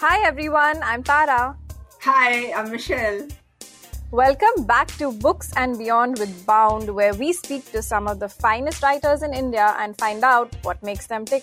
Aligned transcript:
Hi 0.00 0.24
everyone, 0.24 0.80
I'm 0.80 1.02
Tara. 1.02 1.56
Hi, 2.02 2.52
I'm 2.52 2.70
Michelle. 2.70 3.26
Welcome 4.12 4.62
back 4.64 4.86
to 4.98 5.10
Books 5.10 5.52
and 5.56 5.76
Beyond 5.76 6.20
with 6.20 6.46
Bound, 6.46 6.94
where 6.94 7.12
we 7.14 7.32
speak 7.32 7.72
to 7.72 7.82
some 7.82 8.06
of 8.06 8.20
the 8.20 8.28
finest 8.28 8.80
writers 8.80 9.24
in 9.24 9.34
India 9.34 9.74
and 9.80 9.98
find 9.98 10.22
out 10.22 10.54
what 10.62 10.80
makes 10.84 11.08
them 11.08 11.24
tick. 11.24 11.42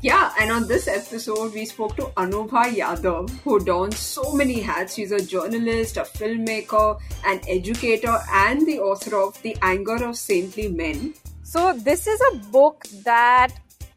Yeah, 0.00 0.32
and 0.40 0.50
on 0.50 0.66
this 0.66 0.88
episode, 0.88 1.52
we 1.52 1.66
spoke 1.66 1.94
to 1.96 2.04
Anubha 2.16 2.72
Yadav, 2.72 3.28
who 3.40 3.62
dons 3.62 3.98
so 3.98 4.32
many 4.32 4.62
hats. 4.62 4.94
She's 4.94 5.12
a 5.12 5.20
journalist, 5.20 5.98
a 5.98 6.04
filmmaker, 6.04 6.98
an 7.26 7.42
educator, 7.46 8.18
and 8.32 8.66
the 8.66 8.78
author 8.78 9.20
of 9.20 9.40
The 9.42 9.58
Anger 9.60 10.02
of 10.02 10.16
Saintly 10.16 10.68
Men. 10.68 11.12
So, 11.42 11.74
this 11.74 12.06
is 12.06 12.18
a 12.32 12.36
book 12.50 12.86
that 13.04 13.50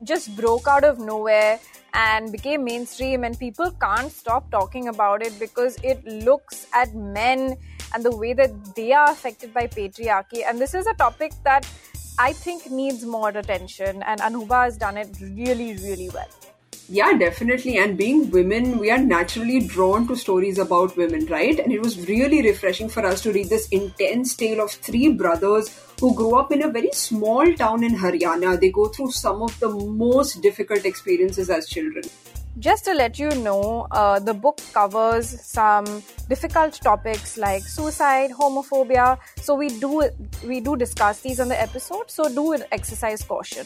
just 0.04 0.36
broke 0.36 0.68
out 0.68 0.84
of 0.84 1.00
nowhere 1.00 1.58
and 1.96 2.32
became 2.32 2.64
mainstream, 2.64 3.24
and 3.24 3.40
people 3.40 3.72
can't 3.72 4.12
stop 4.12 4.52
talking 4.52 4.90
about 4.90 5.22
it 5.22 5.40
because 5.40 5.78
it 5.82 6.06
looks 6.06 6.68
at 6.74 6.94
men 6.94 7.56
and 7.94 8.04
the 8.04 8.16
way 8.16 8.34
that 8.34 8.52
they 8.76 8.92
are 8.92 9.10
affected 9.10 9.54
by 9.54 9.68
patriarchy. 9.68 10.44
And 10.46 10.60
this 10.60 10.74
is 10.74 10.86
a 10.88 10.94
topic 10.94 11.32
that 11.44 11.66
I 12.20 12.34
think 12.34 12.70
needs 12.70 13.06
more 13.06 13.30
attention, 13.30 14.04
and 14.04 14.20
Anubha 14.22 14.66
has 14.66 14.78
done 14.78 14.98
it 14.98 15.10
really, 15.22 15.76
really 15.78 16.10
well. 16.14 16.30
Yeah, 16.88 17.14
definitely. 17.18 17.78
And 17.78 17.98
being 17.98 18.30
women, 18.30 18.78
we 18.78 18.92
are 18.92 19.00
naturally 19.00 19.60
drawn 19.60 20.08
to 20.08 20.16
stories 20.16 20.60
about 20.60 20.96
women, 20.96 21.26
right? 21.26 21.58
And 21.58 21.72
it 21.72 21.82
was 21.82 22.08
really 22.08 22.44
refreshing 22.44 22.90
for 22.90 23.04
us 23.04 23.22
to 23.24 23.32
read 23.32 23.50
this 23.50 23.68
intense 23.70 24.36
tale 24.36 24.62
of 24.62 24.72
three 24.72 25.10
brothers 25.12 25.80
who 26.00 26.14
grew 26.14 26.38
up 26.38 26.52
in 26.52 26.62
a 26.62 26.70
very 26.70 26.92
small 26.92 27.52
town 27.56 27.84
in 27.84 27.96
Haryana. 27.96 28.60
They 28.60 28.70
go 28.70 28.88
through 28.90 29.12
some 29.12 29.42
of 29.42 29.60
the 29.60 29.70
most 29.70 30.42
difficult 30.42 30.86
experiences 30.86 31.50
as 31.50 31.68
children. 31.68 32.04
Just 32.60 32.86
to 32.86 32.94
let 32.94 33.18
you 33.18 33.30
know, 33.32 33.88
uh, 33.92 34.20
the 34.20 34.34
book 34.34 34.62
covers 34.72 35.42
some 35.42 36.04
difficult 36.30 36.74
topics 36.74 37.36
like 37.36 37.64
suicide, 37.64 38.32
homophobia. 38.32 39.18
So 39.42 39.56
we 39.56 39.70
do 39.80 40.10
we 40.46 40.62
do 40.62 40.78
discuss 40.78 41.20
these 41.22 41.40
on 41.40 41.50
the 41.50 41.60
episode. 41.60 42.10
So 42.10 42.30
do 42.30 42.56
exercise 42.72 43.24
caution. 43.24 43.66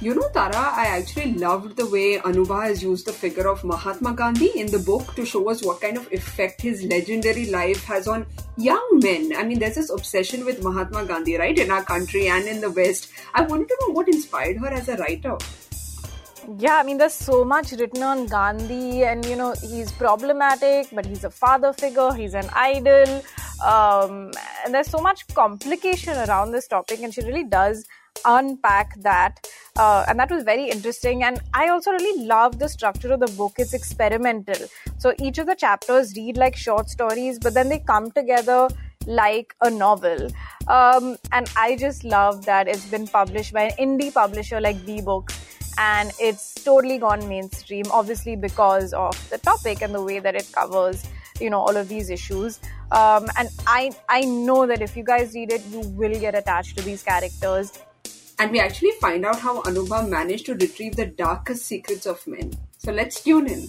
You 0.00 0.14
know, 0.14 0.28
Tara, 0.32 0.54
I 0.54 0.86
actually 0.96 1.34
loved 1.34 1.76
the 1.76 1.84
way 1.84 2.18
Anubha 2.18 2.68
has 2.68 2.80
used 2.84 3.06
the 3.06 3.12
figure 3.12 3.48
of 3.48 3.64
Mahatma 3.64 4.12
Gandhi 4.14 4.52
in 4.54 4.68
the 4.68 4.78
book 4.78 5.16
to 5.16 5.26
show 5.26 5.50
us 5.50 5.64
what 5.64 5.80
kind 5.80 5.96
of 5.96 6.12
effect 6.12 6.62
his 6.62 6.84
legendary 6.84 7.46
life 7.46 7.82
has 7.82 8.06
on 8.06 8.24
young 8.56 9.00
men. 9.02 9.32
I 9.36 9.42
mean, 9.42 9.58
there's 9.58 9.74
this 9.74 9.90
obsession 9.90 10.44
with 10.44 10.62
Mahatma 10.62 11.04
Gandhi, 11.04 11.36
right, 11.36 11.58
in 11.58 11.72
our 11.72 11.82
country 11.82 12.28
and 12.28 12.46
in 12.46 12.60
the 12.60 12.70
West. 12.70 13.10
I 13.34 13.42
wanted 13.42 13.70
to 13.70 13.78
know 13.80 13.94
what 13.94 14.06
inspired 14.06 14.58
her 14.58 14.68
as 14.68 14.88
a 14.88 14.96
writer. 14.98 15.36
Yeah, 16.58 16.76
I 16.76 16.84
mean, 16.84 16.98
there's 16.98 17.12
so 17.12 17.44
much 17.44 17.72
written 17.72 18.04
on 18.04 18.26
Gandhi, 18.26 19.02
and 19.02 19.24
you 19.24 19.34
know, 19.34 19.52
he's 19.60 19.90
problematic, 19.90 20.90
but 20.92 21.06
he's 21.06 21.24
a 21.24 21.30
father 21.30 21.72
figure, 21.72 22.12
he's 22.12 22.34
an 22.34 22.48
idol, 22.54 23.20
um, 23.66 24.30
and 24.64 24.72
there's 24.72 24.86
so 24.86 25.00
much 25.00 25.26
complication 25.34 26.16
around 26.16 26.52
this 26.52 26.68
topic, 26.68 27.00
and 27.00 27.12
she 27.12 27.22
really 27.22 27.42
does 27.42 27.84
unpack 28.24 29.00
that 29.02 29.46
uh, 29.76 30.04
and 30.08 30.18
that 30.18 30.30
was 30.30 30.42
very 30.42 30.68
interesting. 30.68 31.22
And 31.22 31.40
i 31.54 31.68
also 31.68 31.92
really 31.92 32.26
love 32.26 32.58
the 32.58 32.68
structure 32.68 33.12
of 33.12 33.20
the 33.20 33.28
book. 33.36 33.54
It's 33.58 33.74
experimental. 33.74 34.68
So 34.98 35.14
each 35.20 35.38
of 35.38 35.46
the 35.46 35.54
chapters 35.54 36.14
read 36.16 36.36
like 36.36 36.56
short 36.56 36.90
stories 36.90 37.38
but 37.38 37.54
then 37.54 37.68
they 37.68 37.78
come 37.78 38.10
together 38.10 38.68
like 39.06 39.54
a 39.62 39.70
novel. 39.70 40.28
Um, 40.66 41.16
and 41.32 41.50
i 41.56 41.76
just 41.76 42.04
love 42.04 42.44
that 42.44 42.68
it's 42.68 42.86
been 42.86 43.06
published 43.06 43.52
by 43.54 43.62
an 43.62 43.76
indie 43.78 44.12
publisher 44.12 44.60
like 44.60 44.84
b 44.84 45.00
books 45.00 45.38
and 45.78 46.12
it's 46.20 46.52
totally 46.62 46.98
gone 46.98 47.26
mainstream 47.28 47.84
obviously 47.90 48.36
because 48.36 48.92
of 48.92 49.30
the 49.30 49.38
topic 49.38 49.80
and 49.80 49.94
the 49.94 50.02
way 50.02 50.18
that 50.18 50.34
it 50.34 50.50
covers 50.52 51.08
you 51.40 51.48
know 51.48 51.60
all 51.60 51.76
of 51.76 51.88
these 51.88 52.10
issues. 52.10 52.60
Um, 52.90 53.28
and 53.38 53.48
i 53.66 53.90
i 54.08 54.22
know 54.22 54.66
that 54.66 54.82
if 54.82 54.96
you 54.96 55.04
guys 55.04 55.34
read 55.34 55.52
it 55.52 55.64
you 55.66 55.80
will 55.80 56.18
get 56.18 56.34
attached 56.34 56.76
to 56.78 56.84
these 56.84 57.02
characters 57.02 57.72
and 58.38 58.52
we 58.52 58.60
actually 58.60 58.92
find 59.00 59.26
out 59.26 59.40
how 59.40 59.62
Anubha 59.62 60.08
managed 60.08 60.46
to 60.46 60.54
retrieve 60.54 60.94
the 60.94 61.06
darkest 61.06 61.66
secrets 61.66 62.06
of 62.06 62.24
men. 62.26 62.52
So 62.78 62.92
let's 62.92 63.22
tune 63.22 63.48
in. 63.48 63.66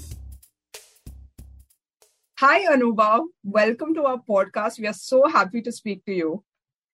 Hi, 2.38 2.66
Anubha. 2.66 3.25
Welcome 3.44 3.96
to 3.96 4.03
our 4.06 4.19
podcast. 4.30 4.80
We 4.80 4.88
are 4.88 4.94
so 4.94 5.28
happy 5.28 5.62
to 5.63 5.72
speak 5.72 6.06
to 6.06 6.13
you. 6.13 6.44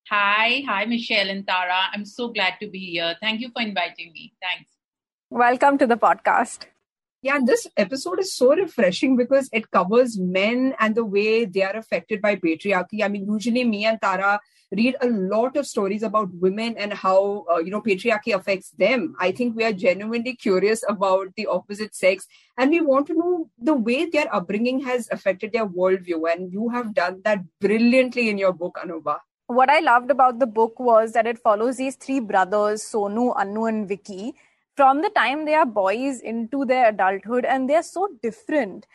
Hi, 0.10 0.64
hi, 0.66 0.86
Michelle 0.86 1.30
and 1.30 1.46
Tara. 1.46 1.82
I'm 1.94 2.06
so 2.06 2.30
glad 2.30 2.54
to 2.62 2.70
be 2.70 2.80
here. 2.80 3.16
Thank 3.22 3.42
you 3.42 3.50
for 3.52 3.62
inviting 3.62 4.14
me. 4.14 4.34
Thanks. 4.42 4.72
Welcome 5.30 5.78
to 5.80 5.88
the 5.88 5.98
podcast. 5.98 6.66
Yeah, 7.22 7.40
this 7.44 7.68
episode 7.76 8.20
is 8.20 8.34
so 8.34 8.56
refreshing 8.56 9.18
because 9.18 9.50
it 9.52 9.72
covers 9.72 10.18
men 10.18 10.76
and 10.80 10.96
the 10.96 11.04
way 11.04 11.46
they 11.46 11.64
are 11.64 11.76
affected 11.76 12.22
by 12.22 12.36
patriarchy. 12.36 13.04
I 13.04 13.08
mean, 13.08 13.26
usually 13.28 13.64
me 13.64 13.86
and 13.86 14.00
Tara 14.00 14.40
read 14.76 14.96
a 15.02 15.08
lot 15.08 15.58
of 15.58 15.68
stories 15.68 16.04
about 16.04 16.30
women 16.34 16.76
and 16.78 16.94
how 16.94 17.46
uh, 17.52 17.58
you 17.58 17.72
know 17.72 17.82
patriarchy 17.82 18.36
affects 18.36 18.72
them. 18.72 19.16
I 19.20 19.32
think 19.32 19.56
we 19.56 19.64
are 19.64 19.74
genuinely 19.74 20.36
curious 20.36 20.84
about 20.88 21.30
the 21.36 21.48
opposite 21.48 21.96
sex 21.96 22.28
and 22.58 22.72
we 22.72 22.82
want 22.82 23.08
to 23.08 23.14
know 23.14 23.50
the 23.58 23.74
way 23.74 24.06
their 24.06 24.34
upbringing 24.34 24.82
has 24.82 25.10
affected 25.12 25.52
their 25.54 25.68
worldview 25.68 26.32
and 26.32 26.52
you 26.52 26.70
have 26.70 26.94
done 26.94 27.22
that 27.24 27.40
brilliantly 27.60 28.30
in 28.30 28.38
your 28.38 28.54
book 28.54 28.78
anubha 28.84 29.18
what 29.48 29.70
i 29.70 29.80
loved 29.80 30.10
about 30.10 30.40
the 30.40 30.48
book 30.48 30.80
was 30.80 31.12
that 31.14 31.28
it 31.28 31.38
follows 31.40 31.78
these 31.78 31.96
three 31.96 32.20
brothers 32.20 32.84
sonu 32.94 33.26
anu 33.44 33.66
and 33.66 33.88
vicky 33.88 34.34
from 34.76 35.02
the 35.02 35.10
time 35.10 35.46
they 35.46 35.54
are 35.54 35.66
boys 35.66 36.20
into 36.20 36.66
their 36.66 36.90
adulthood 36.90 37.46
and 37.46 37.70
they're 37.70 37.84
so 37.84 38.10
different. 38.22 38.86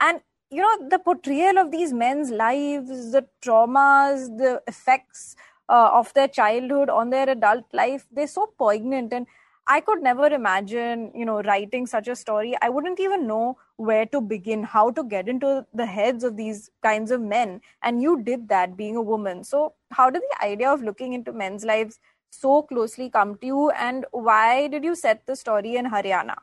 And 0.00 0.20
you 0.50 0.60
know 0.62 0.88
the 0.88 0.98
portrayal 0.98 1.58
of 1.58 1.70
these 1.70 1.92
men's 1.92 2.30
lives 2.30 3.12
the 3.12 3.24
traumas 3.40 4.36
the 4.38 4.60
effects 4.66 5.36
uh, 5.68 5.90
of 5.92 6.12
their 6.14 6.26
childhood 6.26 6.90
on 6.90 7.10
their 7.10 7.28
adult 7.28 7.64
life 7.72 8.06
they're 8.10 8.26
so 8.26 8.52
poignant. 8.58 9.12
And 9.12 9.26
i 9.68 9.80
could 9.80 10.02
never 10.02 10.26
imagine 10.26 11.12
you 11.14 11.24
know 11.24 11.40
writing 11.42 11.86
such 11.86 12.08
a 12.08 12.16
story. 12.16 12.56
I 12.60 12.68
wouldn't 12.68 12.98
even 12.98 13.26
know 13.26 13.58
where 13.76 14.06
to 14.06 14.20
begin 14.20 14.64
how 14.64 14.90
to 14.90 15.04
get 15.04 15.28
into 15.28 15.64
the 15.72 15.86
heads 15.86 16.24
of 16.24 16.36
these 16.36 16.70
kinds 16.82 17.10
of 17.10 17.20
men. 17.20 17.60
And 17.82 18.02
you 18.02 18.22
did 18.22 18.48
that 18.48 18.76
being 18.76 18.96
a 18.96 19.02
woman. 19.02 19.44
So 19.44 19.74
how 19.90 20.10
did 20.10 20.22
the 20.22 20.44
idea 20.44 20.70
of 20.70 20.82
looking 20.82 21.12
into 21.12 21.32
men's 21.32 21.64
lives 21.64 21.98
so 22.30 22.62
closely 22.62 23.08
come 23.08 23.38
to 23.38 23.46
you? 23.46 23.70
And 23.70 24.04
why 24.10 24.68
did 24.68 24.84
you 24.84 24.94
set 24.94 25.26
the 25.26 25.36
story 25.36 25.76
in 25.76 25.86
haryana? 25.86 26.36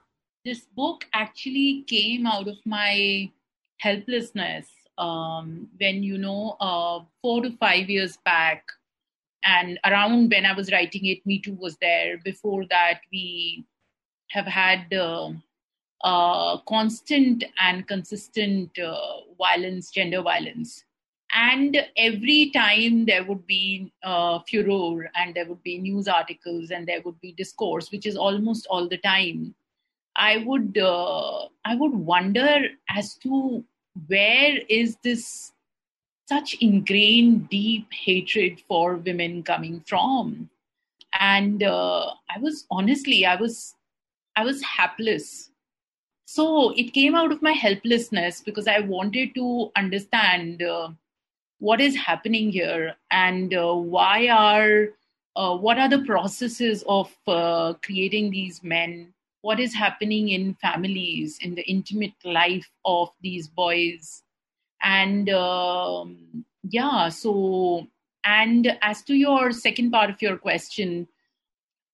This 0.45 0.61
book 0.61 1.05
actually 1.13 1.83
came 1.87 2.25
out 2.25 2.47
of 2.47 2.57
my 2.65 3.29
helplessness 3.79 4.67
um, 4.97 5.67
when 5.79 6.03
you 6.03 6.17
know 6.17 6.57
uh, 6.59 6.99
four 7.21 7.41
to 7.41 7.51
five 7.57 7.89
years 7.89 8.17
back 8.25 8.63
and 9.43 9.79
around 9.85 10.31
when 10.31 10.45
i 10.45 10.53
was 10.53 10.71
writing 10.71 11.05
it 11.05 11.25
me 11.25 11.39
too 11.39 11.53
was 11.53 11.77
there. 11.77 12.17
Before 12.23 12.65
that 12.69 13.01
we 13.11 13.65
have 14.29 14.45
had 14.45 14.93
uh, 14.93 15.31
uh, 16.03 16.57
constant 16.67 17.43
and 17.59 17.87
consistent 17.87 18.77
uh, 18.79 19.21
violence 19.37 19.91
gender 19.91 20.21
violence. 20.21 20.83
And 21.33 21.77
every 21.97 22.51
time 22.51 23.05
there 23.05 23.23
would 23.23 23.45
be 23.45 23.91
uh, 24.03 24.39
furor 24.47 25.11
and 25.15 25.35
there 25.35 25.45
would 25.45 25.61
be 25.61 25.77
news 25.77 26.07
articles 26.07 26.71
and 26.71 26.87
there 26.87 27.01
would 27.01 27.19
be 27.19 27.33
discourse 27.33 27.91
which 27.91 28.05
is 28.05 28.15
almost 28.15 28.65
all 28.69 28.87
the 28.87 28.97
time 28.97 29.53
I 30.17 30.37
would 30.45 30.77
uh, 30.77 31.47
I 31.65 31.75
would 31.75 31.93
wonder 31.93 32.67
as 32.89 33.15
to 33.23 33.63
where 34.07 34.59
is 34.69 34.97
this 35.03 35.53
such 36.27 36.55
ingrained 36.59 37.49
deep 37.49 37.87
hatred 37.91 38.61
for 38.67 38.97
women 38.97 39.43
coming 39.43 39.81
from? 39.87 40.49
And 41.19 41.63
uh, 41.63 42.13
i 42.37 42.39
was 42.39 42.65
honestly 42.69 43.25
i 43.25 43.35
was 43.35 43.75
i 44.35 44.43
was 44.43 44.61
helpless 44.63 45.51
so 46.25 46.71
it 46.71 46.93
came 46.93 47.15
out 47.15 47.31
of 47.31 47.41
my 47.41 47.51
helplessness 47.51 48.41
because 48.41 48.67
i 48.67 48.79
wanted 48.79 49.33
to 49.35 49.71
understand 49.75 50.61
uh, 50.61 50.89
what 51.59 51.81
is 51.81 51.95
happening 51.95 52.51
here 52.51 52.95
and 53.11 53.53
uh, 53.53 53.73
why 53.73 54.27
are 54.27 54.89
uh, 55.35 55.55
what 55.55 55.77
are 55.77 55.89
the 55.89 56.03
processes 56.03 56.83
of 56.87 57.15
uh, 57.27 57.73
creating 57.83 58.31
these 58.31 58.63
men 58.63 59.13
what 59.41 59.59
is 59.59 59.73
happening 59.73 60.29
in 60.29 60.55
families, 60.55 61.37
in 61.41 61.55
the 61.55 61.67
intimate 61.69 62.13
life 62.23 62.69
of 62.85 63.09
these 63.21 63.47
boys. 63.47 64.23
And 64.81 65.29
um, 65.29 66.45
yeah, 66.63 67.09
so, 67.09 67.87
and 68.25 68.77
as 68.81 69.03
to 69.03 69.13
your 69.15 69.51
second 69.51 69.91
part 69.91 70.09
of 70.09 70.21
your 70.21 70.37
question, 70.37 71.07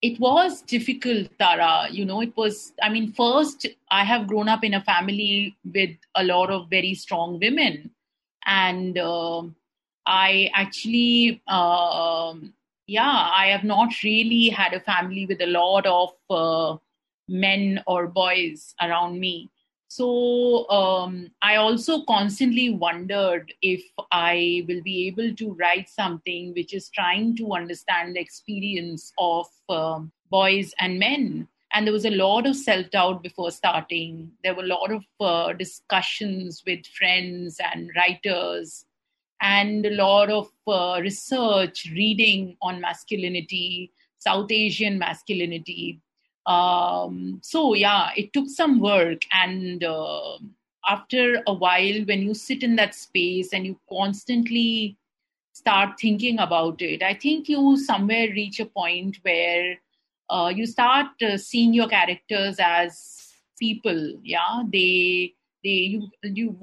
it 0.02 0.20
was 0.20 0.60
difficult, 0.62 1.28
Tara. 1.38 1.88
You 1.90 2.04
know, 2.04 2.20
it 2.20 2.36
was, 2.36 2.72
I 2.82 2.90
mean, 2.90 3.12
first, 3.12 3.66
I 3.90 4.04
have 4.04 4.26
grown 4.26 4.48
up 4.48 4.62
in 4.62 4.74
a 4.74 4.82
family 4.82 5.56
with 5.64 5.96
a 6.14 6.24
lot 6.24 6.50
of 6.50 6.68
very 6.68 6.94
strong 6.94 7.38
women. 7.40 7.90
And 8.44 8.98
uh, 8.98 9.44
I 10.06 10.50
actually, 10.52 11.42
uh, 11.48 12.34
yeah, 12.86 13.30
I 13.34 13.46
have 13.46 13.64
not 13.64 14.02
really 14.02 14.50
had 14.50 14.74
a 14.74 14.80
family 14.80 15.24
with 15.24 15.40
a 15.40 15.46
lot 15.46 15.86
of 15.86 16.10
uh, 16.28 16.76
men 17.28 17.82
or 17.86 18.06
boys 18.06 18.74
around 18.80 19.18
me. 19.18 19.50
So 19.88 20.68
um, 20.70 21.30
I 21.40 21.56
also 21.56 22.02
constantly 22.02 22.70
wondered 22.70 23.54
if 23.62 23.84
I 24.10 24.64
will 24.66 24.82
be 24.82 25.06
able 25.06 25.34
to 25.36 25.52
write 25.52 25.88
something 25.88 26.52
which 26.54 26.74
is 26.74 26.90
trying 26.90 27.36
to 27.36 27.52
understand 27.52 28.16
the 28.16 28.20
experience 28.20 29.12
of 29.18 29.46
um, 29.68 30.10
boys 30.30 30.74
and 30.80 30.98
men. 30.98 31.46
And 31.72 31.86
there 31.86 31.92
was 31.92 32.06
a 32.06 32.10
lot 32.10 32.46
of 32.46 32.56
self 32.56 32.90
doubt 32.90 33.22
before 33.22 33.52
starting. 33.52 34.32
There 34.42 34.54
were 34.54 34.64
a 34.64 34.74
lot 34.78 34.90
of 34.90 35.04
uh, 35.20 35.52
discussions 35.52 36.62
with 36.66 36.86
friends 36.86 37.60
and 37.72 37.90
writers, 37.96 38.86
and 39.40 39.84
a 39.86 39.90
lot 39.90 40.30
of 40.30 40.50
uh, 40.66 41.00
research, 41.00 41.90
reading 41.92 42.56
on 42.62 42.80
masculinity, 42.80 43.92
South 44.18 44.50
Asian 44.50 44.98
masculinity, 44.98 46.00
um, 46.46 47.40
so 47.42 47.74
yeah 47.74 48.10
it 48.16 48.32
took 48.32 48.48
some 48.48 48.80
work 48.80 49.22
and 49.32 49.84
uh, 49.84 50.38
after 50.86 51.42
a 51.46 51.54
while 51.54 52.04
when 52.04 52.20
you 52.20 52.34
sit 52.34 52.62
in 52.62 52.76
that 52.76 52.94
space 52.94 53.52
and 53.52 53.66
you 53.66 53.78
constantly 53.88 54.96
start 55.52 55.98
thinking 55.98 56.38
about 56.38 56.82
it 56.82 57.02
i 57.02 57.14
think 57.14 57.48
you 57.48 57.76
somewhere 57.78 58.28
reach 58.30 58.60
a 58.60 58.66
point 58.66 59.18
where 59.22 59.76
uh, 60.30 60.52
you 60.54 60.66
start 60.66 61.06
uh, 61.22 61.36
seeing 61.36 61.74
your 61.74 61.88
characters 61.88 62.56
as 62.58 63.24
people 63.58 64.18
yeah? 64.22 64.62
They 64.72 65.34
they 65.62 65.70
you 65.70 66.08
you 66.22 66.58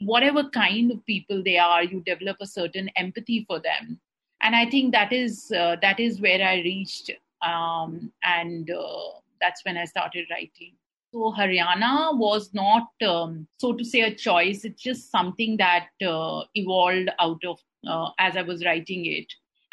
whatever 0.00 0.48
kind 0.50 0.92
of 0.92 1.04
people 1.06 1.42
they 1.42 1.58
are 1.58 1.82
you 1.82 2.02
develop 2.04 2.36
a 2.40 2.46
certain 2.46 2.90
empathy 2.96 3.44
for 3.46 3.60
them. 3.60 4.00
And 4.40 4.54
i 4.54 4.68
think 4.68 4.92
that 4.92 5.12
is 5.12 5.52
uh, 5.52 5.76
that 5.80 6.00
is 6.00 6.20
where 6.20 6.42
i 6.46 6.56
reached 6.56 7.10
um, 7.44 8.12
and 8.22 8.70
uh, 8.70 9.10
that's 9.40 9.64
when 9.64 9.76
I 9.76 9.84
started 9.84 10.26
writing. 10.30 10.74
So 11.12 11.32
Haryana 11.38 12.16
was 12.18 12.52
not, 12.54 12.88
um, 13.06 13.46
so 13.58 13.72
to 13.72 13.84
say, 13.84 14.00
a 14.00 14.14
choice. 14.14 14.64
It's 14.64 14.82
just 14.82 15.12
something 15.12 15.56
that 15.58 15.88
uh, 16.04 16.42
evolved 16.56 17.10
out 17.20 17.44
of 17.44 17.60
uh, 17.86 18.10
as 18.18 18.36
I 18.36 18.42
was 18.42 18.64
writing 18.64 19.06
it. 19.06 19.26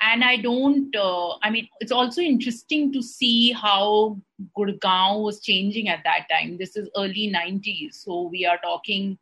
And 0.04 0.24
I 0.24 0.38
don't, 0.38 0.96
uh, 0.96 1.38
I 1.44 1.50
mean, 1.50 1.68
it's 1.80 1.92
also 1.92 2.22
interesting 2.22 2.92
to 2.94 3.02
see 3.02 3.52
how 3.52 4.20
Gurgaon 4.58 5.24
was 5.24 5.42
changing 5.42 5.90
at 5.90 6.04
that 6.04 6.28
time. 6.30 6.58
This 6.58 6.76
is 6.76 6.90
early 6.98 7.32
90s. 7.36 7.94
So 8.04 8.24
we 8.24 8.46
are 8.46 8.58
talking, 8.64 9.18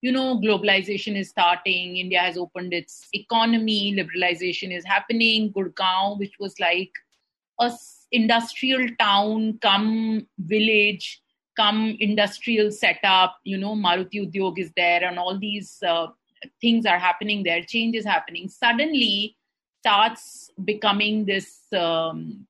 you 0.00 0.10
know, 0.10 0.40
globalization 0.40 1.16
is 1.16 1.30
starting. 1.30 1.96
India 1.96 2.20
has 2.20 2.36
opened 2.36 2.74
its 2.74 3.06
economy, 3.12 3.96
liberalization 3.96 4.76
is 4.76 4.84
happening. 4.84 5.52
Gurgaon, 5.52 6.18
which 6.18 6.34
was 6.40 6.58
like 6.58 6.90
a 7.60 7.72
industrial 8.12 8.88
town 8.98 9.58
come 9.60 10.26
village 10.38 11.20
come 11.56 11.96
industrial 12.00 12.70
setup 12.70 13.38
you 13.44 13.58
know 13.58 13.74
maruti 13.74 14.20
udyog 14.24 14.58
is 14.58 14.72
there 14.76 15.04
and 15.04 15.18
all 15.18 15.38
these 15.38 15.82
uh, 15.82 16.06
things 16.60 16.86
are 16.86 16.98
happening 16.98 17.42
there 17.42 17.62
change 17.62 17.96
is 17.96 18.04
happening 18.04 18.48
suddenly 18.48 19.36
starts 19.80 20.50
becoming 20.64 21.24
this 21.24 21.60
um, 21.72 22.46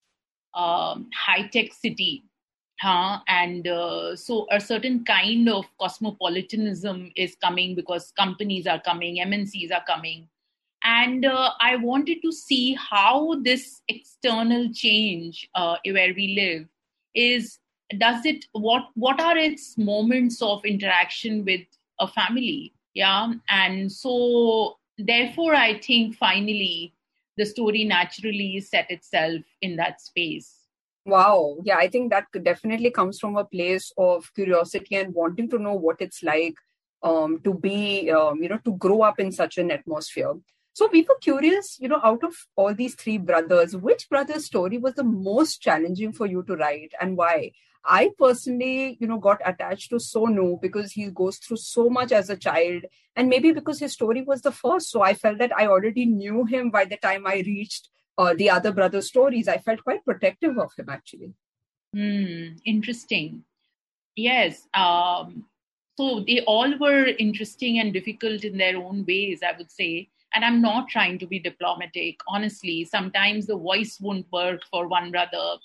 uh, 0.55 0.97
high 1.15 1.47
tech 1.49 1.73
city 1.73 2.25
huh? 2.81 3.19
and 3.29 3.67
uh, 3.69 4.15
so 4.17 4.47
a 4.50 4.61
certain 4.61 5.05
kind 5.05 5.49
of 5.49 5.65
cosmopolitanism 5.81 7.11
is 7.17 7.37
coming 7.37 7.75
because 7.75 8.12
companies 8.17 8.67
are 8.67 8.81
coming 8.81 9.17
mncs 9.27 9.73
are 9.73 9.85
coming 9.87 10.29
and 10.85 11.25
uh, 11.25 11.51
i 11.61 11.77
wanted 11.77 12.23
to 12.23 12.31
see 12.31 12.75
how 12.75 13.41
this 13.43 13.83
external 13.89 14.71
change 14.73 15.49
uh, 15.55 15.77
where 15.87 16.15
we 16.15 16.35
live 16.37 16.67
is 17.15 17.59
does 17.99 18.25
it 18.25 18.47
what 18.53 18.89
what 18.95 19.21
are 19.21 19.37
its 19.37 19.77
moments 19.77 20.41
of 20.43 20.65
interaction 20.65 21.45
with 21.45 21.61
a 22.01 22.09
family? 22.09 22.73
Yeah. 22.95 23.33
And 23.49 23.91
so 23.91 24.79
therefore 24.97 25.57
i 25.57 25.77
think 25.79 26.15
finally 26.15 26.95
the 27.37 27.45
story 27.45 27.83
naturally 27.83 28.61
set 28.61 28.89
itself 28.93 29.43
in 29.61 29.75
that 29.77 30.01
space. 30.01 30.61
Wow. 31.05 31.57
Yeah 31.65 31.77
i 31.77 31.89
think 31.89 32.11
that 32.11 32.27
definitely 32.43 32.91
comes 32.91 33.19
from 33.19 33.37
a 33.37 33.45
place 33.45 33.93
of 33.99 34.33
curiosity 34.35 34.97
and 34.97 35.15
wanting 35.15 35.51
to 35.51 35.59
know 35.59 35.75
what 35.75 36.01
it's 36.01 36.23
like 36.23 36.55
um, 37.03 37.41
to 37.45 37.53
be 37.53 38.11
um, 38.11 38.43
you 38.43 38.49
know 38.49 38.59
to 38.65 38.73
grow 38.73 39.03
up 39.03 39.21
in 39.21 39.31
such 39.31 39.59
an 39.59 39.71
atmosphere 39.71 40.35
so 40.75 40.88
we 40.93 41.03
were 41.03 41.17
curious, 41.21 41.79
you 41.81 41.88
know, 41.88 42.00
out 42.03 42.25
of 42.25 42.35
all 42.56 42.75
these 42.75 42.97
three 42.97 43.17
brothers, 43.17 43.76
which 43.76 44.09
brother's 44.09 44.47
story 44.47 44.76
was 44.76 44.94
the 44.94 45.05
most 45.05 45.62
challenging 45.62 46.12
for 46.12 46.26
you 46.26 46.43
to 46.43 46.56
write 46.56 46.93
and 47.00 47.17
why? 47.17 47.53
I 47.85 48.11
personally, 48.19 48.97
you 48.99 49.06
know, 49.06 49.19
got 49.19 49.41
attached 49.44 49.91
to 49.91 49.97
Sonu 49.97 50.61
because 50.61 50.91
he 50.91 51.11
goes 51.11 51.37
through 51.37 51.59
so 51.59 51.88
much 51.88 52.11
as 52.11 52.29
a 52.29 52.37
child, 52.37 52.87
and 53.15 53.29
maybe 53.29 53.53
because 53.53 53.79
his 53.79 53.93
story 53.93 54.23
was 54.23 54.43
the 54.43 54.50
first. 54.50 54.91
So 54.91 55.03
I 55.03 55.15
felt 55.15 55.38
that 55.38 55.56
I 55.56 55.69
already 55.69 56.06
knew 56.06 56.44
him 56.44 56.71
by 56.71 56.87
the 56.87 56.97
time 56.97 57.25
I 57.25 57.44
reached 57.47 57.91
uh, 58.19 58.35
the 58.35 58.50
other 58.50 58.73
brother's 58.73 59.09
stories. 59.09 59.47
I 59.47 59.59
felt 59.59 59.85
quite 59.85 60.05
protective 60.05 60.59
of 60.59 60.73
him, 60.76 60.88
actually. 60.88 61.35
Hmm, 61.94 62.56
interesting. 62.65 63.44
Yes. 64.17 64.67
Um, 64.75 65.44
so 65.97 66.25
they 66.26 66.41
all 66.47 66.76
were 66.79 67.05
interesting 67.05 67.79
and 67.79 67.93
difficult 67.93 68.43
in 68.43 68.56
their 68.59 68.76
own 68.76 69.05
ways, 69.06 69.41
I 69.47 69.56
would 69.56 69.71
say 69.71 70.09
and 70.35 70.45
i'm 70.45 70.61
not 70.61 70.89
trying 70.89 71.19
to 71.19 71.27
be 71.27 71.39
diplomatic. 71.39 72.19
Honestly 72.29 72.85
sometimes 72.85 73.47
the 73.47 73.57
voice 73.57 73.99
won't 74.01 74.27
work 74.33 74.63
for 74.71 74.89
one 74.89 75.11
brother. 75.11 75.57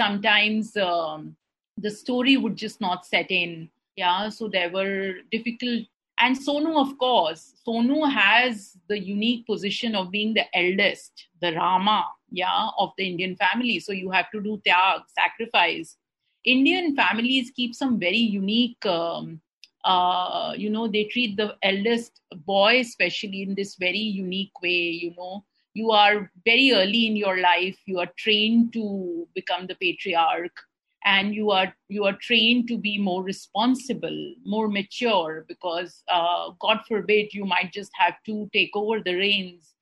Sometimes 0.00 0.76
um, 0.76 1.36
the 1.76 1.90
story 1.90 2.36
would 2.36 2.56
just 2.56 2.80
not 2.80 3.06
set 3.06 3.30
in. 3.30 3.70
Yeah 3.96 4.28
so 4.28 4.48
there 4.48 4.70
were 4.70 5.14
difficult 5.30 5.86
and 6.20 6.36
sonu 6.36 6.80
of 6.80 6.98
course. 6.98 7.54
Sonu 7.66 8.10
has 8.10 8.76
the 8.88 8.98
unique 8.98 9.46
position 9.46 9.94
of 9.94 10.10
being 10.10 10.34
the 10.34 10.46
eldest 10.56 11.26
the 11.40 11.54
rama 11.54 12.04
yeah 12.30 12.68
of 12.78 12.92
the 12.96 13.06
indian 13.06 13.36
family. 13.36 13.78
So 13.80 13.92
you 13.92 14.10
have 14.10 14.30
to 14.32 14.40
do 14.40 14.60
tyag 14.66 15.02
sacrifice. 15.08 15.96
Indian 16.44 16.94
families 16.96 17.50
keep 17.54 17.74
some 17.74 17.98
very 17.98 18.16
unique 18.16 18.84
um, 18.86 19.40
uh, 19.88 20.52
you 20.56 20.70
know 20.70 20.86
they 20.86 21.04
treat 21.04 21.36
the 21.36 21.56
eldest 21.62 22.20
boy 22.44 22.80
especially 22.80 23.42
in 23.42 23.54
this 23.54 23.76
very 23.76 24.06
unique 24.22 24.62
way 24.62 24.82
you 25.04 25.14
know. 25.16 25.44
You 25.74 25.92
are 25.92 26.32
very 26.44 26.72
early 26.72 27.06
in 27.06 27.14
your 27.16 27.38
life. 27.40 27.78
You 27.86 28.00
are 28.00 28.10
trained 28.18 28.72
to 28.72 29.28
become 29.34 29.66
the 29.68 29.76
patriarch 29.76 30.56
and 31.04 31.34
you 31.34 31.50
are 31.50 31.72
you 31.88 32.04
are 32.04 32.16
trained 32.20 32.68
to 32.68 32.76
be 32.76 32.98
more 32.98 33.22
responsible 33.22 34.18
more 34.44 34.68
mature 34.68 35.44
because 35.48 36.02
uh, 36.08 36.50
god 36.60 36.80
forbid 36.88 37.32
you 37.32 37.44
might 37.44 37.72
just 37.72 37.92
have 37.94 38.14
to 38.26 38.48
take 38.52 38.70
over 38.74 39.00
the 39.00 39.14
reins. 39.14 39.74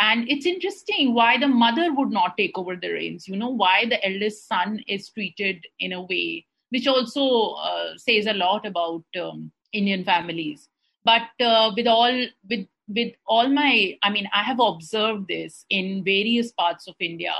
And 0.00 0.28
it's 0.30 0.46
interesting 0.46 1.14
why 1.14 1.38
the 1.38 1.46
mother 1.46 1.92
would 1.94 2.10
not 2.10 2.36
take 2.36 2.58
over 2.58 2.76
the 2.76 2.90
reins 2.90 3.28
you 3.28 3.36
know 3.36 3.50
why 3.50 3.86
the 3.86 4.04
eldest 4.04 4.48
son 4.48 4.80
is 4.88 5.08
treated 5.10 5.64
in 5.78 5.92
a 5.92 6.02
way 6.02 6.46
which 6.70 6.86
also 6.86 7.54
uh, 7.54 7.96
says 7.96 8.26
a 8.26 8.34
lot 8.34 8.66
about 8.66 9.04
um, 9.20 9.52
Indian 9.72 10.04
families. 10.04 10.68
But 11.04 11.28
uh, 11.40 11.72
with 11.76 11.86
all 11.86 12.26
with 12.48 12.66
with 12.88 13.14
all 13.26 13.48
my, 13.48 13.96
I 14.02 14.10
mean, 14.10 14.28
I 14.34 14.42
have 14.42 14.58
observed 14.58 15.28
this 15.28 15.64
in 15.70 16.02
various 16.04 16.50
parts 16.52 16.88
of 16.88 16.96
India 16.98 17.34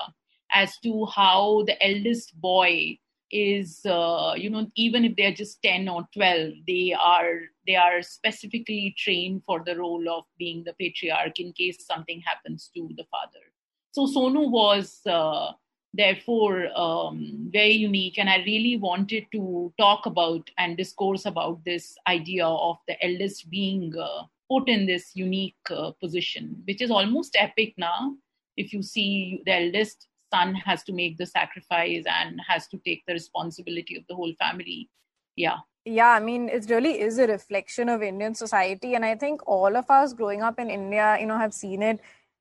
as 0.52 0.78
to 0.78 1.06
how 1.06 1.64
the 1.66 1.80
eldest 1.84 2.40
boy 2.40 2.98
is, 3.32 3.80
uh, 3.84 4.34
you 4.36 4.50
know, 4.50 4.66
even 4.76 5.04
if 5.04 5.14
they're 5.16 5.32
just 5.32 5.62
ten 5.62 5.88
or 5.88 6.08
twelve, 6.14 6.52
they 6.66 6.94
are 6.98 7.40
they 7.66 7.76
are 7.76 8.02
specifically 8.02 8.94
trained 8.98 9.42
for 9.44 9.62
the 9.64 9.76
role 9.76 10.08
of 10.08 10.24
being 10.38 10.64
the 10.64 10.74
patriarch 10.80 11.38
in 11.38 11.52
case 11.52 11.86
something 11.86 12.20
happens 12.26 12.70
to 12.74 12.88
the 12.96 13.04
father. 13.10 13.44
So 13.92 14.06
Sonu 14.06 14.50
was 14.50 15.00
uh, 15.06 15.52
therefore 15.92 16.68
um, 16.76 17.48
very 17.52 17.72
unique. 17.72 18.18
And 18.18 18.28
i 18.28 18.38
really 18.38 18.76
wanted 18.76 19.26
to 19.32 19.72
talk 19.78 20.06
about 20.06 20.48
and 20.58 20.76
discourse 20.76 21.26
about 21.26 21.64
this 21.64 21.96
idea 22.06 22.46
of 22.46 22.76
the 22.88 23.02
eldest 23.04 23.50
being 23.50 23.94
uh, 23.98 24.22
put 24.50 24.68
in 24.68 24.86
this 24.86 25.14
unique 25.14 25.56
uh, 25.70 25.92
position 26.00 26.62
which 26.66 26.82
is 26.82 26.90
almost 26.90 27.36
epic 27.38 27.72
now 27.78 28.16
if 28.56 28.72
you 28.72 28.82
see 28.82 29.42
the 29.46 29.54
eldest 29.54 30.08
son 30.32 30.54
has 30.54 30.82
to 30.84 30.92
make 30.92 31.18
the 31.18 31.26
sacrifice 31.26 32.04
and 32.06 32.40
has 32.46 32.66
to 32.68 32.78
take 32.78 33.02
the 33.06 33.12
responsibility 33.12 33.96
of 33.96 34.04
the 34.08 34.14
whole 34.14 34.32
family. 34.38 34.88
Yeah. 35.36 35.58
Yeah 35.84 36.10
i 36.10 36.20
mean 36.20 36.48
it 36.48 36.66
really 36.68 37.00
is 37.00 37.18
a 37.18 37.26
reflection 37.26 37.88
of 37.88 38.02
indian 38.02 38.34
society. 38.34 38.94
And 38.94 39.04
i 39.04 39.14
think 39.14 39.40
all 39.46 39.76
of 39.76 39.90
us 39.90 40.12
growing 40.12 40.42
up 40.42 40.58
in 40.58 40.70
india 40.70 41.16
you 41.20 41.26
know 41.26 41.38
have 41.38 41.54
seen 41.54 41.82
it 41.82 42.00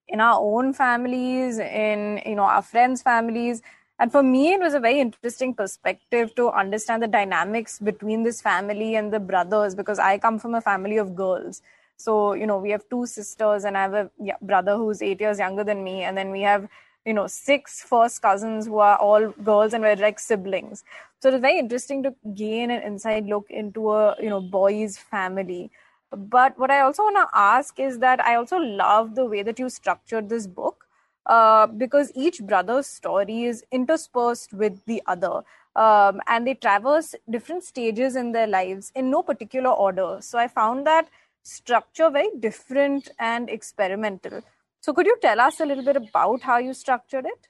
in 0.10 0.20
our 0.20 0.40
own 0.42 0.74
families, 0.74 1.60
in 1.60 2.22
you 2.26 2.36
know 2.36 2.44
our 2.44 2.62
friends' 2.62 3.02
families. 3.02 3.62
And 4.00 4.12
for 4.12 4.24
me, 4.24 4.54
it 4.54 4.62
was 4.62 4.74
a 4.74 4.80
very 4.80 5.00
interesting 5.02 5.54
perspective 5.54 6.34
to 6.36 6.50
understand 6.52 7.04
the 7.04 7.08
dynamics 7.08 7.80
between 7.80 8.24
this 8.24 8.42
family 8.42 8.96
and 8.96 9.12
the 9.12 9.20
brothers 9.20 9.76
because 9.76 10.00
I 10.00 10.18
come 10.18 10.40
from 10.40 10.56
a 10.56 10.62
family 10.62 10.98
of 10.98 11.16
girls. 11.16 11.62
So, 11.98 12.32
you 12.34 12.48
know, 12.48 12.58
we 12.58 12.72
have 12.72 12.84
two 12.90 13.06
sisters, 13.06 13.66
and 13.66 13.78
I 13.78 13.82
have 13.82 13.94
a 13.94 14.10
brother 14.42 14.78
who's 14.78 15.02
eight 15.02 15.20
years 15.20 15.38
younger 15.40 15.66
than 15.66 15.84
me. 15.84 16.04
And 16.04 16.18
then 16.18 16.32
we 16.32 16.42
have, 16.44 16.70
you 17.06 17.14
know, 17.14 17.28
six 17.28 17.82
first 17.84 18.22
cousins 18.22 18.68
who 18.68 18.80
are 18.80 18.98
all 18.98 19.30
girls 19.44 19.74
and 19.74 19.84
we're 19.84 19.98
like 19.98 20.20
siblings. 20.20 20.84
So 21.22 21.30
it's 21.30 21.42
very 21.42 21.60
interesting 21.60 22.04
to 22.04 22.16
gain 22.34 22.72
an 22.72 22.82
inside 22.84 23.26
look 23.26 23.48
into 23.50 23.92
a 23.92 24.16
you 24.22 24.30
know 24.30 24.40
boy's 24.42 24.98
family. 24.98 25.72
But 26.12 26.58
what 26.58 26.72
I 26.72 26.82
also 26.82 27.04
want 27.04 27.18
to 27.18 27.38
ask 27.38 27.80
is 27.80 28.00
that 28.00 28.20
I 28.26 28.36
also 28.36 28.58
love 28.58 29.16
the 29.16 29.26
way 29.26 29.44
that 29.44 29.60
you 29.60 29.70
structured 29.70 30.30
this 30.30 30.48
book 30.48 30.88
uh, 31.26 31.68
because 31.68 32.12
each 32.16 32.42
brother's 32.42 32.88
story 32.88 33.44
is 33.44 33.64
interspersed 33.72 34.54
with 34.54 34.84
the 34.86 35.02
other. 35.06 35.44
Um, 35.76 36.20
and 36.28 36.48
they 36.48 36.56
traverse 36.56 37.14
different 37.30 37.64
stages 37.64 38.16
in 38.16 38.32
their 38.32 38.48
lives 38.48 38.92
in 38.96 39.12
no 39.12 39.22
particular 39.22 39.70
order. 39.70 40.18
So 40.22 40.40
I 40.40 40.48
found 40.48 40.88
that 40.88 41.10
structure 41.44 42.10
very 42.10 42.30
different 42.40 43.10
and 43.20 43.50
experimental. 43.50 44.42
So 44.82 44.94
could 44.94 45.06
you 45.06 45.18
tell 45.22 45.40
us 45.40 45.60
a 45.60 45.66
little 45.66 45.86
bit 45.86 45.96
about 45.96 46.42
how 46.42 46.58
you 46.58 46.74
structured 46.74 47.26
it? 47.26 47.48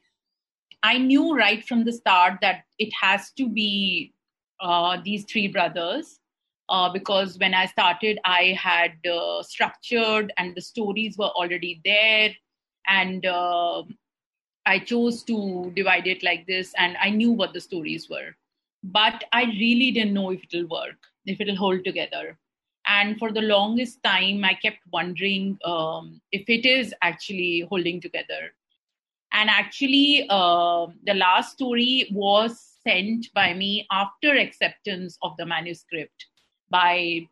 I 0.84 0.98
knew 0.98 1.36
right 1.36 1.66
from 1.66 1.86
the 1.86 1.94
start 1.94 2.40
that 2.42 2.64
it 2.78 2.92
has 3.00 3.32
to 3.32 3.48
be 3.48 4.14
uh, 4.60 4.98
these 5.04 5.26
three 5.26 5.48
brothers 5.48 6.20
uh, 6.70 6.90
because 6.92 7.38
when 7.40 7.54
I 7.54 7.66
started, 7.66 8.20
I 8.24 8.58
had 8.58 8.94
uh, 9.06 9.44
structured 9.44 10.32
and 10.38 10.56
the 10.56 10.62
stories 10.62 11.18
were 11.18 11.30
already 11.30 11.82
there. 11.84 12.36
And 12.88 13.26
uh, 13.26 13.84
I 14.66 14.80
chose 14.80 15.24
to 15.24 15.72
divide 15.76 16.08
it 16.08 16.24
like 16.24 16.46
this, 16.48 16.74
and 16.78 16.96
I 17.02 17.10
knew 17.10 17.32
what 17.32 17.54
the 17.54 17.62
stories 17.62 18.10
were. 18.10 18.36
But 18.84 19.24
I 19.34 19.44
really 19.44 19.92
didn't 19.92 20.14
know 20.14 20.32
if 20.32 20.44
it'll 20.44 20.68
work, 20.68 20.98
if 21.26 21.42
it'll 21.42 21.56
hold 21.56 21.84
together. 21.84 22.38
And 22.88 23.18
for 23.20 23.32
the 23.32 23.42
longest 23.42 24.02
time, 24.04 24.44
I 24.44 24.54
kept 24.54 24.80
wondering 24.92 25.58
um, 25.66 26.22
if 26.32 26.50
it 26.50 26.66
is 26.66 26.94
actually 27.02 27.68
holding 27.70 28.02
together. 28.02 28.54
And 29.32 29.50
actually, 29.50 30.26
uh, 30.30 30.88
the 31.06 31.14
last 31.14 31.54
story 31.54 32.10
was 32.12 32.60
sent 32.84 33.32
by 33.34 33.54
me 33.54 33.86
after 33.92 34.36
acceptance 34.36 35.18
of 35.22 35.36
the 35.38 35.46
manuscript 35.46 36.26
by 36.70 37.28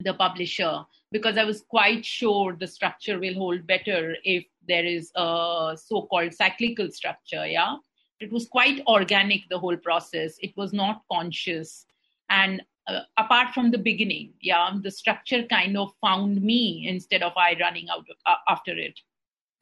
the 0.00 0.14
publisher 0.14 0.84
because 1.12 1.36
I 1.36 1.44
was 1.44 1.62
quite 1.62 2.04
sure 2.04 2.56
the 2.58 2.66
structure 2.66 3.18
will 3.18 3.34
hold 3.34 3.66
better 3.66 4.16
if 4.24 4.44
there 4.66 4.84
is 4.84 5.10
a 5.16 5.76
so 5.76 6.02
called 6.02 6.32
cyclical 6.34 6.90
structure. 6.90 7.46
Yeah. 7.46 7.76
It 8.20 8.30
was 8.30 8.46
quite 8.46 8.82
organic, 8.86 9.48
the 9.48 9.58
whole 9.58 9.76
process. 9.76 10.36
It 10.40 10.54
was 10.56 10.72
not 10.72 11.02
conscious. 11.10 11.86
And 12.28 12.62
uh, 12.86 13.00
apart 13.16 13.54
from 13.54 13.70
the 13.70 13.78
beginning, 13.78 14.34
yeah, 14.40 14.70
the 14.82 14.90
structure 14.90 15.44
kind 15.44 15.76
of 15.76 15.92
found 16.00 16.42
me 16.42 16.86
instead 16.86 17.22
of 17.22 17.32
I 17.36 17.56
running 17.58 17.88
out 17.88 18.06
of, 18.10 18.16
uh, 18.26 18.36
after 18.48 18.76
it. 18.76 19.00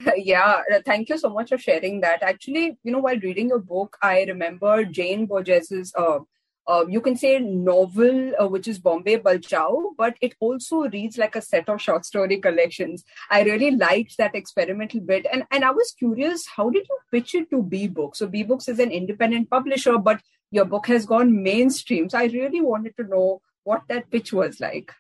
yeah, 0.17 0.63
uh, 0.73 0.81
thank 0.85 1.09
you 1.09 1.19
so 1.19 1.29
much 1.29 1.51
for 1.51 1.59
sharing 1.59 2.01
that. 2.01 2.23
Actually, 2.23 2.79
you 2.83 2.93
know, 2.93 2.99
while 2.99 3.19
reading 3.19 3.49
your 3.49 3.59
book, 3.59 3.97
I 4.03 4.25
remember 4.25 4.85
Jane 4.85 5.27
Borges's, 5.27 5.93
uh, 5.97 6.21
uh, 6.69 6.85
you 6.87 7.01
can 7.01 7.17
say 7.17 7.39
novel, 7.39 8.33
uh, 8.41 8.47
which 8.47 8.69
is 8.69 8.79
Bombay 8.79 9.17
Balchao, 9.19 9.93
but 9.97 10.17
it 10.21 10.35
also 10.39 10.83
reads 10.89 11.17
like 11.17 11.35
a 11.35 11.41
set 11.41 11.69
of 11.69 11.81
short 11.81 12.05
story 12.05 12.39
collections. 12.39 13.05
I 13.31 13.43
really 13.43 13.71
liked 13.71 14.19
that 14.19 14.35
experimental 14.35 15.01
bit, 15.01 15.27
and 15.33 15.45
and 15.51 15.65
I 15.65 15.71
was 15.71 15.95
curious, 15.99 16.47
how 16.47 16.69
did 16.69 16.87
you 16.89 16.99
pitch 17.11 17.35
it 17.35 17.51
to 17.51 17.63
B 17.63 17.89
Books? 17.89 18.19
So 18.19 18.27
B 18.27 18.43
Books 18.43 18.69
is 18.69 18.79
an 18.79 18.91
independent 18.91 19.49
publisher, 19.51 19.97
but 19.97 20.21
your 20.51 20.67
book 20.67 20.87
has 20.87 21.07
gone 21.07 21.43
mainstream. 21.43 22.09
So 22.09 22.19
I 22.19 22.27
really 22.27 22.61
wanted 22.61 22.97
to 22.99 23.05
know 23.05 23.41
what 23.65 23.83
that 23.89 24.11
pitch 24.11 24.33
was 24.33 24.61
like. 24.61 24.93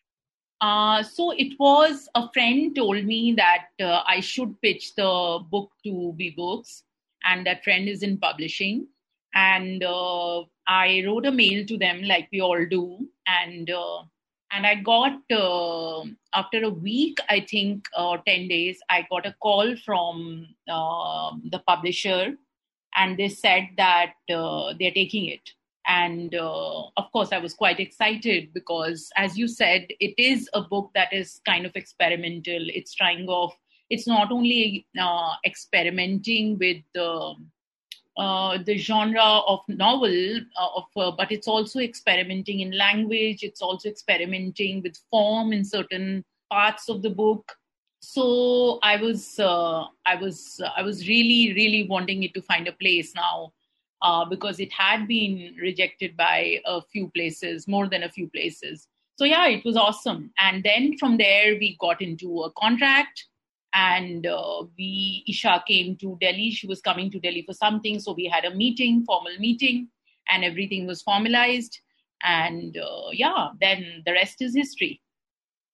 Uh, 0.60 1.02
so 1.02 1.30
it 1.30 1.54
was 1.58 2.08
a 2.14 2.28
friend 2.32 2.74
told 2.74 3.04
me 3.04 3.34
that 3.36 3.66
uh, 3.80 4.02
I 4.06 4.20
should 4.20 4.60
pitch 4.60 4.94
the 4.96 5.38
book 5.50 5.70
to 5.84 6.14
B 6.16 6.30
Books, 6.30 6.82
and 7.24 7.46
that 7.46 7.62
friend 7.62 7.88
is 7.88 8.02
in 8.02 8.18
publishing. 8.18 8.86
And 9.34 9.84
uh, 9.84 10.44
I 10.68 11.02
wrote 11.06 11.26
a 11.26 11.32
mail 11.32 11.64
to 11.66 11.78
them, 11.78 12.02
like 12.02 12.28
we 12.30 12.42
all 12.42 12.64
do, 12.66 13.08
and 13.26 13.70
uh, 13.70 14.02
and 14.52 14.66
I 14.66 14.76
got 14.76 15.18
uh, 15.30 16.04
after 16.34 16.62
a 16.64 16.70
week, 16.70 17.18
I 17.28 17.40
think, 17.40 17.86
or 17.98 18.18
ten 18.26 18.48
days, 18.48 18.78
I 18.90 19.06
got 19.10 19.26
a 19.26 19.34
call 19.40 19.74
from 19.84 20.46
the 20.66 21.62
publisher, 21.66 22.36
and 22.96 23.16
they 23.16 23.28
said 23.30 23.68
that 23.78 24.12
they're 24.28 24.90
taking 24.90 25.26
it. 25.26 25.50
And 25.86 26.34
uh, 26.34 26.82
of 26.98 27.10
course 27.12 27.30
i 27.32 27.38
was 27.38 27.54
quite 27.54 27.80
excited 27.80 28.52
because 28.52 29.08
as 29.16 29.38
you 29.38 29.48
said 29.48 29.86
it 30.00 30.12
is 30.18 30.46
a 30.52 30.60
book 30.60 30.90
that 30.94 31.10
is 31.14 31.40
kind 31.46 31.64
of 31.64 31.74
experimental. 31.76 32.66
It's 32.68 32.94
trying 32.94 33.26
of 33.30 33.52
it's 33.88 34.06
not 34.06 34.30
only 34.30 34.86
uh, 35.00 35.32
experimenting 35.46 36.58
with 36.58 36.82
the 36.94 37.34
uh, 38.18 38.58
the 38.66 38.76
genre 38.76 39.40
of 39.46 39.60
novel 39.68 40.40
uh, 40.60 40.68
of 40.76 40.84
uh, 40.96 41.10
but 41.10 41.32
it's 41.32 41.48
also 41.48 41.78
experimenting 41.78 42.60
in 42.60 42.70
language 42.76 43.42
it's 43.42 43.62
also 43.62 43.88
experimenting 43.88 44.82
with 44.82 44.96
form 45.10 45.52
in 45.52 45.64
certain 45.64 46.24
parts 46.50 46.88
of 46.88 47.02
the 47.02 47.10
book 47.10 47.56
so 48.00 48.78
i 48.82 48.96
was 48.96 49.38
uh, 49.38 49.84
i 50.06 50.14
was 50.14 50.60
i 50.76 50.82
was 50.82 51.08
really 51.08 51.54
really 51.54 51.86
wanting 51.88 52.22
it 52.22 52.34
to 52.34 52.42
find 52.42 52.68
a 52.68 52.72
place 52.72 53.14
now 53.14 53.52
uh, 54.02 54.24
because 54.24 54.60
it 54.60 54.72
had 54.72 55.08
been 55.08 55.54
rejected 55.60 56.16
by 56.16 56.60
a 56.66 56.80
few 56.80 57.08
places, 57.08 57.66
more 57.66 57.88
than 57.88 58.04
a 58.04 58.08
few 58.08 58.28
places. 58.28 58.86
So, 59.16 59.24
yeah, 59.24 59.46
it 59.48 59.64
was 59.64 59.76
awesome. 59.76 60.30
And 60.38 60.62
then 60.62 60.96
from 60.98 61.16
there, 61.16 61.56
we 61.58 61.76
got 61.80 62.00
into 62.00 62.42
a 62.42 62.52
contract. 62.52 63.24
And 63.74 64.26
uh, 64.26 64.64
we, 64.78 65.24
Isha 65.28 65.64
came 65.66 65.96
to 65.96 66.16
Delhi. 66.20 66.50
She 66.50 66.66
was 66.66 66.80
coming 66.80 67.10
to 67.10 67.20
Delhi 67.20 67.42
for 67.42 67.52
something. 67.52 68.00
So, 68.00 68.12
we 68.12 68.26
had 68.26 68.44
a 68.44 68.54
meeting, 68.54 69.04
formal 69.04 69.36
meeting, 69.38 69.88
and 70.28 70.44
everything 70.44 70.86
was 70.86 71.02
formalized. 71.02 71.78
And 72.22 72.76
uh, 72.76 73.10
yeah, 73.12 73.48
then 73.60 74.02
the 74.04 74.12
rest 74.12 74.40
is 74.40 74.54
history 74.54 75.00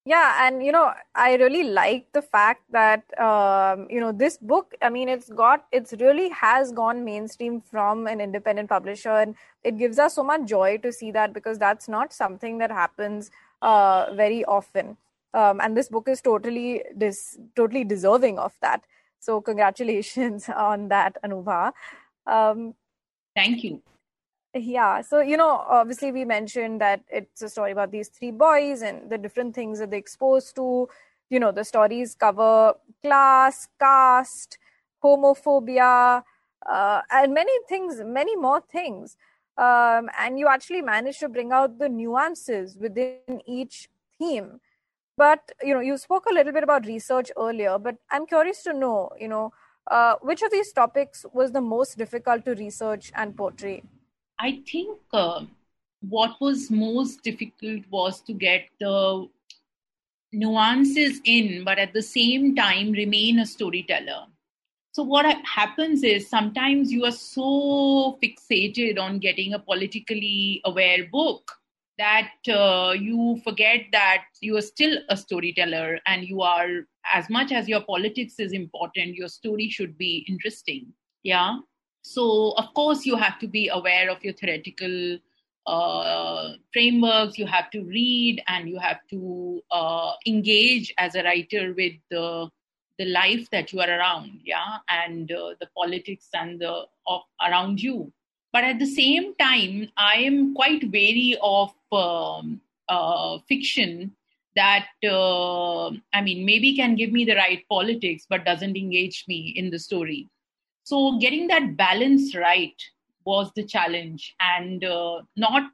yeah 0.06 0.46
and 0.46 0.64
you 0.64 0.70
know 0.70 0.92
i 1.14 1.34
really 1.36 1.62
like 1.62 2.06
the 2.12 2.20
fact 2.20 2.62
that 2.70 3.02
um, 3.18 3.86
you 3.88 4.00
know 4.00 4.12
this 4.12 4.36
book 4.36 4.74
i 4.82 4.90
mean 4.90 5.08
it's 5.08 5.30
got 5.30 5.64
it's 5.72 5.94
really 6.00 6.28
has 6.28 6.72
gone 6.72 7.04
mainstream 7.04 7.60
from 7.60 8.06
an 8.06 8.20
independent 8.20 8.68
publisher 8.68 9.10
and 9.10 9.34
it 9.62 9.78
gives 9.78 9.98
us 9.98 10.14
so 10.14 10.22
much 10.22 10.44
joy 10.44 10.76
to 10.76 10.92
see 10.92 11.10
that 11.10 11.32
because 11.32 11.58
that's 11.58 11.88
not 11.88 12.12
something 12.12 12.58
that 12.58 12.70
happens 12.70 13.30
uh, 13.62 14.12
very 14.14 14.44
often 14.44 14.96
um, 15.34 15.60
and 15.60 15.76
this 15.76 15.88
book 15.88 16.08
is 16.08 16.22
totally 16.22 16.82
dis- 16.96 17.38
totally 17.54 17.84
deserving 17.84 18.38
of 18.38 18.54
that. 18.62 18.86
So 19.20 19.40
congratulations 19.40 20.48
on 20.56 20.88
that 20.88 21.16
anubha 21.22 21.72
um, 22.26 22.74
thank 23.34 23.64
you. 23.64 23.82
Yeah 24.54 25.00
so 25.02 25.20
you 25.20 25.36
know 25.36 25.64
obviously 25.68 26.12
we 26.12 26.24
mentioned 26.24 26.80
that 26.80 27.02
it's 27.10 27.42
a 27.42 27.48
story 27.48 27.72
about 27.72 27.90
these 27.90 28.08
three 28.08 28.30
boys 28.30 28.82
and 28.82 29.10
the 29.10 29.18
different 29.18 29.54
things 29.54 29.78
that 29.80 29.90
they're 29.90 29.98
exposed 29.98 30.54
to. 30.56 30.88
You 31.30 31.40
know 31.40 31.52
the 31.52 31.64
stories 31.64 32.14
cover 32.14 32.74
class 33.02 33.68
caste 33.80 34.58
homophobia 35.02 36.22
uh, 36.66 37.00
and 37.10 37.34
many 37.34 37.52
things 37.68 38.00
many 38.04 38.36
more 38.36 38.60
things. 38.60 39.16
Um, 39.56 40.10
and 40.18 40.38
you 40.38 40.48
actually 40.48 40.82
managed 40.82 41.20
to 41.20 41.28
bring 41.28 41.52
out 41.52 41.78
the 41.78 41.88
nuances 41.88 42.76
within 42.76 43.40
each 43.46 43.88
theme 44.18 44.60
but 45.16 45.52
you 45.62 45.74
know 45.74 45.80
you 45.80 45.96
spoke 45.96 46.24
a 46.30 46.34
little 46.34 46.52
bit 46.52 46.62
about 46.62 46.86
research 46.86 47.30
earlier 47.38 47.78
but 47.78 47.96
i'm 48.10 48.26
curious 48.26 48.62
to 48.62 48.72
know 48.72 49.10
you 49.18 49.28
know 49.28 49.52
uh, 49.90 50.14
which 50.22 50.40
of 50.42 50.50
these 50.50 50.72
topics 50.72 51.26
was 51.34 51.52
the 51.52 51.60
most 51.60 51.98
difficult 51.98 52.44
to 52.44 52.54
research 52.54 53.12
and 53.14 53.36
portray 53.36 53.82
I 54.38 54.62
think 54.70 54.98
uh, 55.12 55.44
what 56.00 56.40
was 56.40 56.70
most 56.70 57.22
difficult 57.22 57.84
was 57.90 58.20
to 58.22 58.32
get 58.32 58.66
the 58.80 59.28
nuances 60.32 61.20
in, 61.24 61.64
but 61.64 61.78
at 61.78 61.92
the 61.92 62.02
same 62.02 62.54
time 62.56 62.92
remain 62.92 63.38
a 63.38 63.46
storyteller. 63.46 64.26
So, 64.92 65.02
what 65.02 65.26
happens 65.44 66.02
is 66.02 66.28
sometimes 66.28 66.92
you 66.92 67.04
are 67.04 67.12
so 67.12 68.18
fixated 68.22 68.98
on 68.98 69.18
getting 69.18 69.54
a 69.54 69.58
politically 69.58 70.60
aware 70.64 71.06
book 71.10 71.52
that 71.98 72.32
uh, 72.48 72.92
you 72.92 73.40
forget 73.44 73.86
that 73.92 74.24
you 74.40 74.56
are 74.56 74.62
still 74.62 74.98
a 75.08 75.16
storyteller 75.16 75.98
and 76.06 76.24
you 76.24 76.42
are, 76.42 76.86
as 77.12 77.30
much 77.30 77.52
as 77.52 77.68
your 77.68 77.82
politics 77.82 78.34
is 78.38 78.52
important, 78.52 79.14
your 79.14 79.28
story 79.28 79.68
should 79.68 79.96
be 79.96 80.24
interesting. 80.28 80.92
Yeah. 81.22 81.58
So, 82.02 82.52
of 82.58 82.74
course, 82.74 83.06
you 83.06 83.16
have 83.16 83.38
to 83.38 83.46
be 83.46 83.68
aware 83.68 84.10
of 84.10 84.22
your 84.22 84.34
theoretical 84.34 85.18
uh, 85.66 86.52
frameworks. 86.72 87.38
You 87.38 87.46
have 87.46 87.70
to 87.70 87.82
read 87.84 88.42
and 88.48 88.68
you 88.68 88.78
have 88.78 88.98
to 89.10 89.62
uh, 89.70 90.12
engage 90.26 90.92
as 90.98 91.14
a 91.14 91.22
writer 91.22 91.74
with 91.74 91.94
the 92.10 92.50
the 92.96 93.06
life 93.06 93.50
that 93.50 93.72
you 93.72 93.80
are 93.80 93.90
around, 93.90 94.40
yeah, 94.44 94.78
and 94.88 95.32
uh, 95.32 95.54
the 95.58 95.66
politics 95.76 96.28
and 96.32 96.60
the 96.60 96.86
of 97.08 97.22
around 97.42 97.82
you. 97.82 98.12
But 98.54 98.62
at 98.62 98.78
the 98.78 98.86
same 98.86 99.34
time, 99.34 99.90
I 99.96 100.14
am 100.18 100.54
quite 100.54 100.84
wary 100.92 101.36
of 101.42 101.72
um, 101.90 102.60
uh, 102.88 103.38
fiction 103.48 104.12
that 104.54 104.86
uh, 105.02 105.88
I 106.12 106.20
mean 106.22 106.46
maybe 106.46 106.76
can 106.76 106.94
give 106.94 107.10
me 107.10 107.24
the 107.24 107.34
right 107.34 107.64
politics, 107.68 108.26
but 108.30 108.44
doesn't 108.44 108.76
engage 108.76 109.24
me 109.26 109.52
in 109.56 109.70
the 109.70 109.78
story. 109.80 110.28
So 110.84 111.18
getting 111.18 111.48
that 111.48 111.76
balance 111.76 112.36
right 112.36 112.80
was 113.24 113.50
the 113.56 113.64
challenge. 113.64 114.36
And 114.38 114.84
uh, 114.84 115.22
not 115.36 115.70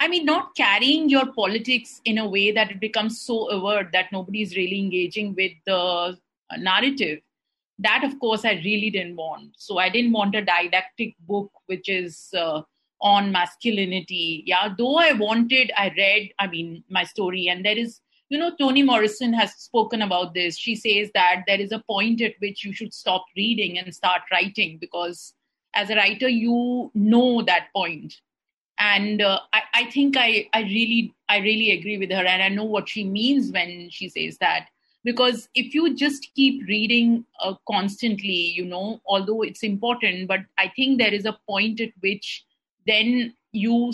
i 0.00 0.08
mean 0.08 0.24
not 0.26 0.54
carrying 0.56 1.08
your 1.08 1.26
politics 1.32 2.00
in 2.04 2.18
a 2.18 2.28
way 2.28 2.50
that 2.50 2.70
it 2.72 2.80
becomes 2.80 3.20
so 3.20 3.48
overt 3.48 3.90
that 3.92 4.10
nobody 4.10 4.42
is 4.42 4.56
really 4.56 4.80
engaging 4.80 5.34
with 5.36 5.52
the 5.66 6.18
narrative 6.58 7.20
that 7.78 8.04
of 8.04 8.18
course 8.20 8.44
i 8.44 8.52
really 8.64 8.90
didn't 8.90 9.16
want. 9.16 9.50
So 9.56 9.78
i 9.78 9.88
didn't 9.88 10.12
want 10.12 10.34
a 10.34 10.44
didactic 10.44 11.14
book 11.20 11.50
which 11.66 11.88
is 11.88 12.28
uh, 12.36 12.62
on 13.00 13.32
masculinity. 13.32 14.42
Yeah 14.46 14.74
though 14.76 14.96
i 14.96 15.12
wanted 15.12 15.72
i 15.76 15.92
read 15.96 16.30
i 16.38 16.46
mean 16.46 16.84
my 16.88 17.04
story. 17.04 17.48
And 17.48 17.64
there 17.64 17.76
is 17.76 18.00
you 18.28 18.38
know 18.38 18.54
toni 18.58 18.82
morrison 18.82 19.32
has 19.32 19.54
spoken 19.54 20.02
about 20.02 20.34
this. 20.34 20.56
She 20.56 20.76
says 20.76 21.10
that 21.14 21.44
there 21.46 21.60
is 21.60 21.72
a 21.72 21.82
point 21.86 22.20
at 22.20 22.34
which 22.38 22.64
you 22.64 22.72
should 22.72 22.94
stop 22.94 23.24
reading 23.36 23.78
and 23.78 23.94
start 23.94 24.22
writing 24.30 24.78
because 24.78 25.34
as 25.74 25.90
a 25.90 25.96
writer 25.96 26.28
you 26.28 26.90
know 26.94 27.42
that 27.42 27.68
point. 27.74 28.14
And 28.78 29.22
uh, 29.22 29.38
I, 29.52 29.62
I 29.72 29.84
think 29.90 30.16
I, 30.16 30.48
I 30.52 30.62
really 30.62 31.14
i 31.28 31.38
really 31.38 31.72
agree 31.72 31.98
with 31.98 32.10
her. 32.10 32.24
And 32.24 32.42
i 32.42 32.48
know 32.48 32.64
what 32.64 32.88
she 32.88 33.04
means 33.04 33.52
when 33.52 33.90
she 33.90 34.08
says 34.08 34.38
that 34.38 34.68
because 35.04 35.48
if 35.54 35.74
you 35.74 35.94
just 35.94 36.28
keep 36.34 36.66
reading 36.66 37.24
uh, 37.40 37.54
constantly 37.70 38.40
you 38.58 38.64
know 38.64 39.00
although 39.06 39.42
it's 39.42 39.62
important 39.62 40.26
but 40.26 40.40
i 40.58 40.70
think 40.76 40.98
there 40.98 41.14
is 41.14 41.26
a 41.26 41.38
point 41.48 41.80
at 41.80 41.90
which 42.00 42.44
then 42.86 43.32
you 43.52 43.92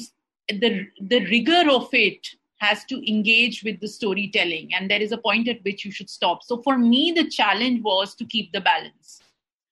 the 0.48 0.86
the 1.00 1.24
rigor 1.26 1.64
of 1.70 1.88
it 1.92 2.28
has 2.58 2.84
to 2.84 2.96
engage 3.10 3.62
with 3.64 3.80
the 3.80 3.88
storytelling 3.88 4.72
and 4.74 4.90
there 4.90 5.00
is 5.00 5.12
a 5.12 5.18
point 5.18 5.48
at 5.48 5.64
which 5.64 5.82
you 5.82 5.90
should 5.90 6.10
stop. 6.10 6.42
So 6.42 6.60
for 6.62 6.76
me 6.76 7.10
the 7.10 7.26
challenge 7.28 7.82
was 7.82 8.14
to 8.16 8.26
keep 8.26 8.52
the 8.52 8.60
balance. 8.60 9.22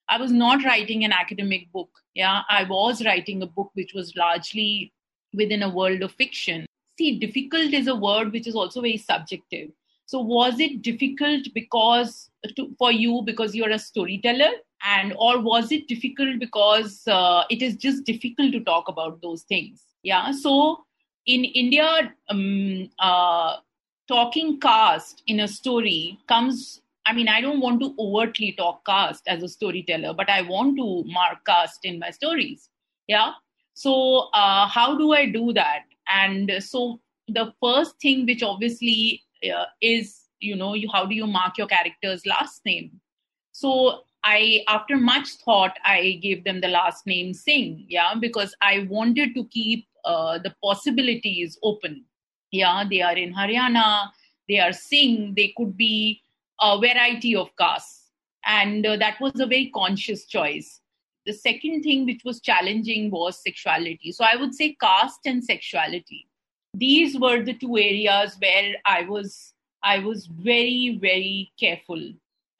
I 0.09 0.17
was 0.17 0.33
not 0.33 0.65
writing 0.65 1.05
an 1.05 1.13
academic 1.13 1.71
book 1.71 1.91
yeah. 2.15 2.43
I 2.49 2.65
was 2.65 3.05
writing 3.05 3.43
a 3.43 3.47
book 3.47 3.71
which 3.75 3.95
was 3.95 4.17
largely 4.17 4.93
within 5.35 5.63
a 5.63 5.69
world 5.69 6.03
of 6.03 6.13
fiction. 6.13 6.67
See 6.99 7.19
difficult 7.19 7.73
is 7.73 7.87
a 7.87 7.95
word 7.95 8.33
which 8.33 8.47
is 8.47 8.57
also 8.57 8.81
very 8.81 8.97
subjective 8.97 9.71
so 10.09 10.21
was 10.21 10.59
it 10.59 10.81
difficult 10.81 11.49
because 11.53 12.31
to, 12.57 12.75
for 12.79 12.91
you 12.91 13.21
because 13.27 13.55
you're 13.55 13.69
a 13.69 13.79
storyteller 13.79 14.53
and 14.83 15.13
or 15.19 15.39
was 15.39 15.71
it 15.71 15.87
difficult 15.87 16.39
because 16.39 17.07
uh, 17.07 17.45
it 17.51 17.61
is 17.61 17.77
just 17.77 18.05
difficult 18.05 18.53
to 18.53 18.61
talk 18.61 18.89
about 18.89 19.21
those 19.21 19.43
things? 19.43 19.83
Yeah. 20.03 20.31
So 20.31 20.83
in 21.27 21.45
India, 21.45 22.15
um, 22.31 22.89
uh, 22.99 23.57
talking 24.09 24.59
caste 24.59 25.23
in 25.27 25.41
a 25.41 25.49
story 25.49 26.19
comes. 26.27 26.81
I 27.05 27.13
mean, 27.13 27.29
I 27.29 27.43
don't 27.43 27.61
want 27.61 27.81
to 27.83 27.95
overtly 27.99 28.53
talk 28.53 28.87
caste 28.87 29.25
as 29.27 29.43
a 29.43 29.49
storyteller, 29.49 30.15
but 30.15 30.31
I 30.31 30.41
want 30.41 30.79
to 30.79 31.05
mark 31.05 31.45
caste 31.45 31.85
in 31.85 31.99
my 31.99 32.13
stories. 32.13 32.71
Yeah. 33.09 33.33
So 33.75 34.31
uh, 34.33 34.67
how 34.69 34.97
do 34.97 35.13
I 35.13 35.27
do 35.27 35.53
that? 35.53 35.83
And 36.11 36.51
so 36.61 37.01
the 37.29 37.53
first 37.63 38.01
thing, 38.01 38.25
which 38.25 38.43
obviously 38.43 39.23
uh, 39.45 39.65
is 39.81 40.29
you 40.41 40.57
know 40.57 40.75
you, 40.75 40.89
how 40.93 41.07
do 41.07 41.15
you 41.15 41.27
mark 41.27 41.59
your 41.59 41.67
character's 41.67 42.25
last 42.27 42.65
name? 42.65 43.01
So 43.53 44.05
i 44.25 44.65
after 44.67 44.97
much 44.97 45.29
thought 45.45 45.77
i 45.85 46.19
gave 46.23 46.43
them 46.45 46.61
the 46.61 46.69
last 46.69 47.07
name 47.07 47.33
singh 47.33 47.85
yeah 47.89 48.15
because 48.19 48.55
i 48.61 48.87
wanted 48.91 49.35
to 49.35 49.45
keep 49.47 49.87
uh, 50.05 50.39
the 50.39 50.55
possibilities 50.63 51.59
open. 51.63 52.05
Yeah 52.51 52.85
they 52.91 53.03
are 53.03 53.17
in 53.17 53.35
haryana 53.35 54.11
they 54.49 54.59
are 54.59 54.73
singh 54.73 55.35
they 55.37 55.53
could 55.57 55.77
be 55.77 56.23
a 56.61 56.79
variety 56.79 57.37
of 57.37 57.55
castes. 57.57 58.11
And 58.45 58.87
uh, 58.87 58.97
that 58.97 59.21
was 59.21 59.39
a 59.39 59.47
very 59.47 59.71
conscious 59.75 60.25
choice. 60.27 60.81
The 61.27 61.33
second 61.33 61.83
thing 61.83 62.07
which 62.07 62.23
was 62.25 62.41
challenging 62.41 63.11
was 63.11 63.43
sexuality. 63.43 64.13
So 64.13 64.25
i 64.25 64.37
would 64.37 64.55
say 64.55 64.77
caste 64.81 65.27
and 65.27 65.45
sexuality 65.45 66.28
these 66.79 67.19
were 67.19 67.43
the 67.43 67.55
two 67.55 67.77
areas 67.77 68.37
where 68.39 68.75
I 68.85 69.03
was 69.03 69.55
I 69.83 69.99
was 69.99 70.27
very 70.27 70.99
very 71.01 71.53
careful. 71.59 72.03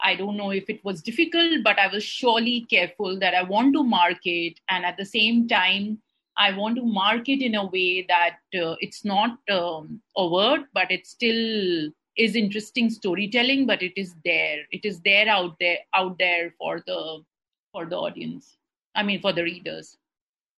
I 0.01 0.15
don't 0.15 0.37
know 0.37 0.51
if 0.51 0.71
it 0.71 0.85
was 0.85 1.03
difficult, 1.03 1.65
but 1.65 1.79
I 1.79 1.89
was 1.89 2.05
surely 2.05 2.67
careful 2.71 3.19
that 3.19 3.35
I 3.35 3.43
want 3.43 3.75
to 3.75 3.83
market, 3.83 4.61
and 4.69 4.85
at 4.85 4.97
the 4.97 5.05
same 5.05 5.49
time, 5.49 5.99
I 6.37 6.53
want 6.57 6.77
to 6.77 6.85
market 6.85 7.43
in 7.43 7.57
a 7.57 7.67
way 7.67 8.07
that 8.09 8.39
uh, 8.55 8.77
it's 8.81 9.05
not 9.05 9.39
um, 9.51 10.01
overt, 10.15 10.67
but 10.73 10.93
it 10.93 11.07
still 11.07 11.91
is 12.17 12.37
interesting 12.37 12.91
storytelling. 12.91 13.67
But 13.67 13.83
it 13.83 13.93
is 13.97 14.15
there. 14.25 14.61
It 14.71 14.85
is 14.85 15.01
there 15.01 15.29
out 15.29 15.57
there 15.59 15.79
out 15.95 16.17
there 16.19 16.55
for 16.59 16.83
the 16.87 17.25
for 17.73 17.87
the 17.87 17.97
audience. 17.97 18.57
I 18.95 19.03
mean, 19.03 19.21
for 19.21 19.33
the 19.33 19.43
readers. 19.43 19.97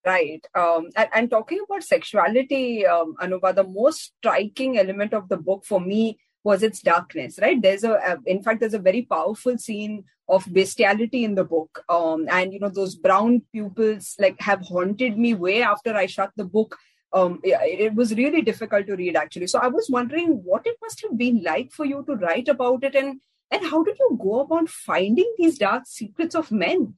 Right. 0.04 0.44
Um, 0.54 0.88
and, 0.96 1.08
and, 1.14 1.30
talking 1.30 1.60
about 1.62 1.82
sexuality, 1.82 2.86
um, 2.86 3.16
Anubha, 3.20 3.54
the 3.54 3.64
most 3.64 4.12
striking 4.18 4.78
element 4.78 5.12
of 5.12 5.28
the 5.28 5.36
book 5.36 5.66
for 5.66 5.78
me 5.78 6.18
was 6.42 6.62
its 6.62 6.80
darkness, 6.80 7.38
right? 7.42 7.60
There's 7.60 7.84
a, 7.84 7.92
a 7.92 8.18
in 8.24 8.42
fact, 8.42 8.60
there's 8.60 8.74
a 8.74 8.78
very 8.78 9.02
powerful 9.02 9.58
scene 9.58 10.04
of 10.26 10.46
bestiality 10.50 11.24
in 11.24 11.34
the 11.34 11.44
book. 11.44 11.84
Um, 11.88 12.26
and, 12.30 12.52
you 12.52 12.60
know, 12.60 12.70
those 12.70 12.94
brown 12.94 13.42
pupils 13.52 14.14
like 14.18 14.40
have 14.40 14.62
haunted 14.62 15.18
me 15.18 15.34
way 15.34 15.62
after 15.62 15.94
I 15.94 16.06
shut 16.06 16.30
the 16.36 16.44
book. 16.44 16.78
Um, 17.12 17.40
it, 17.42 17.58
it 17.80 17.94
was 17.94 18.14
really 18.14 18.40
difficult 18.40 18.86
to 18.86 18.96
read 18.96 19.16
actually. 19.16 19.48
So 19.48 19.58
I 19.58 19.66
was 19.66 19.90
wondering 19.90 20.40
what 20.44 20.66
it 20.66 20.76
must 20.80 21.02
have 21.02 21.18
been 21.18 21.42
like 21.42 21.72
for 21.72 21.84
you 21.84 22.04
to 22.06 22.14
write 22.14 22.48
about 22.48 22.84
it 22.84 22.94
and, 22.94 23.20
and 23.50 23.66
how 23.66 23.82
did 23.82 23.98
you 23.98 24.18
go 24.22 24.40
about 24.40 24.68
finding 24.68 25.34
these 25.36 25.58
dark 25.58 25.82
secrets 25.86 26.36
of 26.36 26.52
men? 26.52 26.94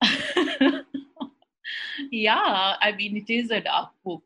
yeah, 2.10 2.76
I 2.80 2.92
mean, 2.92 3.16
it 3.16 3.30
is 3.30 3.50
a 3.50 3.60
dark 3.60 3.90
book. 4.04 4.22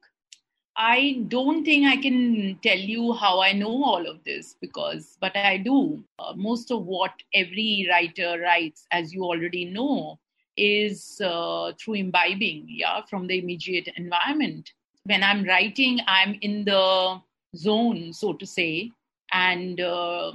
I 0.76 1.24
don't 1.28 1.64
think 1.64 1.86
I 1.86 1.96
can 1.96 2.58
tell 2.62 2.78
you 2.78 3.12
how 3.12 3.40
I 3.40 3.52
know 3.52 3.84
all 3.84 4.06
of 4.06 4.22
this 4.24 4.56
because, 4.60 5.18
but 5.20 5.36
I 5.36 5.58
do. 5.58 6.02
Uh, 6.18 6.32
most 6.36 6.70
of 6.70 6.86
what 6.86 7.12
every 7.34 7.86
writer 7.90 8.40
writes, 8.40 8.86
as 8.90 9.12
you 9.12 9.24
already 9.24 9.64
know, 9.64 10.18
is 10.56 11.20
uh, 11.22 11.72
through 11.78 11.94
imbibing, 11.94 12.66
yeah, 12.68 13.02
from 13.08 13.26
the 13.26 13.38
immediate 13.38 13.88
environment. 13.96 14.70
When 15.04 15.22
I'm 15.22 15.44
writing, 15.44 16.00
I'm 16.06 16.38
in 16.40 16.64
the 16.64 17.20
zone, 17.56 18.12
so 18.12 18.32
to 18.34 18.46
say, 18.46 18.90
and 19.32 19.80
uh, 19.80 20.32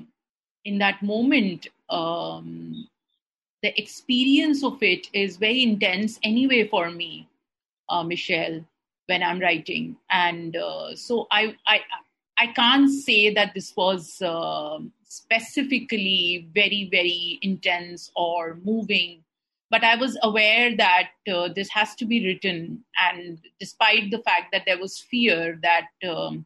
in 0.66 0.78
that 0.80 1.02
moment, 1.02 1.68
um, 1.90 2.88
the 3.66 3.82
experience 3.82 4.64
of 4.64 4.78
it 4.84 5.08
is 5.12 5.38
very 5.38 5.64
intense 5.64 6.20
anyway 6.22 6.68
for 6.68 6.92
me, 6.92 7.28
uh, 7.90 8.04
Michelle, 8.04 8.64
when 9.08 9.24
I'm 9.24 9.40
writing. 9.40 9.98
And 10.12 10.56
uh, 10.56 10.96
so 10.96 11.26
I, 11.32 11.56
I, 11.66 11.80
I 12.38 12.48
can't 12.54 12.92
say 12.92 13.34
that 13.34 13.56
this 13.56 13.74
was 13.76 14.22
uh, 14.22 14.78
specifically 15.04 16.48
very, 16.54 16.90
very 16.92 17.40
intense 17.42 18.12
or 18.16 18.60
moving, 18.64 19.24
but 19.72 19.84
I 19.84 19.96
was 19.96 20.16
aware 20.22 20.78
that 20.78 21.10
uh, 21.28 21.50
this 21.56 21.70
has 21.70 21.96
to 21.96 22.06
be 22.06 22.24
written. 22.24 22.84
And 23.02 23.40
despite 23.60 24.12
the 24.12 24.20
fact 24.20 24.52
that 24.52 24.66
there 24.68 24.78
was 24.78 25.00
fear 25.00 25.58
that 25.64 25.88
um, 26.08 26.46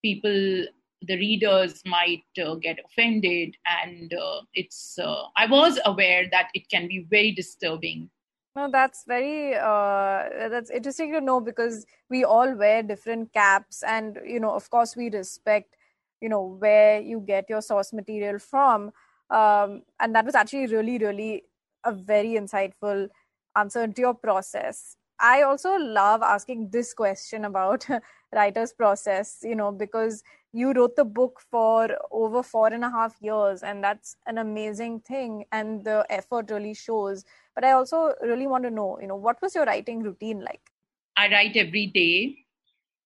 people 0.00 0.66
the 1.06 1.16
readers 1.16 1.82
might 1.84 2.24
uh, 2.42 2.54
get 2.54 2.78
offended 2.84 3.56
and 3.66 4.12
uh, 4.14 4.40
it's 4.54 4.98
uh, 4.98 5.24
i 5.36 5.46
was 5.46 5.78
aware 5.84 6.28
that 6.30 6.48
it 6.54 6.68
can 6.68 6.88
be 6.88 7.06
very 7.10 7.32
disturbing. 7.32 8.10
No 8.54 8.68
that's 8.70 9.04
very 9.06 9.54
uh, 9.54 10.48
that's 10.50 10.70
interesting 10.70 11.12
to 11.12 11.20
know 11.20 11.40
because 11.40 11.86
we 12.10 12.22
all 12.22 12.54
wear 12.54 12.82
different 12.82 13.32
caps 13.32 13.82
and 13.82 14.18
you 14.26 14.40
know 14.40 14.50
of 14.54 14.68
course 14.68 14.94
we 14.94 15.08
respect 15.10 15.76
you 16.20 16.28
know 16.28 16.42
where 16.42 17.00
you 17.00 17.20
get 17.20 17.48
your 17.48 17.62
source 17.62 17.92
material 17.92 18.38
from. 18.38 18.92
Um, 19.30 19.82
and 19.98 20.14
that 20.14 20.26
was 20.26 20.34
actually 20.34 20.66
really 20.66 20.98
really 20.98 21.44
a 21.84 21.92
very 21.92 22.36
insightful 22.42 23.08
answer 23.56 23.86
to 23.86 24.00
your 24.00 24.14
process. 24.14 24.96
I 25.18 25.42
also 25.42 25.76
love 25.76 26.22
asking 26.22 26.70
this 26.70 26.92
question 26.92 27.44
about 27.44 27.86
writer's 28.32 28.72
process 28.72 29.38
you 29.42 29.54
know 29.54 29.70
because 29.70 30.22
you 30.52 30.72
wrote 30.72 30.96
the 30.96 31.04
book 31.04 31.40
for 31.50 31.88
over 32.10 32.42
four 32.42 32.68
and 32.68 32.84
a 32.84 32.90
half 32.90 33.16
years 33.20 33.62
and 33.62 33.82
that's 33.82 34.16
an 34.26 34.38
amazing 34.38 35.00
thing 35.00 35.44
and 35.50 35.84
the 35.84 36.04
effort 36.10 36.50
really 36.50 36.74
shows. 36.74 37.24
But 37.54 37.64
i 37.64 37.72
also 37.72 38.14
really 38.22 38.46
want 38.46 38.64
to 38.64 38.70
know 38.70 38.98
you 39.00 39.06
know 39.06 39.16
what 39.16 39.40
was 39.42 39.54
your 39.54 39.64
writing 39.64 40.02
routine 40.02 40.40
like? 40.40 40.70
I 41.16 41.28
write 41.28 41.56
every 41.56 41.86
day. 41.86 42.38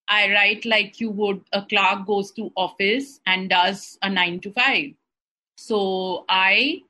I 0.09 0.33
write 0.33 0.65
like 0.65 1.01
you 1.01 1.11
would 1.11 1.43
a 1.53 1.63
clerk 1.63 2.07
goes 2.07 2.31
to 2.33 2.53
office 2.57 3.21
and 3.27 3.51
does 3.51 3.99
a 4.03 4.09
9 4.09 4.41
to 4.41 4.53
5 4.53 4.95
so 5.57 6.25
i 6.29 6.83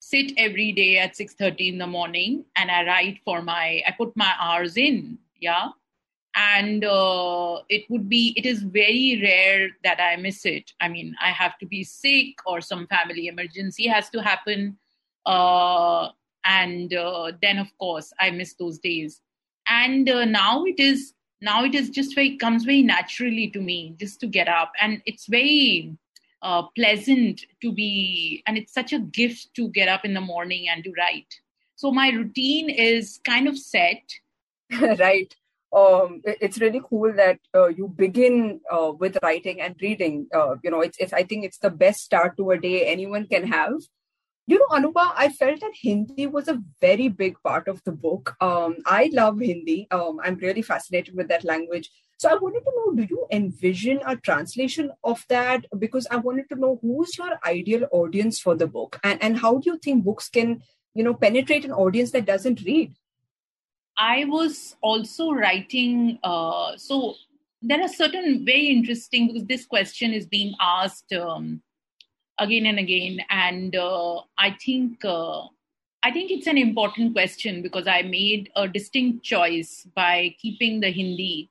sit 0.00 0.32
every 0.36 0.72
day 0.72 0.98
at 0.98 1.14
6:30 1.16 1.68
in 1.68 1.78
the 1.78 1.86
morning 1.86 2.44
and 2.56 2.70
i 2.70 2.84
write 2.84 3.20
for 3.24 3.42
my 3.42 3.82
i 3.86 3.92
put 3.96 4.16
my 4.16 4.32
hours 4.40 4.76
in 4.76 5.18
yeah 5.38 5.68
and 6.34 6.84
uh, 6.84 7.58
it 7.68 7.84
would 7.88 8.08
be 8.08 8.34
it 8.36 8.46
is 8.46 8.62
very 8.62 9.20
rare 9.22 9.70
that 9.84 10.00
i 10.00 10.16
miss 10.16 10.44
it. 10.44 10.72
I 10.80 10.88
mean 10.88 11.14
i 11.20 11.30
have 11.30 11.58
to 11.58 11.66
be 11.66 11.84
sick 11.84 12.36
or 12.46 12.60
some 12.60 12.86
family 12.88 13.28
emergency 13.28 13.86
has 13.86 14.10
to 14.10 14.22
happen 14.22 14.76
uh, 15.26 16.08
and 16.44 16.92
uh, 16.92 17.32
then 17.40 17.58
of 17.58 17.68
course 17.78 18.12
i 18.20 18.30
miss 18.30 18.54
those 18.54 18.78
days. 18.78 19.20
And 19.68 20.08
uh, 20.10 20.24
now 20.24 20.64
it 20.64 20.78
is 20.78 21.14
now 21.40 21.64
it 21.64 21.74
is 21.74 21.90
just 21.90 22.14
very 22.14 22.36
comes 22.36 22.64
very 22.64 22.82
naturally 22.82 23.48
to 23.50 23.60
me 23.60 23.94
just 23.98 24.20
to 24.20 24.26
get 24.26 24.48
up. 24.48 24.72
And 24.80 25.02
it's 25.06 25.26
very 25.26 25.96
uh, 26.42 26.62
pleasant 26.74 27.42
to 27.62 27.72
be 27.72 28.42
and 28.46 28.58
it's 28.58 28.72
such 28.72 28.92
a 28.92 28.98
gift 28.98 29.54
to 29.54 29.68
get 29.68 29.88
up 29.88 30.04
in 30.04 30.14
the 30.14 30.20
morning 30.20 30.68
and 30.68 30.82
to 30.84 30.92
write. 30.98 31.40
So 31.76 31.92
my 31.92 32.10
routine 32.10 32.70
is 32.70 33.20
kind 33.24 33.46
of 33.46 33.56
set. 33.56 34.02
Right 34.98 35.34
um, 35.74 36.22
it's 36.24 36.60
really 36.60 36.80
cool 36.88 37.12
that 37.12 37.38
uh, 37.54 37.68
you 37.68 37.88
begin 37.88 38.60
uh, 38.70 38.92
with 38.92 39.18
writing 39.22 39.60
and 39.60 39.74
reading. 39.82 40.28
Uh, 40.32 40.56
you 40.62 40.70
know, 40.70 40.80
it's, 40.80 40.98
it's, 40.98 41.12
I 41.12 41.24
think 41.24 41.44
it's 41.44 41.58
the 41.58 41.70
best 41.70 42.00
start 42.02 42.36
to 42.36 42.50
a 42.52 42.58
day 42.58 42.86
anyone 42.86 43.26
can 43.26 43.46
have. 43.46 43.74
You 44.46 44.58
know, 44.58 44.66
Anubha, 44.76 45.12
I 45.16 45.30
felt 45.30 45.60
that 45.60 45.72
Hindi 45.80 46.26
was 46.26 46.48
a 46.48 46.62
very 46.80 47.08
big 47.08 47.36
part 47.42 47.66
of 47.66 47.82
the 47.84 47.92
book. 47.92 48.36
Um, 48.40 48.76
I 48.86 49.10
love 49.12 49.40
Hindi. 49.40 49.88
Um, 49.90 50.20
I'm 50.22 50.36
really 50.36 50.62
fascinated 50.62 51.16
with 51.16 51.28
that 51.28 51.44
language. 51.44 51.90
So 52.18 52.28
I 52.30 52.34
wanted 52.34 52.60
to 52.60 52.72
know, 52.76 52.94
do 52.94 53.06
you 53.08 53.26
envision 53.32 54.00
a 54.06 54.16
translation 54.16 54.92
of 55.02 55.24
that? 55.28 55.64
Because 55.78 56.06
I 56.10 56.16
wanted 56.16 56.48
to 56.50 56.56
know 56.56 56.78
who's 56.80 57.18
your 57.18 57.38
ideal 57.44 57.88
audience 57.90 58.38
for 58.38 58.54
the 58.54 58.66
book, 58.66 59.00
and 59.02 59.20
and 59.22 59.38
how 59.38 59.58
do 59.58 59.70
you 59.70 59.78
think 59.78 60.04
books 60.04 60.28
can, 60.28 60.62
you 60.94 61.02
know, 61.02 61.14
penetrate 61.14 61.64
an 61.64 61.72
audience 61.72 62.12
that 62.12 62.26
doesn't 62.26 62.62
read? 62.64 62.94
I 63.98 64.24
was 64.24 64.76
also 64.80 65.32
writing. 65.32 66.18
Uh, 66.22 66.76
so 66.76 67.14
there 67.62 67.80
are 67.80 67.88
certain 67.88 68.44
very 68.44 68.66
interesting 68.66 69.28
because 69.28 69.46
this 69.46 69.66
question 69.66 70.12
is 70.12 70.26
being 70.26 70.54
asked 70.60 71.12
um, 71.12 71.62
again 72.38 72.66
and 72.66 72.78
again, 72.78 73.20
and 73.30 73.76
uh, 73.76 74.20
I 74.38 74.56
think 74.64 75.04
uh, 75.04 75.42
I 76.02 76.10
think 76.10 76.30
it's 76.30 76.46
an 76.46 76.58
important 76.58 77.14
question 77.14 77.62
because 77.62 77.86
I 77.86 78.02
made 78.02 78.50
a 78.56 78.68
distinct 78.68 79.24
choice 79.24 79.86
by 79.94 80.34
keeping 80.40 80.80
the 80.80 80.90
Hindi 80.90 81.48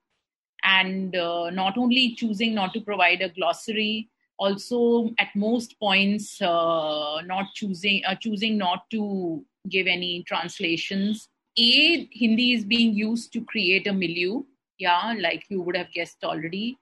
and 0.63 1.15
uh, 1.15 1.49
not 1.49 1.77
only 1.77 2.15
choosing 2.15 2.53
not 2.53 2.73
to 2.73 2.81
provide 2.81 3.21
a 3.21 3.29
glossary 3.29 4.09
also 4.37 5.11
at 5.19 5.29
most 5.35 5.79
points 5.79 6.41
uh, 6.41 7.21
not 7.25 7.47
choosing 7.53 8.03
uh, 8.05 8.15
choosing 8.15 8.57
not 8.57 8.89
to 8.91 9.43
give 9.69 9.87
any 9.87 10.23
translations 10.23 11.29
a 11.57 12.07
hindi 12.11 12.53
is 12.53 12.65
being 12.65 12.93
used 12.93 13.31
to 13.33 13.41
create 13.41 13.87
a 13.87 13.93
milieu. 13.93 14.43
Yeah 14.77 15.13
like 15.17 15.45
you 15.49 15.61
would 15.61 15.77
have 15.77 15.91
guessed 15.91 16.23
already. 16.23 16.77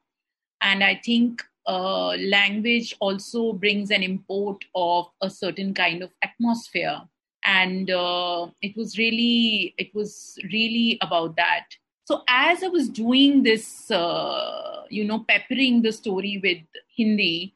And 0.61 0.83
i 0.83 0.95
think 1.03 1.43
uh, 1.67 2.15
language 2.17 2.95
also 2.99 3.53
brings 3.53 3.91
an 3.91 4.01
import 4.03 4.63
of 4.73 5.07
a 5.21 5.29
certain 5.29 5.73
kind 5.73 6.01
of 6.01 6.09
atmosphere. 6.23 6.99
And 7.43 7.89
uh, 7.89 8.47
it 8.61 8.75
was 8.75 8.97
really 8.97 9.73
it 9.77 9.93
was 9.93 10.37
really 10.51 10.97
about 11.01 11.35
that. 11.37 11.65
So 12.05 12.23
as 12.27 12.63
i 12.63 12.67
was 12.67 12.89
doing 12.89 13.43
this 13.43 13.89
uh, 13.89 14.83
you 14.89 15.05
know 15.05 15.19
peppering 15.27 15.81
the 15.81 15.91
story 15.91 16.39
with 16.43 16.63
hindi 16.97 17.55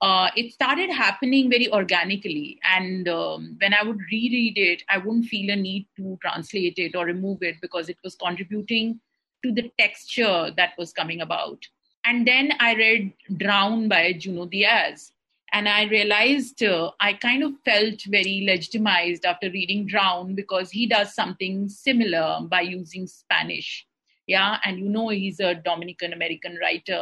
uh, 0.00 0.28
it 0.36 0.52
started 0.52 0.90
happening 0.90 1.50
very 1.50 1.72
organically. 1.72 2.58
And 2.64 3.08
um, 3.08 3.56
when 3.60 3.72
I 3.72 3.82
would 3.82 3.98
reread 4.12 4.58
it, 4.58 4.82
I 4.88 4.98
wouldn't 4.98 5.26
feel 5.26 5.50
a 5.50 5.56
need 5.56 5.86
to 5.96 6.18
translate 6.20 6.78
it 6.78 6.94
or 6.94 7.06
remove 7.06 7.42
it 7.42 7.56
because 7.62 7.88
it 7.88 7.96
was 8.04 8.14
contributing 8.14 9.00
to 9.42 9.52
the 9.52 9.70
texture 9.78 10.52
that 10.56 10.72
was 10.76 10.92
coming 10.92 11.22
about. 11.22 11.64
And 12.04 12.26
then 12.26 12.52
I 12.60 12.74
read 12.74 13.12
Drown 13.36 13.88
by 13.88 14.12
Junot 14.12 14.50
Diaz. 14.50 15.12
And 15.52 15.68
I 15.68 15.84
realized 15.84 16.62
uh, 16.62 16.90
I 17.00 17.14
kind 17.14 17.42
of 17.42 17.52
felt 17.64 18.02
very 18.02 18.44
legitimized 18.46 19.24
after 19.24 19.48
reading 19.50 19.86
Drown 19.86 20.34
because 20.34 20.70
he 20.70 20.86
does 20.86 21.14
something 21.14 21.68
similar 21.68 22.40
by 22.42 22.62
using 22.62 23.06
Spanish. 23.06 23.86
Yeah. 24.26 24.58
And 24.64 24.78
you 24.78 24.88
know, 24.88 25.08
he's 25.08 25.40
a 25.40 25.54
Dominican 25.54 26.12
American 26.12 26.58
writer 26.60 27.00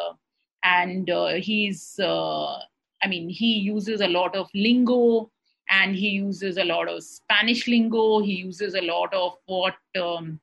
and 0.62 1.09
uh, 1.11 1.35
he's 1.35 1.98
uh, 1.98 2.59
I 3.04 3.06
mean, 3.06 3.28
he 3.28 3.58
uses 3.58 4.00
a 4.00 4.08
lot 4.08 4.34
of 4.34 4.48
lingo 4.54 5.30
and 5.70 5.94
he 5.94 6.08
uses 6.08 6.56
a 6.56 6.64
lot 6.64 6.88
of 6.88 7.02
Spanish 7.02 7.68
lingo. 7.68 8.20
He 8.20 8.32
uses 8.32 8.74
a 8.74 8.80
lot 8.80 9.12
of 9.12 9.34
what 9.46 9.74
um, 10.00 10.40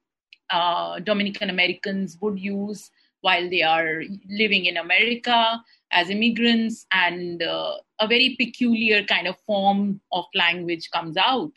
uh, 0.51 0.99
Dominican 0.99 1.49
Americans 1.49 2.17
would 2.21 2.39
use 2.39 2.91
while 3.21 3.49
they 3.49 3.63
are 3.63 4.03
living 4.29 4.65
in 4.65 4.77
America 4.77 5.61
as 5.91 6.09
immigrants, 6.09 6.85
and 6.91 7.43
uh, 7.43 7.73
a 7.99 8.07
very 8.07 8.35
peculiar 8.39 9.03
kind 9.03 9.27
of 9.27 9.35
form 9.45 9.99
of 10.11 10.25
language 10.33 10.89
comes 10.91 11.17
out. 11.17 11.51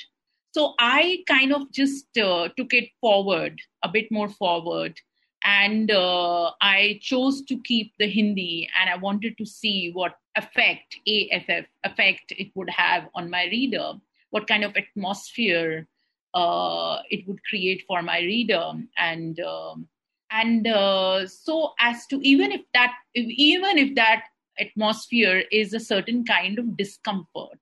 So 0.53 0.75
I 0.79 1.23
kind 1.27 1.53
of 1.53 1.71
just 1.73 2.19
uh, 2.19 2.49
took 2.57 2.75
it 2.75 2.91
forward, 3.01 3.59
a 3.83 3.89
bit 3.89 4.11
more 4.11 4.29
forward, 4.29 5.01
and 5.45 5.91
uh, 5.91 6.51
I 6.61 6.99
chose 7.01 7.43
to 7.43 7.61
keep 7.63 7.93
the 7.99 8.09
Hindi, 8.09 8.69
and 8.79 8.91
I 8.91 8.97
wanted 8.97 9.39
to 9.39 9.47
see 9.47 9.91
what 9.93 10.15
effect 10.37 10.97
AFF 11.07 11.67
effect 11.85 12.33
it 12.33 12.51
would 12.55 12.71
have 12.71 13.09
on 13.15 13.31
my 13.31 13.45
reader, 13.45 13.93
what 14.31 14.47
kind 14.47 14.65
of 14.65 14.77
atmosphere 14.77 15.87
uh, 16.35 16.99
it 17.11 17.27
would 17.29 17.43
create 17.45 17.85
for 17.87 18.03
my 18.03 18.19
reader, 18.19 18.73
and 18.99 19.41
um, 19.41 19.89
and 20.31 20.67
uh, 20.67 21.27
so 21.27 21.75
as 21.79 22.07
to 22.07 22.21
even 22.27 22.53
if 22.53 22.63
that 22.75 22.95
even 23.15 23.79
if 23.79 23.95
that 23.95 24.25
atmosphere 24.59 25.45
is 25.51 25.75
a 25.75 25.81
certain 25.81 26.25
kind 26.25 26.59
of 26.59 26.77
discomfort, 26.77 27.61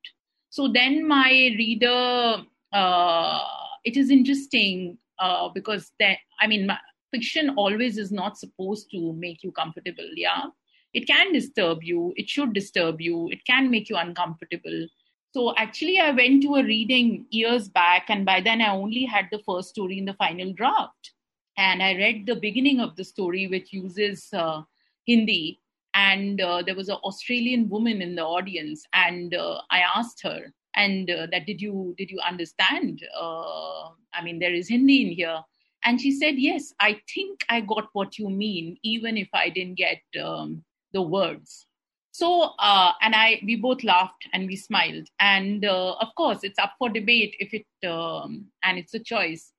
so 0.51 0.69
then 0.69 1.07
my 1.07 1.31
reader 1.59 2.43
uh, 2.73 3.41
it 3.85 3.97
is 3.97 4.11
interesting 4.11 4.97
uh, 5.19 5.49
because 5.49 5.93
that 6.01 6.19
I 6.41 6.47
mean. 6.47 6.67
My, 6.67 6.79
fiction 7.13 7.51
always 7.57 7.99
is 7.99 8.11
not 8.11 8.39
supposed 8.39 8.91
to 8.91 9.13
make 9.13 9.43
you 9.43 9.53
comfortable 9.53 10.09
yeah 10.17 10.45
it 10.93 11.07
can 11.07 11.33
disturb 11.33 11.83
you. 11.83 12.13
It 12.17 12.29
should 12.29 12.53
disturb 12.53 13.01
you. 13.01 13.29
It 13.31 13.45
can 13.47 13.71
make 13.71 13.89
you 13.89 13.97
uncomfortable. 13.97 14.87
So 15.35 15.55
actually 15.57 15.99
i 15.99 16.11
went 16.11 16.43
to 16.43 16.57
a 16.57 16.65
reading 16.65 17.27
years 17.31 17.69
back 17.69 18.11
and 18.11 18.27
by 18.27 18.41
then 18.43 18.61
i 18.61 18.69
only 18.69 19.05
had 19.07 19.29
the 19.33 19.41
first 19.47 19.71
story 19.71 19.99
in 19.99 20.05
the 20.05 20.15
final 20.15 20.53
draft. 20.53 21.13
And 21.57 21.83
i 21.83 21.95
read 21.95 22.27
the 22.27 22.37
beginning 22.37 22.81
of 22.81 22.97
the 22.97 23.05
story 23.05 23.47
which 23.47 23.73
uses 23.73 24.29
uh, 24.33 24.63
hindi. 25.07 25.59
And 25.95 26.41
uh, 26.41 26.63
there 26.63 26.75
was 26.75 26.89
an 26.89 26.97
australian 27.05 27.69
woman 27.69 28.01
in 28.01 28.15
the 28.15 28.25
audience 28.25 28.85
and 28.95 29.35
uh, 29.35 29.61
i 29.71 29.81
asked 29.81 30.23
her 30.23 30.53
and 30.75 31.11
uh, 31.11 31.27
that 31.31 31.45
did 31.45 31.61
you 31.61 31.95
did 31.99 32.11
you 32.11 32.19
understand 32.27 33.03
uh, 33.15 33.91
i 34.15 34.23
mean 34.25 34.39
there 34.39 34.55
is 34.55 34.69
hindi 34.69 35.03
in 35.07 35.13
here? 35.13 35.43
And 35.85 36.01
she 36.01 36.13
said, 36.13 36.39
Yes, 36.39 36.73
I 36.81 37.01
think 37.13 37.41
I 37.49 37.61
got 37.61 37.89
what 37.93 38.19
you 38.19 38.31
mean, 38.31 38.79
even 38.83 39.17
if 39.17 39.29
I 39.35 39.49
didn't 39.49 39.75
get 39.75 40.01
um, 40.23 40.65
the 40.93 41.03
words. 41.03 41.67
So, 42.13 42.53
uh, 42.59 42.93
and 43.01 43.15
I, 43.15 43.41
we 43.45 43.57
both 43.57 43.83
laughed 43.83 44.29
and 44.33 44.47
we 44.47 44.57
smiled. 44.57 45.09
And 45.19 45.65
uh, 45.65 45.95
of 45.95 46.15
course, 46.15 46.41
it's 46.43 46.59
up 46.59 46.75
for 46.79 46.91
debate 46.91 47.35
if 47.39 47.55
it, 47.55 47.89
um, 47.89 48.47
and 48.63 48.79
it's 48.79 48.95
a 48.95 48.99
choice. 48.99 49.53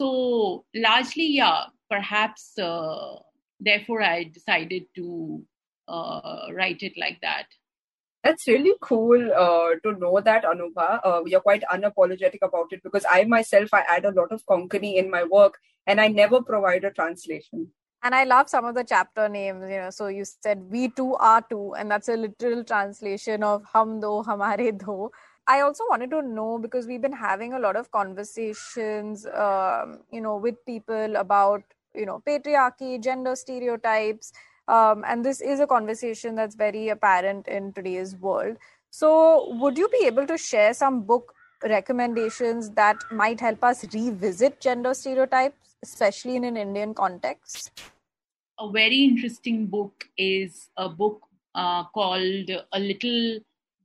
So, 0.00 0.64
largely, 0.74 1.28
yeah, 1.28 1.66
perhaps, 1.88 2.58
uh, 2.58 3.16
therefore, 3.60 4.02
I 4.02 4.24
decided 4.24 4.86
to 4.96 5.44
uh, 5.86 6.48
write 6.52 6.82
it 6.82 6.94
like 6.96 7.20
that. 7.22 7.46
That's 8.24 8.46
really 8.46 8.74
cool 8.80 9.32
uh, 9.32 9.74
to 9.82 9.98
know 9.98 10.20
that, 10.20 10.44
Anubha. 10.44 11.00
Uh, 11.04 11.22
you're 11.26 11.40
quite 11.40 11.62
unapologetic 11.72 12.38
about 12.42 12.72
it 12.72 12.82
because 12.82 13.04
I 13.08 13.24
myself, 13.24 13.68
I 13.72 13.82
add 13.88 14.04
a 14.04 14.12
lot 14.12 14.32
of 14.32 14.44
Konkani 14.46 14.96
in 14.96 15.10
my 15.10 15.24
work 15.24 15.58
and 15.86 16.00
I 16.00 16.08
never 16.08 16.40
provide 16.40 16.84
a 16.84 16.92
translation. 16.92 17.68
And 18.02 18.14
I 18.14 18.24
love 18.24 18.48
some 18.48 18.64
of 18.64 18.74
the 18.74 18.84
chapter 18.84 19.28
names, 19.28 19.62
you 19.62 19.76
know. 19.78 19.90
So 19.90 20.08
you 20.08 20.24
said 20.24 20.64
we 20.70 20.88
too 20.88 21.14
are 21.16 21.42
two, 21.42 21.74
and 21.74 21.90
that's 21.90 22.08
a 22.08 22.16
literal 22.16 22.64
translation 22.64 23.42
of 23.44 23.64
hum 23.64 24.00
do, 24.00 24.24
hamare 24.26 24.76
do. 24.78 25.10
I 25.46 25.60
also 25.60 25.84
wanted 25.88 26.10
to 26.10 26.22
know 26.22 26.58
because 26.58 26.86
we've 26.86 27.02
been 27.02 27.12
having 27.12 27.52
a 27.52 27.58
lot 27.58 27.76
of 27.76 27.90
conversations, 27.90 29.26
um, 29.26 30.00
you 30.10 30.20
know, 30.20 30.36
with 30.36 30.64
people 30.66 31.16
about, 31.16 31.62
you 31.94 32.06
know, 32.06 32.22
patriarchy, 32.26 33.02
gender 33.02 33.34
stereotypes 33.36 34.32
um, 34.68 35.04
and 35.06 35.24
this 35.24 35.40
is 35.40 35.60
a 35.60 35.66
conversation 35.66 36.34
that's 36.34 36.54
very 36.54 36.88
apparent 36.88 37.48
in 37.48 37.72
today's 37.72 38.14
world. 38.16 38.56
So, 38.90 39.54
would 39.58 39.76
you 39.76 39.88
be 39.88 40.06
able 40.06 40.26
to 40.26 40.38
share 40.38 40.74
some 40.74 41.02
book 41.02 41.34
recommendations 41.64 42.70
that 42.70 42.96
might 43.10 43.40
help 43.40 43.64
us 43.64 43.84
revisit 43.92 44.60
gender 44.60 44.94
stereotypes, 44.94 45.71
especially 45.82 46.36
in 46.36 46.44
an 46.44 46.56
Indian 46.56 46.94
context? 46.94 47.82
A 48.58 48.70
very 48.70 49.04
interesting 49.04 49.66
book 49.66 50.04
is 50.16 50.70
a 50.76 50.88
book 50.88 51.22
uh, 51.54 51.84
called 51.84 52.50
A 52.72 52.78
Little 52.78 53.40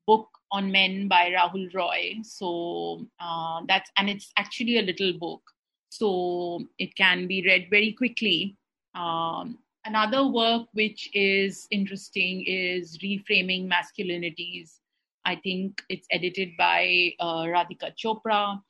Book 0.06 0.28
on 0.52 0.72
Men 0.72 1.08
by 1.08 1.32
Rahul 1.32 1.74
Roy. 1.74 2.16
So 2.24 3.06
uh, 3.20 3.62
that's 3.68 3.92
and 3.98 4.10
it's 4.10 4.32
actually 4.38 4.80
a 4.80 4.84
little 4.84 5.14
book, 5.14 5.42
so 5.90 6.62
it 6.78 6.96
can 6.96 7.28
be 7.28 7.44
read 7.46 7.68
very 7.70 7.94
quickly. 7.94 8.56
Um, 8.96 9.60
Another 9.88 10.28
work 10.28 10.68
which 10.74 11.10
is 11.14 11.66
interesting 11.72 12.44
is 12.46 12.98
Reframing 12.98 13.72
Masculinities. 13.72 14.80
I 15.24 15.38
think 15.38 15.82
it's 15.88 16.06
edited 16.12 16.50
by 16.58 17.14
uh, 17.22 17.44
Radhika 17.44 17.94
Chopra. 17.96 18.62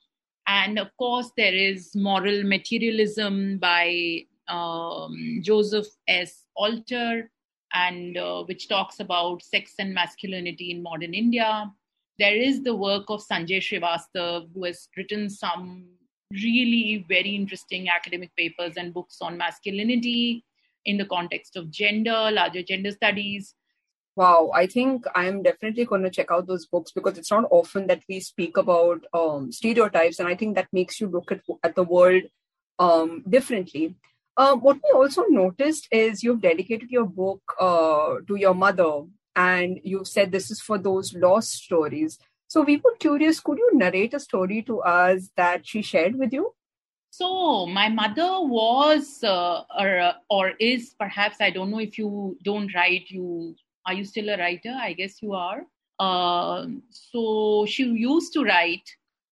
And 0.48 0.78
of 0.78 0.88
course, 0.96 1.30
there 1.36 1.54
is 1.54 1.94
Moral 1.94 2.42
Materialism 2.42 3.58
by 3.58 4.24
um, 4.48 5.40
Joseph 5.42 5.86
S. 6.08 6.46
Alter, 6.56 7.30
and 7.74 8.16
uh, 8.16 8.44
which 8.44 8.66
talks 8.66 8.98
about 8.98 9.42
sex 9.42 9.74
and 9.78 9.92
masculinity 9.92 10.70
in 10.70 10.82
modern 10.82 11.12
India. 11.12 11.70
There 12.18 12.34
is 12.34 12.62
the 12.64 12.74
work 12.74 13.04
of 13.08 13.22
Sanjay 13.22 13.60
Srivastav, 13.60 14.48
who 14.54 14.64
has 14.64 14.88
written 14.96 15.28
some 15.28 15.84
really 16.32 17.04
very 17.08 17.34
interesting 17.34 17.90
academic 17.90 18.34
papers 18.34 18.74
and 18.78 18.94
books 18.94 19.18
on 19.20 19.36
masculinity 19.36 20.44
in 20.86 20.96
the 20.96 21.04
context 21.04 21.56
of 21.56 21.70
gender, 21.70 22.30
larger 22.32 22.62
gender 22.62 22.90
studies. 22.90 23.54
Wow, 24.18 24.50
I 24.52 24.66
think 24.66 25.04
I'm 25.14 25.44
definitely 25.44 25.84
going 25.84 26.02
to 26.02 26.10
check 26.10 26.32
out 26.32 26.48
those 26.48 26.66
books 26.66 26.90
because 26.90 27.18
it's 27.18 27.30
not 27.30 27.44
often 27.52 27.86
that 27.86 28.02
we 28.08 28.18
speak 28.18 28.56
about 28.56 29.04
um, 29.14 29.52
stereotypes, 29.52 30.18
and 30.18 30.26
I 30.26 30.34
think 30.34 30.56
that 30.56 30.66
makes 30.72 31.00
you 31.00 31.06
look 31.06 31.30
at, 31.30 31.42
at 31.62 31.76
the 31.76 31.84
world 31.84 32.24
um, 32.80 33.22
differently. 33.28 33.94
Uh, 34.36 34.56
what 34.56 34.78
we 34.82 34.90
also 34.92 35.22
noticed 35.28 35.86
is 35.92 36.24
you've 36.24 36.40
dedicated 36.40 36.90
your 36.90 37.04
book 37.04 37.40
uh, 37.60 38.16
to 38.26 38.34
your 38.34 38.54
mother, 38.54 39.02
and 39.36 39.78
you've 39.84 40.08
said 40.08 40.32
this 40.32 40.50
is 40.50 40.60
for 40.60 40.78
those 40.78 41.14
lost 41.14 41.52
stories. 41.52 42.18
So 42.48 42.62
we 42.62 42.78
were 42.78 42.96
curious, 42.98 43.38
could 43.38 43.58
you 43.58 43.70
narrate 43.74 44.14
a 44.14 44.18
story 44.18 44.62
to 44.62 44.80
us 44.80 45.30
that 45.36 45.64
she 45.64 45.80
shared 45.80 46.18
with 46.18 46.32
you? 46.32 46.54
So 47.10 47.66
my 47.66 47.88
mother 47.88 48.40
was 48.40 49.22
uh, 49.22 49.62
or, 49.78 50.14
or 50.28 50.50
is 50.58 50.92
perhaps 50.98 51.36
I 51.40 51.50
don't 51.50 51.70
know 51.70 51.78
if 51.78 51.98
you 51.98 52.36
don't 52.42 52.74
write 52.74 53.10
you 53.10 53.54
are 53.88 53.94
you 53.94 54.04
still 54.04 54.28
a 54.28 54.36
writer? 54.36 54.76
I 54.78 54.92
guess 54.92 55.22
you 55.22 55.32
are. 55.32 55.62
Uh, 55.98 56.66
so 56.90 57.64
she 57.66 57.84
used 57.84 58.34
to 58.34 58.44
write 58.44 58.88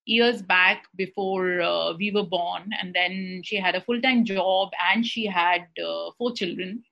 years 0.06 0.40
back 0.40 0.86
before 0.96 1.60
uh, 1.60 1.92
we 1.92 2.10
were 2.10 2.24
born, 2.24 2.70
and 2.80 2.94
then 2.94 3.42
she 3.44 3.56
had 3.56 3.74
a 3.74 3.82
full 3.82 4.00
time 4.00 4.24
job 4.24 4.70
and 4.90 5.04
she 5.04 5.26
had 5.26 5.66
uh, 5.86 6.10
four 6.16 6.32
children. 6.32 6.82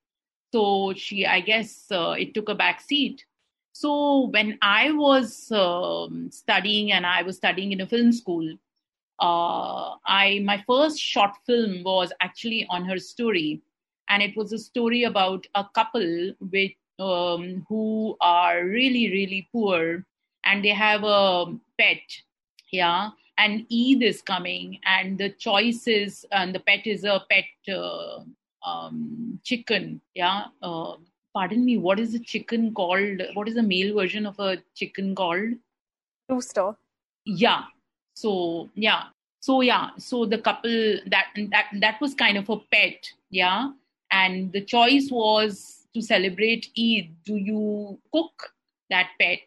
So 0.52 0.92
she, 0.94 1.26
I 1.26 1.40
guess, 1.40 1.86
uh, 1.90 2.14
it 2.18 2.34
took 2.34 2.48
a 2.50 2.54
back 2.54 2.80
seat. 2.80 3.24
So 3.72 4.28
when 4.28 4.58
I 4.62 4.92
was 4.92 5.50
um, 5.50 6.30
studying 6.30 6.92
and 6.92 7.06
I 7.06 7.22
was 7.22 7.36
studying 7.38 7.72
in 7.72 7.80
a 7.80 7.86
film 7.86 8.12
school, 8.12 8.46
uh, 9.20 9.96
I 10.06 10.42
my 10.44 10.62
first 10.66 11.00
short 11.00 11.32
film 11.46 11.82
was 11.82 12.12
actually 12.20 12.66
on 12.68 12.84
her 12.84 12.98
story, 12.98 13.62
and 14.10 14.22
it 14.22 14.36
was 14.36 14.52
a 14.52 14.58
story 14.58 15.04
about 15.04 15.46
a 15.54 15.64
couple 15.74 16.34
with 16.40 16.72
um, 16.98 17.64
who 17.68 18.16
are 18.20 18.64
really 18.64 19.10
really 19.10 19.48
poor 19.52 20.04
and 20.44 20.64
they 20.64 20.68
have 20.68 21.02
a 21.04 21.46
pet 21.78 22.00
yeah? 22.70 23.10
And 23.36 23.66
eid 23.72 24.02
is 24.02 24.22
coming 24.22 24.78
and 24.86 25.18
the 25.18 25.30
choice 25.30 25.88
is 25.88 26.24
and 26.30 26.54
the 26.54 26.60
pet 26.60 26.86
is 26.86 27.04
a 27.04 27.22
pet 27.30 27.74
uh, 27.74 28.20
um, 28.64 29.40
chicken 29.42 30.00
yeah? 30.14 30.44
Uh, 30.62 30.94
pardon 31.32 31.64
me 31.64 31.78
what 31.78 31.98
is 31.98 32.12
the 32.12 32.18
chicken 32.18 32.72
called? 32.74 33.22
What 33.34 33.48
is 33.48 33.54
the 33.54 33.62
male 33.62 33.94
version 33.94 34.26
of 34.26 34.38
a 34.38 34.58
chicken 34.74 35.14
called? 35.14 35.54
Rooster. 36.28 36.76
Yeah. 37.24 37.64
So 38.14 38.70
yeah. 38.74 39.04
So 39.40 39.60
yeah. 39.60 39.90
So 39.98 40.26
the 40.26 40.38
couple 40.38 40.98
that 41.06 41.26
that 41.50 41.66
that 41.80 42.00
was 42.00 42.14
kind 42.14 42.38
of 42.38 42.48
a 42.48 42.58
pet 42.72 43.10
yeah? 43.30 43.70
And 44.10 44.52
the 44.52 44.60
choice 44.60 45.08
was 45.10 45.83
to 45.94 46.02
celebrate 46.02 46.68
Eid, 46.78 47.14
do 47.24 47.36
you 47.36 47.98
cook 48.12 48.52
that 48.90 49.10
pet 49.20 49.40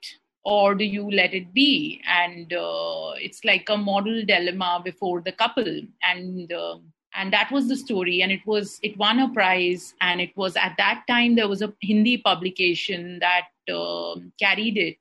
or 0.44 0.76
do 0.76 0.86
you 0.86 1.12
let 1.12 1.34
it 1.34 1.54
be? 1.54 2.02
And 2.08 2.54
uh, 2.54 3.12
it's 3.18 3.44
like 3.44 3.68
a 3.70 3.78
moral 3.78 4.24
dilemma 4.26 4.82
before 4.84 5.22
the 5.22 5.34
couple. 5.34 5.82
And 6.04 6.52
uh, 6.52 6.78
and 7.16 7.34
that 7.34 7.52
was 7.52 7.68
the 7.68 7.76
story. 7.76 8.22
And 8.22 8.32
it 8.32 8.46
was 8.46 8.80
it 8.82 8.98
won 8.98 9.20
a 9.20 9.30
prize. 9.34 9.94
And 10.00 10.22
it 10.22 10.36
was 10.38 10.56
at 10.56 10.76
that 10.78 11.04
time 11.08 11.36
there 11.36 11.50
was 11.50 11.62
a 11.62 11.74
hindi 11.82 12.18
publication 12.18 13.20
that 13.20 13.48
uh, 13.74 14.16
carried 14.40 14.78
it. 14.78 14.98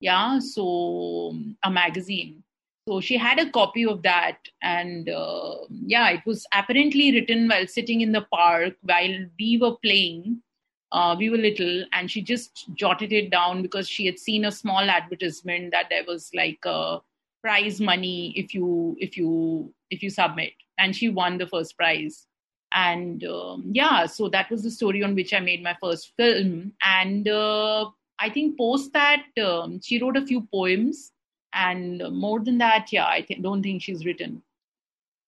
Yeah 0.00 0.38
so 0.38 1.34
a 1.64 1.70
magazine. 1.70 2.42
So 2.88 3.00
she 3.00 3.16
had 3.16 3.38
a 3.38 3.50
copy 3.50 3.86
of 3.86 4.02
that. 4.02 4.36
And 4.62 5.08
uh, 5.08 5.56
yeah 5.70 6.10
it 6.10 6.20
was 6.26 6.46
apparently 6.52 7.12
written 7.12 7.48
while 7.48 7.66
sitting 7.66 8.02
in 8.02 8.12
the 8.12 8.26
park 8.30 8.74
while 8.82 9.16
we 9.38 9.58
were 9.58 9.76
playing 9.76 10.42
uh, 10.92 11.14
we 11.18 11.30
were 11.30 11.36
little 11.36 11.84
and 11.92 12.10
she 12.10 12.20
just 12.20 12.66
jotted 12.74 13.12
it 13.12 13.30
down 13.30 13.62
because 13.62 13.88
she 13.88 14.06
had 14.06 14.18
seen 14.18 14.44
a 14.44 14.52
small 14.52 14.90
advertisement 14.90 15.70
that 15.70 15.86
there 15.88 16.04
was 16.06 16.30
like 16.34 16.58
a 16.64 16.98
prize 17.42 17.80
money 17.80 18.32
if 18.36 18.52
you 18.52 18.96
if 18.98 19.16
you 19.16 19.72
if 19.90 20.02
you 20.02 20.10
submit. 20.10 20.52
And 20.78 20.96
she 20.96 21.08
won 21.08 21.38
the 21.38 21.46
first 21.46 21.76
prize. 21.76 22.26
And 22.72 23.24
um, 23.24 23.64
yeah 23.72 24.06
so 24.06 24.28
that 24.28 24.50
was 24.50 24.62
the 24.62 24.70
story 24.70 25.02
on 25.02 25.16
which 25.16 25.34
i 25.34 25.40
made 25.40 25.62
my 25.62 25.76
first 25.80 26.12
film. 26.16 26.72
And 26.82 27.28
uh, 27.28 27.90
i 28.18 28.30
think 28.30 28.58
post 28.58 28.92
that 28.92 29.24
um, 29.42 29.80
she 29.80 30.00
wrote 30.00 30.16
a 30.16 30.26
few 30.26 30.42
poems. 30.52 31.12
And 31.52 32.02
more 32.12 32.38
than 32.38 32.58
that 32.58 32.92
yeah 32.92 33.06
i 33.06 33.22
th- 33.22 33.42
don't 33.42 33.62
think 33.62 33.82
she's 33.82 34.04
written 34.04 34.42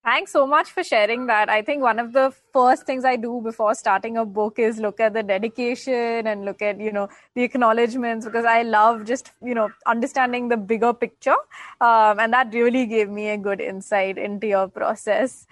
Thanks 0.05 0.33
so 0.33 0.49
much 0.49 0.73
for 0.73 0.83
sharing 0.83 1.27
that. 1.27 1.49
I 1.49 1.63
think 1.63 1.81
one 1.81 2.01
of 2.01 2.13
the 2.13 2.35
first 2.53 2.87
things 2.87 3.05
I 3.05 3.15
do 3.15 3.41
before 3.41 3.73
starting 3.77 4.17
a 4.17 4.25
book 4.25 4.59
is 4.59 4.81
look 4.81 4.99
at 4.99 5.15
the 5.15 5.23
dedication 5.23 6.27
and 6.27 6.45
look 6.45 6.61
at, 6.61 6.81
you 6.81 6.91
know, 6.91 7.09
the 7.37 7.45
acknowledgements 7.45 8.27
because 8.27 8.45
I 8.45 8.63
love 8.63 9.05
just, 9.05 9.31
you 9.41 9.55
know, 9.55 9.71
understanding 9.87 10.49
the 10.49 10.57
bigger 10.57 10.93
picture. 10.93 11.37
Um, 11.81 12.19
and 12.19 12.33
that 12.33 12.53
really 12.53 12.85
gave 12.87 13.11
me 13.11 13.29
a 13.29 13.37
good 13.37 13.61
insight 13.61 14.19
into 14.19 14.49
your 14.49 14.67
process. 14.67 15.47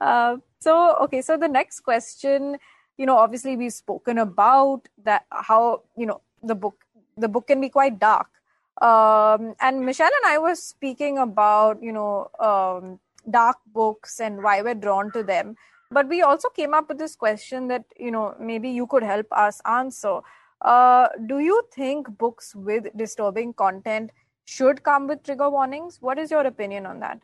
Uh, 0.00 0.38
so, 0.58 0.96
okay, 1.02 1.22
so 1.22 1.36
the 1.36 1.46
next 1.46 1.80
question, 1.80 2.58
you 2.98 3.06
know, 3.06 3.16
obviously 3.18 3.56
we've 3.56 3.72
spoken 3.72 4.18
about 4.18 4.88
that, 5.04 5.26
how, 5.30 5.82
you 5.96 6.06
know, 6.06 6.22
the 6.42 6.56
book, 6.56 6.84
the 7.16 7.28
book 7.28 7.46
can 7.46 7.60
be 7.60 7.68
quite 7.68 8.00
dark. 8.00 8.26
Um, 8.80 9.54
and 9.60 9.86
Michelle 9.86 10.10
and 10.24 10.32
I 10.32 10.38
were 10.38 10.56
speaking 10.56 11.18
about, 11.18 11.80
you 11.80 11.92
know, 11.92 12.30
um, 12.40 12.98
dark 13.30 13.58
books 13.66 14.20
and 14.20 14.42
why 14.42 14.62
we're 14.62 14.74
drawn 14.74 15.10
to 15.12 15.22
them. 15.22 15.56
But 15.90 16.08
we 16.08 16.22
also 16.22 16.48
came 16.48 16.74
up 16.74 16.88
with 16.88 16.98
this 16.98 17.16
question 17.16 17.68
that 17.68 17.84
you 17.98 18.10
know 18.10 18.34
maybe 18.40 18.70
you 18.70 18.86
could 18.86 19.02
help 19.02 19.26
us 19.32 19.60
answer. 19.66 20.20
Uh, 20.60 21.08
do 21.26 21.38
you 21.40 21.62
think 21.74 22.16
books 22.18 22.54
with 22.54 22.86
disturbing 22.96 23.52
content 23.52 24.10
should 24.44 24.82
come 24.82 25.06
with 25.08 25.22
trigger 25.22 25.50
warnings? 25.50 25.98
What 26.00 26.18
is 26.18 26.30
your 26.30 26.46
opinion 26.46 26.86
on 26.86 27.00
that? 27.00 27.20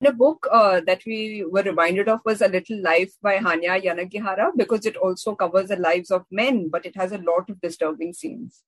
The 0.00 0.12
book 0.12 0.46
uh, 0.52 0.82
that 0.86 1.00
we 1.06 1.44
were 1.48 1.62
reminded 1.62 2.08
of 2.08 2.20
was 2.26 2.42
A 2.42 2.48
Little 2.48 2.82
Life 2.82 3.14
by 3.22 3.38
Hanya 3.38 3.82
Yanagihara 3.82 4.50
because 4.54 4.84
it 4.84 4.96
also 4.96 5.34
covers 5.34 5.68
the 5.68 5.76
lives 5.76 6.10
of 6.10 6.26
men, 6.30 6.68
but 6.68 6.84
it 6.84 6.94
has 6.96 7.12
a 7.12 7.18
lot 7.18 7.48
of 7.48 7.60
disturbing 7.62 8.12
scenes. 8.12 8.62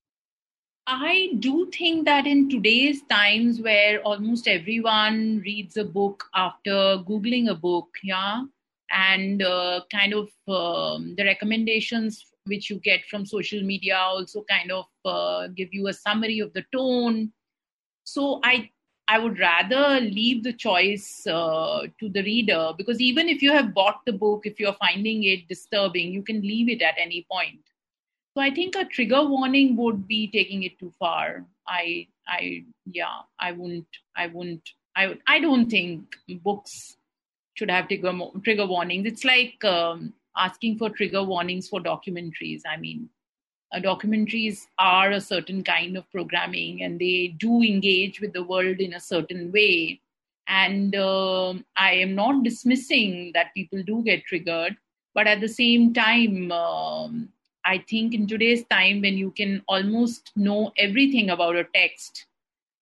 I 0.91 1.33
do 1.37 1.69
think 1.71 2.05
that 2.05 2.25
in 2.25 2.49
today's 2.49 3.03
times 3.03 3.61
where 3.61 4.01
almost 4.01 4.47
everyone 4.47 5.39
reads 5.45 5.77
a 5.77 5.83
book 5.83 6.25
after 6.33 6.97
Googling 7.07 7.47
a 7.47 7.53
book, 7.53 7.89
yeah, 8.01 8.41
and 8.89 9.43
uh, 9.43 9.81
kind 9.91 10.15
of 10.15 10.29
um, 10.47 11.13
the 11.15 11.25
recommendations 11.25 12.25
which 12.45 12.71
you 12.71 12.77
get 12.79 13.05
from 13.05 13.23
social 13.23 13.61
media 13.61 13.97
also 13.97 14.43
kind 14.49 14.71
of 14.71 14.85
uh, 15.05 15.47
give 15.49 15.71
you 15.71 15.89
a 15.89 15.93
summary 15.93 16.39
of 16.39 16.51
the 16.53 16.63
tone. 16.73 17.31
So 18.03 18.39
I 18.43 18.71
I 19.07 19.19
would 19.19 19.37
rather 19.37 19.99
leave 19.99 20.43
the 20.43 20.53
choice 20.53 21.21
uh, 21.27 21.85
to 21.99 22.09
the 22.09 22.23
reader 22.23 22.73
because 22.75 22.99
even 22.99 23.29
if 23.29 23.43
you 23.43 23.51
have 23.51 23.75
bought 23.75 23.99
the 24.07 24.13
book, 24.13 24.41
if 24.45 24.59
you're 24.59 24.73
finding 24.73 25.23
it 25.23 25.47
disturbing, 25.47 26.11
you 26.11 26.23
can 26.23 26.41
leave 26.41 26.67
it 26.67 26.81
at 26.81 26.95
any 26.97 27.27
point. 27.31 27.68
So 28.39 28.43
I 28.43 28.51
think 28.51 28.77
a 28.77 28.85
trigger 28.85 29.25
warning 29.25 29.75
would 29.75 30.07
be 30.07 30.27
taking 30.27 30.63
it 30.63 30.79
too 30.79 30.93
far. 30.97 31.45
I, 31.67 32.07
I, 32.25 32.63
yeah, 32.85 33.17
I 33.37 33.51
wouldn't, 33.51 33.87
I 34.15 34.27
wouldn't, 34.27 34.61
I, 34.95 35.17
I 35.27 35.41
don't 35.41 35.69
think 35.69 36.15
books 36.41 36.95
should 37.55 37.69
have 37.69 37.89
trigger 37.89 38.13
trigger 38.45 38.65
warnings. 38.65 39.05
It's 39.07 39.25
like 39.25 39.61
um, 39.65 40.13
asking 40.37 40.77
for 40.77 40.89
trigger 40.89 41.21
warnings 41.21 41.67
for 41.67 41.81
documentaries. 41.81 42.61
I 42.65 42.77
mean, 42.77 43.09
uh, 43.73 43.81
documentaries 43.81 44.67
are 44.77 45.11
a 45.11 45.19
certain 45.19 45.61
kind 45.61 45.97
of 45.97 46.09
programming, 46.09 46.83
and 46.83 46.97
they 46.97 47.35
do 47.39 47.61
engage 47.61 48.21
with 48.21 48.31
the 48.31 48.43
world 48.43 48.77
in 48.77 48.93
a 48.93 49.01
certain 49.01 49.51
way. 49.51 49.99
And 50.47 50.95
uh, 50.95 51.55
I 51.75 51.91
am 51.91 52.15
not 52.15 52.45
dismissing 52.45 53.31
that 53.33 53.53
people 53.53 53.83
do 53.83 54.01
get 54.01 54.23
triggered, 54.23 54.77
but 55.13 55.27
at 55.27 55.41
the 55.41 55.49
same 55.49 55.93
time, 55.93 56.53
um, 56.53 57.27
I 57.65 57.83
think 57.89 58.13
in 58.13 58.27
today's 58.27 58.63
time, 58.65 59.01
when 59.01 59.17
you 59.17 59.31
can 59.31 59.63
almost 59.67 60.31
know 60.35 60.71
everything 60.77 61.29
about 61.29 61.55
a 61.55 61.65
text 61.75 62.25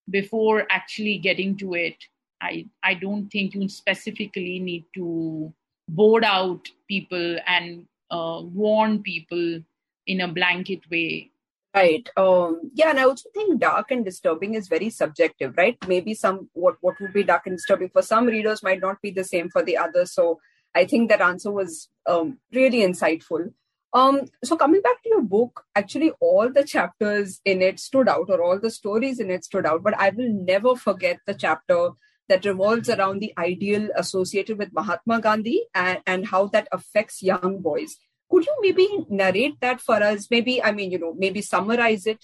before 0.10 0.66
actually 0.70 1.18
getting 1.18 1.58
to 1.58 1.74
it, 1.74 1.96
I, 2.42 2.68
I 2.84 2.94
don't 2.94 3.30
think 3.30 3.56
you 3.56 3.68
specifically 3.68 4.60
need 4.60 4.86
to 4.96 5.54
board 5.90 6.24
out 6.24 6.70
people 6.88 7.38
and 7.48 7.86
uh, 8.12 8.42
warn 8.44 9.02
people 9.02 9.62
in 10.06 10.22
a 10.22 10.28
blanket 10.28 10.82
way. 10.90 11.32
Right. 11.76 12.10
Um, 12.18 12.72
yeah, 12.74 12.90
and 12.90 13.00
I 13.00 13.04
also 13.04 13.30
think 13.34 13.60
dark 13.60 13.92
and 13.92 14.04
disturbing 14.04 14.56
is 14.56 14.68
very 14.68 14.90
subjective, 14.90 15.56
right? 15.58 15.78
Maybe 15.88 16.14
some 16.14 16.50
what 16.54 16.78
what 16.82 17.00
would 17.00 17.14
be 17.14 17.24
dark 17.24 17.46
and 17.46 17.58
disturbing 17.58 17.90
for 17.90 18.02
some 18.02 18.26
readers 18.26 18.64
might 18.64 18.80
not 18.80 19.02
be 19.02 19.12
the 19.12 19.24
same 19.24 19.50
for 19.50 19.62
the 19.62 19.78
others. 19.78 20.14
So 20.14 20.40
I 20.74 20.86
think 20.86 21.10
that 21.10 21.22
answer 21.22 21.52
was 21.52 21.90
um, 22.08 22.40
really 22.54 22.80
insightful. 22.80 23.54
Um, 23.98 24.26
so 24.44 24.56
coming 24.56 24.82
back 24.82 25.02
to 25.02 25.10
your 25.10 25.24
book, 25.24 25.64
actually 25.76 26.12
all 26.20 26.52
the 26.54 26.64
chapters 26.64 27.42
in 27.46 27.64
it 27.64 27.80
stood 27.80 28.08
out, 28.08 28.30
or 28.30 28.44
all 28.44 28.60
the 28.60 28.70
stories 28.70 29.20
in 29.20 29.32
it 29.32 29.44
stood 29.44 29.66
out. 29.66 29.82
But 29.82 29.98
I 30.00 30.12
will 30.12 30.32
never 30.32 30.76
forget 30.76 31.18
the 31.26 31.34
chapter 31.34 31.90
that 32.30 32.46
revolves 32.46 32.92
around 32.92 33.22
the 33.22 33.34
ideal 33.40 33.90
associated 33.96 34.60
with 34.60 34.72
Mahatma 34.72 35.20
Gandhi 35.22 35.64
and, 35.74 36.00
and 36.06 36.28
how 36.28 36.46
that 36.48 36.68
affects 36.72 37.24
young 37.24 37.60
boys. 37.62 37.98
Could 38.30 38.46
you 38.46 38.56
maybe 38.62 38.88
narrate 39.10 39.60
that 39.62 39.82
for 39.82 39.96
us? 39.96 40.28
Maybe, 40.30 40.62
I 40.62 40.74
mean, 40.74 40.92
you 40.92 41.00
know, 41.00 41.16
maybe 41.18 41.42
summarize 41.42 42.06
it? 42.06 42.24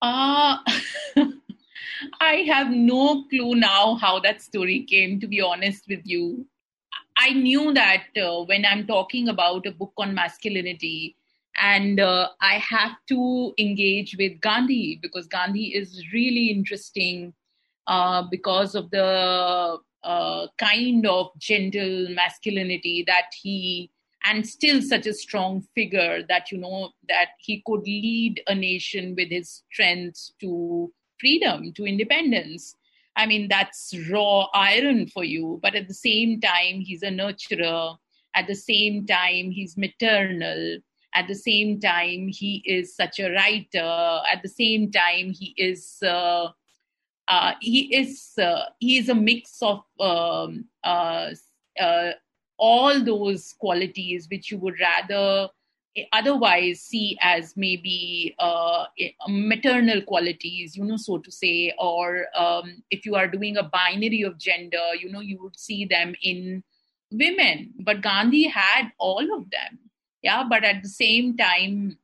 Uh, 0.00 0.56
I 2.20 2.34
have 2.46 2.70
no 2.70 3.24
clue 3.28 3.56
now 3.56 3.96
how 3.96 4.20
that 4.20 4.40
story 4.40 4.86
came, 4.88 5.20
to 5.20 5.26
be 5.26 5.42
honest 5.42 5.84
with 5.86 6.00
you. 6.04 6.46
I 7.18 7.30
knew 7.32 7.74
that 7.74 8.04
uh, 8.16 8.44
when 8.44 8.64
I'm 8.64 8.86
talking 8.86 9.28
about 9.28 9.66
a 9.66 9.72
book 9.72 9.92
on 9.98 10.14
masculinity, 10.14 11.16
and 11.60 11.98
uh, 11.98 12.28
I 12.40 12.54
have 12.58 12.92
to 13.08 13.52
engage 13.58 14.16
with 14.16 14.40
Gandhi 14.40 15.00
because 15.02 15.26
Gandhi 15.26 15.74
is 15.74 16.04
really 16.12 16.46
interesting 16.50 17.34
uh, 17.88 18.22
because 18.30 18.76
of 18.76 18.90
the 18.90 19.78
uh, 20.04 20.46
kind 20.58 21.06
of 21.06 21.30
gentle 21.38 22.08
masculinity 22.10 23.02
that 23.06 23.30
he 23.42 23.90
and 24.24 24.46
still 24.46 24.82
such 24.82 25.06
a 25.06 25.14
strong 25.14 25.66
figure 25.74 26.22
that 26.28 26.52
you 26.52 26.58
know 26.58 26.90
that 27.08 27.28
he 27.40 27.62
could 27.66 27.80
lead 27.80 28.40
a 28.46 28.54
nation 28.54 29.14
with 29.16 29.30
his 29.30 29.62
strength 29.72 30.30
to 30.40 30.92
freedom 31.18 31.72
to 31.72 31.84
independence 31.84 32.76
i 33.18 33.26
mean 33.26 33.48
that's 33.48 33.94
raw 34.10 34.46
iron 34.54 35.06
for 35.06 35.24
you 35.24 35.58
but 35.62 35.74
at 35.74 35.86
the 35.88 35.94
same 35.94 36.40
time 36.40 36.80
he's 36.80 37.02
a 37.02 37.10
nurturer. 37.10 37.96
At 38.34 38.46
the 38.46 38.54
same 38.54 39.06
time 39.06 39.50
he's 39.50 39.76
maternal. 39.76 40.78
At 41.14 41.26
the 41.26 41.34
same 41.34 41.80
time 41.80 42.28
he 42.28 42.62
is 42.64 42.94
such 42.94 43.18
a 43.18 43.30
writer. 43.32 44.20
At 44.32 44.42
the 44.42 44.48
same 44.48 44.90
time 44.90 45.32
he 45.32 45.54
is 45.56 45.98
uh, 46.02 46.48
uh, 47.26 47.52
he 47.60 47.94
is 47.94 48.32
uh, 48.38 48.66
he 48.78 48.98
is 48.98 49.08
a 49.08 49.14
mix 49.14 49.58
of 49.62 49.82
um, 49.98 50.66
uh, 50.84 51.30
uh, 51.80 52.10
all 52.58 53.02
those 53.02 53.54
qualities 53.58 54.28
which 54.30 54.50
you 54.50 54.58
would 54.58 54.78
rather 54.80 55.48
otherwise 56.12 56.80
see 56.80 57.16
as 57.20 57.56
maybe 57.56 58.34
uh, 58.38 58.84
maternal 59.28 60.02
qualities, 60.02 60.76
you 60.76 60.84
know, 60.84 60.96
so 60.96 61.18
to 61.18 61.30
say, 61.30 61.74
or 61.78 62.26
um, 62.36 62.82
if 62.90 63.06
you 63.06 63.14
are 63.14 63.28
doing 63.28 63.56
a 63.56 63.62
binary 63.62 64.22
of 64.22 64.38
gender, 64.38 64.94
you 65.00 65.10
know, 65.10 65.20
you 65.20 65.42
would 65.42 65.58
see 65.58 65.84
them 65.84 66.14
in 66.22 66.62
women. 67.10 67.72
But 67.80 68.02
Gandhi 68.02 68.48
had 68.48 68.90
all 68.98 69.34
of 69.36 69.50
them, 69.50 69.78
yeah. 70.22 70.44
But 70.48 70.64
at 70.64 70.82
the 70.82 70.88
same 70.88 71.36
time, 71.36 71.98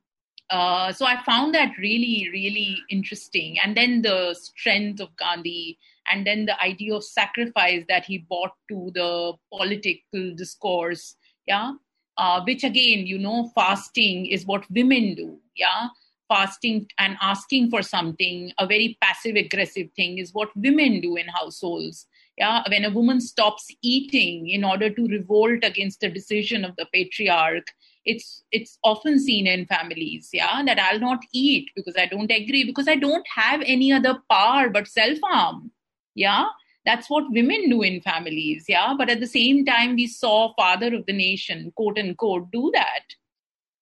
uh, 0.50 0.92
so 0.92 1.06
I 1.06 1.22
found 1.24 1.54
that 1.54 1.72
really, 1.78 2.28
really 2.32 2.78
interesting. 2.90 3.58
And 3.62 3.76
then 3.76 4.02
the 4.02 4.34
strength 4.34 5.00
of 5.00 5.16
Gandhi 5.16 5.78
and 6.10 6.26
then 6.26 6.46
the 6.46 6.60
idea 6.62 6.94
of 6.94 7.04
sacrifice 7.04 7.84
that 7.88 8.04
he 8.04 8.18
brought 8.18 8.52
to 8.68 8.90
the 8.94 9.32
political 9.52 10.34
discourse 10.36 11.16
yeah 11.46 11.72
uh, 12.16 12.40
which 12.44 12.64
again 12.64 13.06
you 13.06 13.18
know 13.18 13.50
fasting 13.54 14.26
is 14.26 14.46
what 14.46 14.64
women 14.70 15.14
do 15.14 15.38
yeah? 15.56 15.88
Fasting 16.28 16.88
and 16.98 17.16
asking 17.20 17.70
for 17.70 17.82
something 17.82 18.50
a 18.58 18.66
very 18.66 18.96
passive 19.00 19.36
aggressive 19.36 19.88
thing 19.94 20.18
is 20.18 20.32
what 20.32 20.56
women 20.56 21.00
do 21.00 21.16
in 21.16 21.26
households 21.28 22.06
yeah? 22.36 22.62
When 22.68 22.84
a 22.84 22.90
woman 22.90 23.20
stops 23.20 23.66
eating 23.82 24.48
in 24.48 24.64
order 24.64 24.90
to 24.90 25.06
revolt 25.06 25.60
against 25.62 26.00
the 26.00 26.10
decision 26.10 26.64
of 26.64 26.74
the 26.76 26.86
patriarch 26.92 27.66
it's 28.04 28.42
it's 28.52 28.78
often 28.84 29.18
seen 29.18 29.46
in 29.46 29.66
families 29.66 30.30
yeah? 30.32 30.62
That 30.64 30.78
i'll 30.80 31.00
not 31.00 31.20
eat 31.32 31.70
because 31.76 31.94
i 31.98 32.06
don't 32.06 32.30
agree 32.30 32.64
because 32.64 32.88
i 32.88 32.96
don't 32.96 33.26
have 33.34 33.62
any 33.64 33.92
other 33.92 34.18
power 34.30 34.68
but 34.70 34.88
self 34.88 35.18
harm 35.24 35.70
yeah 36.14 36.46
that's 36.84 37.08
what 37.08 37.30
women 37.30 37.68
do 37.70 37.82
in 37.82 38.00
families 38.00 38.66
yeah. 38.68 38.94
But 38.96 39.10
at 39.10 39.20
the 39.20 39.26
same 39.26 39.64
time 39.64 39.96
we 39.96 40.06
saw 40.06 40.54
father 40.54 40.94
of 40.94 41.06
the 41.06 41.12
nation 41.12 41.72
quote 41.76 41.98
unquote 41.98 42.50
do 42.50 42.70
that. 42.74 43.04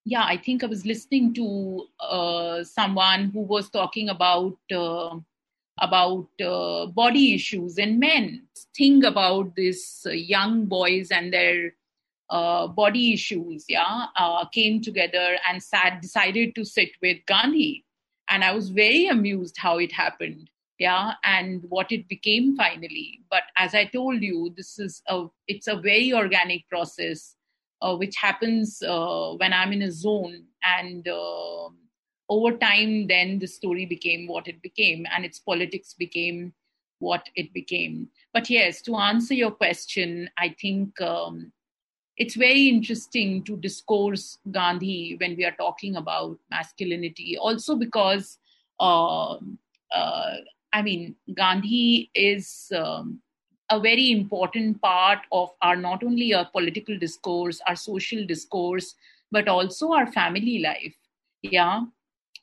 Yeah 0.04 0.24
i 0.24 0.36
think 0.36 0.64
i 0.64 0.66
was 0.66 0.84
listening 0.84 1.32
to 1.34 1.86
uh, 2.00 2.64
someone 2.64 3.30
who 3.34 3.40
was 3.40 3.70
talking 3.70 4.08
about 4.08 4.58
uh, 4.74 5.16
about 5.78 6.28
uh, 6.40 6.86
body 6.86 7.34
issues 7.34 7.78
in 7.78 7.98
men. 7.98 8.42
Think 8.76 9.04
about 9.04 9.54
these 9.56 10.06
young 10.10 10.66
boys 10.66 11.10
and 11.10 11.32
their 11.32 11.74
uh, 12.30 12.66
body 12.66 13.12
issues 13.14 13.64
yeah. 13.68 14.06
Uh, 14.16 14.44
came 14.46 14.80
together 14.80 15.38
and 15.48 15.62
sat 15.62 16.00
decided 16.02 16.54
to 16.54 16.64
sit 16.64 16.90
with 17.02 17.18
gandhi. 17.26 17.84
And 18.28 18.44
i 18.44 18.52
was 18.52 18.70
very 18.70 19.06
amused 19.08 19.56
how 19.58 19.78
it 19.78 19.92
happened 19.92 20.51
yeah 20.82 21.12
and 21.22 21.64
what 21.68 21.92
it 21.92 22.08
became 22.08 22.56
finally. 22.56 23.20
But 23.30 23.44
as 23.56 23.74
i 23.74 23.84
told 23.84 24.22
you 24.22 24.52
this 24.56 24.78
is 24.78 25.02
a 25.08 25.26
it's 25.46 25.68
a 25.68 25.76
very 25.76 26.12
organic 26.12 26.68
process 26.68 27.36
uh, 27.82 27.94
which 27.96 28.16
happens 28.16 28.82
uh, 28.94 29.28
when 29.42 29.52
i'm 29.52 29.72
in 29.72 29.82
a 29.82 29.92
zone. 29.92 30.44
And 30.78 31.06
uh, 31.08 31.68
over 32.28 32.52
time 32.56 33.06
then 33.06 33.38
the 33.38 33.46
story 33.46 33.86
became 33.86 34.26
what 34.34 34.48
it 34.48 34.62
became 34.62 35.06
and 35.14 35.24
its 35.24 35.38
politics 35.38 35.94
became 36.04 36.52
what 36.98 37.28
it 37.34 37.52
became. 37.52 38.08
But 38.32 38.50
yes 38.50 38.82
to 38.82 38.96
answer 38.96 39.34
your 39.34 39.52
question 39.64 40.30
i 40.46 40.54
think 40.60 41.00
um, 41.00 41.52
it's 42.16 42.36
very 42.36 42.68
interesting 42.68 43.42
to 43.44 43.56
discourse 43.56 44.38
gandhi 44.56 45.16
when 45.20 45.36
we 45.36 45.44
are 45.44 45.56
talking 45.58 45.96
about 45.96 46.38
masculinity. 46.50 47.36
Also 47.38 47.76
because 47.76 48.38
uh, 48.80 49.36
uh, 49.94 50.34
I 50.72 50.82
mean, 50.82 51.16
Gandhi 51.34 52.10
is 52.14 52.72
um, 52.74 53.20
a 53.70 53.78
very 53.80 54.10
important 54.10 54.80
part 54.80 55.20
of 55.30 55.50
our 55.62 55.76
not 55.76 56.02
only 56.02 56.34
our 56.34 56.46
political 56.46 56.98
discourse, 56.98 57.60
our 57.66 57.76
social 57.76 58.26
discourse, 58.26 58.94
but 59.30 59.48
also 59.48 59.92
our 59.92 60.10
family 60.12 60.58
life. 60.60 60.94
Yeah. 61.42 61.82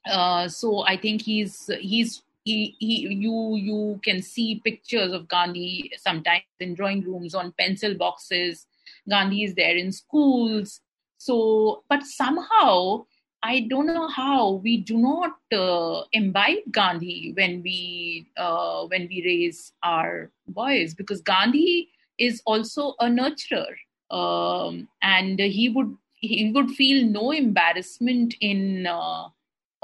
Uh, 0.10 0.48
so 0.48 0.82
I 0.86 0.98
think 0.98 1.22
he's 1.22 1.70
he's 1.80 2.24
he, 2.44 2.76
he 2.80 3.08
you 3.10 3.56
you 3.56 4.00
can 4.04 4.22
see 4.22 4.62
pictures 4.64 5.12
of 5.12 5.28
Gandhi 5.28 5.92
sometimes 5.98 6.44
in 6.60 6.74
drawing 6.74 7.02
rooms 7.02 7.36
on 7.36 7.54
pencil 7.60 7.96
boxes. 7.96 8.66
Gandhi 9.10 9.44
is 9.44 9.56
there 9.56 9.76
in 9.76 9.92
schools. 9.92 10.82
So, 11.18 11.84
but 11.90 12.04
somehow 12.04 13.06
I 13.42 13.62
don't 13.70 13.88
know 13.88 14.08
how. 14.08 14.60
We 14.64 14.78
do 14.78 14.98
not 14.98 15.38
uh, 15.54 16.04
imbibe 16.12 16.72
Gandhi 16.72 17.34
when 17.36 17.62
we 17.64 18.28
uh, 18.36 18.86
when 18.88 19.08
we 19.08 19.24
raise 19.26 19.72
our 19.84 20.30
boys 20.48 20.94
because 20.94 21.22
Gandhi 21.22 21.90
is 22.18 22.42
also 22.46 22.96
a 23.00 23.06
nurturer 23.06 23.76
um, 24.12 24.90
and 25.02 25.40
he 25.40 25.70
would 25.70 25.96
he 26.16 26.52
would 26.54 26.72
feel 26.72 27.06
no 27.06 27.32
embarrassment 27.32 28.36
in 28.42 28.86
uh, 28.86 29.30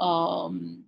um, 0.00 0.84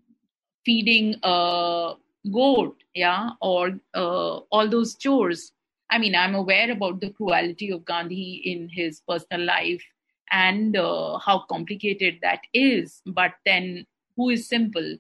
feeding 0.65 1.17
a 1.23 1.95
goat 2.31 2.77
yeah 2.95 3.31
or 3.41 3.81
uh, 3.95 4.37
all 4.51 4.69
those 4.69 4.95
chores. 4.95 5.53
I 5.91 5.97
mean 5.97 6.15
I'm 6.15 6.35
aware 6.35 6.71
about 6.71 7.01
the 7.01 7.11
cruelty 7.11 7.71
of 7.71 7.87
Gandhi 7.87 8.43
in 8.45 8.69
his 8.69 9.01
personal 9.09 9.47
life 9.47 9.83
and 10.31 10.77
uh, 10.77 11.19
how 11.19 11.41
complicated 11.49 12.19
that 12.23 12.41
is. 12.53 13.01
But 13.07 13.33
then, 13.45 13.87
who 14.17 14.31
is 14.31 14.49
simple? 14.49 14.97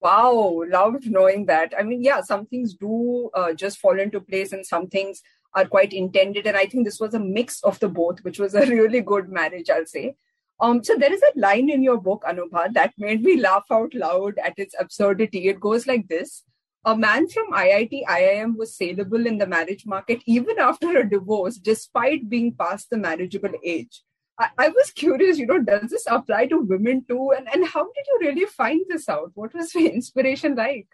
Wow, 0.00 0.62
loved 0.68 1.10
knowing 1.10 1.46
that. 1.46 1.74
I 1.76 1.82
mean, 1.82 2.02
yeah, 2.02 2.20
some 2.20 2.46
things 2.46 2.74
do 2.74 3.30
uh, 3.34 3.52
just 3.52 3.78
fall 3.78 3.98
into 3.98 4.20
place, 4.20 4.52
and 4.52 4.64
some 4.64 4.86
things 4.88 5.22
are 5.54 5.66
quite 5.66 5.92
intended. 5.92 6.46
And 6.46 6.56
I 6.56 6.66
think 6.66 6.84
this 6.84 7.00
was 7.00 7.14
a 7.14 7.20
mix 7.20 7.62
of 7.64 7.78
the 7.80 7.88
both, 7.88 8.20
which 8.20 8.38
was 8.38 8.54
a 8.54 8.66
really 8.66 9.00
good 9.00 9.28
marriage, 9.28 9.70
I'll 9.70 9.86
say. 9.86 10.16
Um, 10.60 10.82
so 10.82 10.96
there 10.96 11.12
is 11.12 11.22
a 11.22 11.38
line 11.38 11.70
in 11.70 11.82
your 11.82 12.00
book, 12.00 12.24
Anubha, 12.28 12.72
that 12.74 12.92
made 12.98 13.22
me 13.22 13.40
laugh 13.40 13.64
out 13.70 13.94
loud 13.94 14.38
at 14.44 14.54
its 14.56 14.74
absurdity. 14.78 15.48
It 15.48 15.60
goes 15.60 15.86
like 15.86 16.08
this 16.08 16.44
a 16.84 16.96
man 16.96 17.28
from 17.28 17.52
IIT 17.52 18.04
IIM 18.04 18.56
was 18.56 18.76
saleable 18.76 19.26
in 19.26 19.38
the 19.38 19.46
marriage 19.46 19.84
market 19.84 20.22
even 20.26 20.58
after 20.58 20.98
a 20.98 21.08
divorce, 21.08 21.56
despite 21.56 22.28
being 22.28 22.54
past 22.54 22.90
the 22.90 22.96
marriageable 22.96 23.52
age. 23.64 24.02
I, 24.38 24.48
I, 24.56 24.68
was 24.68 24.92
curious, 24.92 25.38
you 25.38 25.46
know, 25.46 25.58
does 25.58 25.90
this 25.90 26.06
apply 26.06 26.46
to 26.46 26.60
women 26.60 27.04
too? 27.08 27.32
And, 27.36 27.48
and 27.52 27.66
how 27.66 27.82
did 27.82 28.06
you 28.06 28.18
really 28.20 28.46
find 28.46 28.80
this 28.88 29.08
out? 29.08 29.32
What 29.34 29.52
was 29.54 29.72
the 29.72 29.88
inspiration 29.94 30.54
like? 30.54 30.86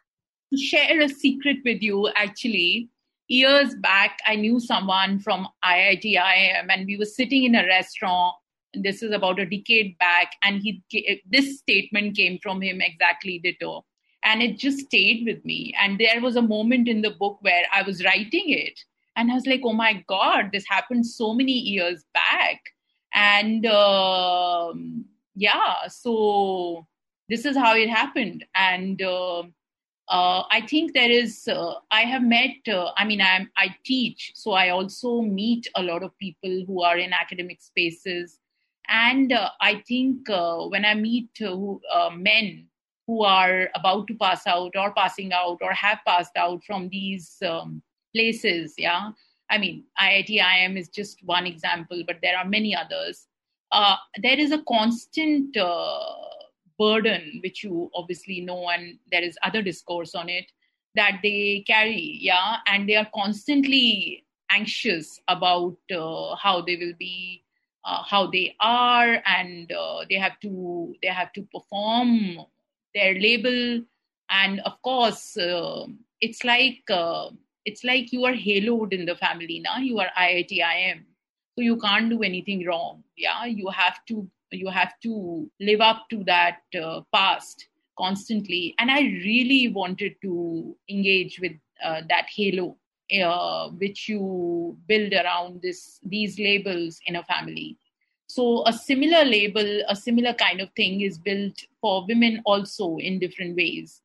To 0.52 0.58
share 0.58 1.00
a 1.00 1.08
secret 1.08 1.58
with 1.64 1.82
you, 1.82 2.08
actually, 2.16 2.88
years 3.28 3.74
back, 3.74 4.18
I 4.26 4.36
knew 4.36 4.60
someone 4.60 5.20
from 5.20 5.46
IIT 5.64 6.04
IIM, 6.04 6.66
and 6.70 6.86
we 6.86 6.96
were 6.96 7.04
sitting 7.04 7.44
in 7.44 7.54
a 7.54 7.66
restaurant 7.66 8.34
this 8.76 9.02
is 9.02 9.12
about 9.12 9.38
a 9.38 9.46
decade 9.46 9.96
back 9.98 10.32
and 10.42 10.60
he 10.60 10.82
this 11.30 11.58
statement 11.58 12.16
came 12.16 12.38
from 12.42 12.60
him 12.60 12.80
exactly 12.80 13.38
ditto 13.38 13.84
and 14.24 14.42
it 14.42 14.58
just 14.58 14.78
stayed 14.80 15.24
with 15.26 15.44
me 15.44 15.74
and 15.80 15.98
there 15.98 16.20
was 16.20 16.36
a 16.36 16.42
moment 16.42 16.88
in 16.88 17.02
the 17.02 17.10
book 17.10 17.38
where 17.42 17.64
i 17.72 17.82
was 17.82 18.04
writing 18.04 18.48
it 18.48 18.80
and 19.16 19.30
i 19.30 19.34
was 19.34 19.46
like 19.46 19.60
oh 19.64 19.72
my 19.72 20.04
god 20.06 20.50
this 20.52 20.64
happened 20.68 21.06
so 21.06 21.34
many 21.34 21.52
years 21.52 22.04
back 22.14 22.60
and 23.14 23.66
um, 23.66 25.04
yeah 25.36 25.86
so 25.88 26.86
this 27.28 27.44
is 27.44 27.56
how 27.56 27.74
it 27.74 27.88
happened 27.88 28.44
and 28.54 29.00
uh, 29.02 29.42
uh, 30.08 30.42
I 30.50 30.60
think 30.68 30.92
there 30.92 31.10
is. 31.10 31.48
Uh, 31.48 31.74
I 31.90 32.02
have 32.02 32.22
met. 32.22 32.56
Uh, 32.68 32.90
I 32.96 33.04
mean, 33.06 33.22
I 33.22 33.46
I 33.56 33.74
teach, 33.84 34.32
so 34.34 34.52
I 34.52 34.68
also 34.68 35.22
meet 35.22 35.66
a 35.76 35.82
lot 35.82 36.02
of 36.02 36.16
people 36.18 36.64
who 36.66 36.82
are 36.82 36.98
in 36.98 37.14
academic 37.14 37.62
spaces, 37.62 38.38
and 38.88 39.32
uh, 39.32 39.48
I 39.62 39.82
think 39.88 40.28
uh, 40.28 40.66
when 40.66 40.84
I 40.84 40.94
meet 40.94 41.30
men 42.12 42.66
who 43.06 43.24
are 43.24 43.68
about 43.74 44.06
to 44.08 44.14
pass 44.14 44.46
out 44.46 44.72
or 44.76 44.92
passing 44.94 45.32
out 45.32 45.58
or 45.60 45.72
have 45.72 45.98
passed 46.06 46.36
out 46.36 46.62
from 46.64 46.88
these 46.88 47.36
um, 47.46 47.82
places, 48.14 48.74
yeah. 48.78 49.10
I 49.50 49.58
mean, 49.58 49.84
IIT 50.00 50.40
IIM 50.40 50.78
is 50.78 50.88
just 50.88 51.18
one 51.24 51.46
example, 51.46 52.02
but 52.06 52.16
there 52.22 52.36
are 52.36 52.46
many 52.46 52.74
others. 52.74 53.26
there 54.22 54.38
is 54.38 54.52
a 54.52 54.62
constant 54.66 55.54
burden, 56.78 57.40
which 57.42 57.62
you 57.62 57.90
obviously 57.94 58.40
know, 58.40 58.68
and 58.68 58.98
there 59.10 59.22
is 59.22 59.38
other 59.42 59.62
discourse 59.62 60.14
on 60.14 60.28
it, 60.28 60.50
that 60.94 61.20
they 61.22 61.64
carry, 61.66 62.18
yeah, 62.20 62.56
and 62.66 62.88
they 62.88 62.96
are 62.96 63.08
constantly 63.14 64.24
anxious 64.50 65.20
about 65.28 65.76
uh, 65.92 66.36
how 66.36 66.62
they 66.62 66.76
will 66.76 66.94
be, 66.98 67.42
uh, 67.84 68.02
how 68.02 68.26
they 68.26 68.54
are, 68.60 69.22
and 69.26 69.72
uh, 69.72 70.04
they 70.08 70.16
have 70.16 70.38
to 70.40 70.94
they 71.02 71.08
have 71.08 71.32
to 71.32 71.42
perform 71.52 72.38
their 72.94 73.14
label, 73.14 73.82
and 74.30 74.60
of 74.60 74.80
course, 74.82 75.36
uh, 75.36 75.86
it's 76.20 76.44
like 76.44 76.82
uh, 76.90 77.30
it's 77.64 77.84
like 77.84 78.12
you 78.12 78.24
are 78.24 78.32
haloed 78.34 78.92
in 78.92 79.06
the 79.06 79.16
family 79.16 79.60
now. 79.60 79.78
You 79.78 79.98
are 80.00 80.10
IIT 80.18 80.50
IIM, 80.50 81.04
so 81.54 81.62
you 81.62 81.78
can't 81.78 82.10
do 82.10 82.22
anything 82.22 82.66
wrong. 82.66 83.02
Yeah, 83.16 83.44
you 83.44 83.68
have 83.68 84.04
to 84.06 84.28
you 84.54 84.68
have 84.68 84.92
to 85.02 85.50
live 85.60 85.80
up 85.80 86.06
to 86.10 86.24
that 86.24 86.60
uh, 86.80 87.00
past 87.12 87.68
constantly 87.98 88.74
and 88.78 88.90
i 88.90 89.00
really 89.00 89.68
wanted 89.68 90.14
to 90.22 90.76
engage 90.90 91.38
with 91.40 91.52
uh, 91.84 92.00
that 92.08 92.26
halo 92.34 92.76
uh, 93.22 93.68
which 93.70 94.08
you 94.08 94.76
build 94.88 95.12
around 95.12 95.60
this 95.62 96.00
these 96.04 96.38
labels 96.38 97.00
in 97.06 97.16
a 97.16 97.24
family 97.24 97.76
so 98.34 98.66
a 98.66 98.72
similar 98.72 99.24
label 99.24 99.68
a 99.88 99.94
similar 99.94 100.32
kind 100.34 100.60
of 100.60 100.70
thing 100.80 101.00
is 101.02 101.18
built 101.18 101.64
for 101.80 102.04
women 102.08 102.40
also 102.44 102.96
in 102.96 103.18
different 103.18 103.56
ways. 103.56 104.00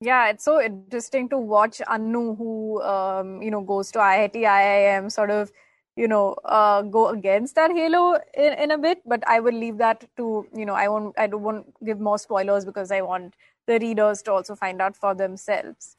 Yeah 0.00 0.28
it's 0.28 0.44
so 0.44 0.60
interesting 0.60 1.28
to 1.30 1.38
watch 1.38 1.80
Anu 1.86 2.34
who 2.34 2.82
um, 2.82 3.42
you 3.42 3.50
know 3.50 3.60
goes 3.72 3.90
to 3.92 3.98
iit 3.98 4.38
iim 4.42 5.10
sort 5.10 5.30
of 5.30 5.52
you 5.96 6.08
know 6.08 6.34
uh, 6.44 6.82
go 6.82 7.08
against 7.08 7.54
that 7.54 7.70
halo 7.70 8.02
in, 8.34 8.52
in 8.64 8.70
a 8.70 8.78
bit 8.78 9.00
but 9.04 9.26
i 9.26 9.38
will 9.40 9.58
leave 9.62 9.78
that 9.78 10.04
to 10.16 10.46
you 10.56 10.64
know 10.64 10.74
i 10.74 10.88
won't 10.88 11.18
i 11.18 11.26
don't 11.26 11.42
want 11.42 11.66
give 11.84 12.00
more 12.08 12.18
spoilers 12.18 12.64
because 12.64 12.92
i 12.98 13.00
want 13.00 13.34
the 13.66 13.78
readers 13.80 14.22
to 14.22 14.32
also 14.32 14.54
find 14.54 14.80
out 14.80 14.96
for 14.96 15.14
themselves 15.14 15.96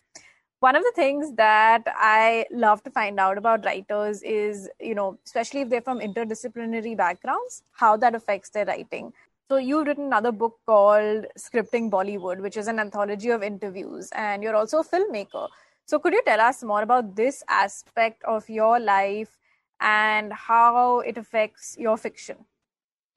one 0.61 0.75
of 0.75 0.83
the 0.83 0.93
things 0.95 1.33
that 1.35 1.83
i 1.95 2.45
love 2.51 2.83
to 2.83 2.91
find 2.91 3.19
out 3.19 3.37
about 3.37 3.65
writers 3.65 4.21
is 4.23 4.69
you 4.79 4.95
know 4.95 5.17
especially 5.25 5.61
if 5.61 5.69
they're 5.69 5.87
from 5.89 5.99
interdisciplinary 5.99 6.95
backgrounds 6.95 7.63
how 7.71 7.95
that 7.97 8.15
affects 8.15 8.49
their 8.49 8.65
writing 8.65 9.11
so 9.49 9.57
you've 9.57 9.87
written 9.87 10.05
another 10.05 10.31
book 10.31 10.59
called 10.65 11.25
scripting 11.37 11.89
bollywood 11.89 12.39
which 12.39 12.57
is 12.57 12.67
an 12.67 12.79
anthology 12.79 13.29
of 13.29 13.43
interviews 13.43 14.09
and 14.13 14.43
you're 14.43 14.55
also 14.55 14.79
a 14.79 14.85
filmmaker 14.85 15.47
so 15.85 15.99
could 15.99 16.13
you 16.13 16.23
tell 16.25 16.39
us 16.39 16.63
more 16.63 16.83
about 16.83 17.15
this 17.17 17.43
aspect 17.49 18.23
of 18.23 18.49
your 18.49 18.79
life 18.79 19.37
and 19.81 20.31
how 20.31 20.99
it 20.99 21.17
affects 21.17 21.75
your 21.77 21.97
fiction? 21.97 22.37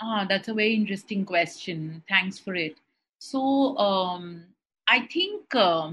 Ah, 0.00 0.26
that's 0.28 0.48
a 0.48 0.54
very 0.54 0.74
interesting 0.74 1.24
question. 1.24 2.02
Thanks 2.08 2.38
for 2.38 2.54
it. 2.56 2.78
So, 3.18 3.78
um, 3.78 4.46
I 4.88 5.06
think 5.06 5.54
uh, 5.54 5.92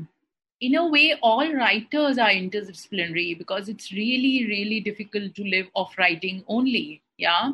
in 0.61 0.75
a 0.75 0.87
way, 0.87 1.15
all 1.23 1.51
writers 1.53 2.19
are 2.19 2.29
interdisciplinary 2.29 3.35
because 3.35 3.67
it's 3.67 3.91
really, 3.91 4.45
really 4.45 4.79
difficult 4.79 5.33
to 5.35 5.43
live 5.43 5.67
off 5.73 5.97
writing 5.97 6.43
only. 6.47 7.01
Yeah. 7.17 7.53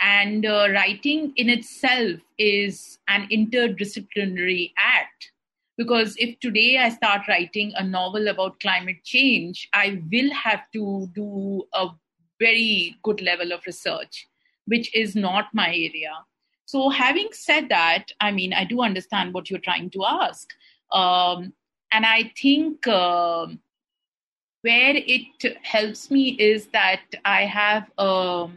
And 0.00 0.46
uh, 0.46 0.68
writing 0.72 1.34
in 1.36 1.50
itself 1.50 2.20
is 2.38 2.98
an 3.08 3.28
interdisciplinary 3.30 4.72
act. 4.78 5.32
Because 5.76 6.16
if 6.18 6.40
today 6.40 6.78
I 6.78 6.88
start 6.88 7.28
writing 7.28 7.72
a 7.76 7.84
novel 7.84 8.28
about 8.28 8.58
climate 8.60 9.04
change, 9.04 9.68
I 9.74 10.00
will 10.10 10.32
have 10.32 10.62
to 10.72 11.10
do 11.14 11.64
a 11.74 11.88
very 12.40 12.96
good 13.02 13.20
level 13.20 13.52
of 13.52 13.66
research, 13.66 14.26
which 14.66 14.94
is 14.94 15.14
not 15.14 15.48
my 15.52 15.68
area. 15.68 16.12
So, 16.66 16.88
having 16.88 17.28
said 17.32 17.68
that, 17.68 18.12
I 18.20 18.30
mean, 18.30 18.52
I 18.52 18.64
do 18.64 18.82
understand 18.82 19.34
what 19.34 19.50
you're 19.50 19.60
trying 19.60 19.90
to 19.90 20.04
ask. 20.04 20.48
Um, 20.92 21.52
and 21.94 22.04
I 22.04 22.32
think 22.36 22.88
uh, 22.88 23.46
where 24.62 24.96
it 24.96 25.58
helps 25.62 26.10
me 26.10 26.30
is 26.30 26.66
that 26.72 27.02
I 27.24 27.42
have 27.42 27.88
a 27.96 28.48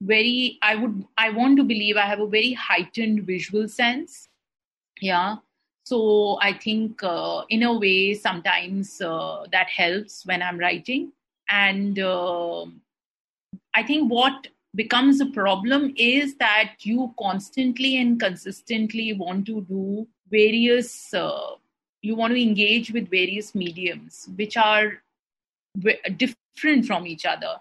very, 0.00 0.58
I 0.62 0.76
would, 0.76 1.04
I 1.18 1.30
want 1.30 1.56
to 1.56 1.64
believe 1.64 1.96
I 1.96 2.06
have 2.06 2.20
a 2.20 2.28
very 2.28 2.52
heightened 2.52 3.24
visual 3.24 3.66
sense. 3.66 4.28
Yeah. 5.00 5.36
So 5.82 6.38
I 6.40 6.52
think 6.52 7.02
uh, 7.02 7.42
in 7.48 7.64
a 7.64 7.76
way, 7.76 8.14
sometimes 8.14 9.00
uh, 9.00 9.46
that 9.50 9.68
helps 9.68 10.24
when 10.24 10.40
I'm 10.40 10.56
writing. 10.56 11.10
And 11.48 11.98
uh, 11.98 12.66
I 13.74 13.82
think 13.82 14.12
what 14.12 14.46
becomes 14.76 15.20
a 15.20 15.26
problem 15.26 15.92
is 15.96 16.36
that 16.36 16.74
you 16.82 17.12
constantly 17.18 18.00
and 18.00 18.20
consistently 18.20 19.12
want 19.12 19.46
to 19.46 19.62
do 19.62 20.06
various, 20.30 21.12
uh, 21.12 21.56
you 22.04 22.14
want 22.14 22.34
to 22.34 22.40
engage 22.40 22.92
with 22.92 23.10
various 23.10 23.54
mediums 23.54 24.28
which 24.36 24.58
are 24.58 25.02
different 26.16 26.84
from 26.84 27.06
each 27.06 27.24
other. 27.24 27.54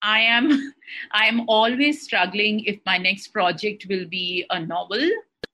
I 0.00 0.20
am, 0.20 0.72
I 1.12 1.26
am 1.26 1.48
always 1.48 2.02
struggling 2.02 2.64
if 2.64 2.78
my 2.86 2.98
next 2.98 3.28
project 3.28 3.86
will 3.88 4.06
be 4.06 4.46
a 4.50 4.60
novel, 4.60 5.10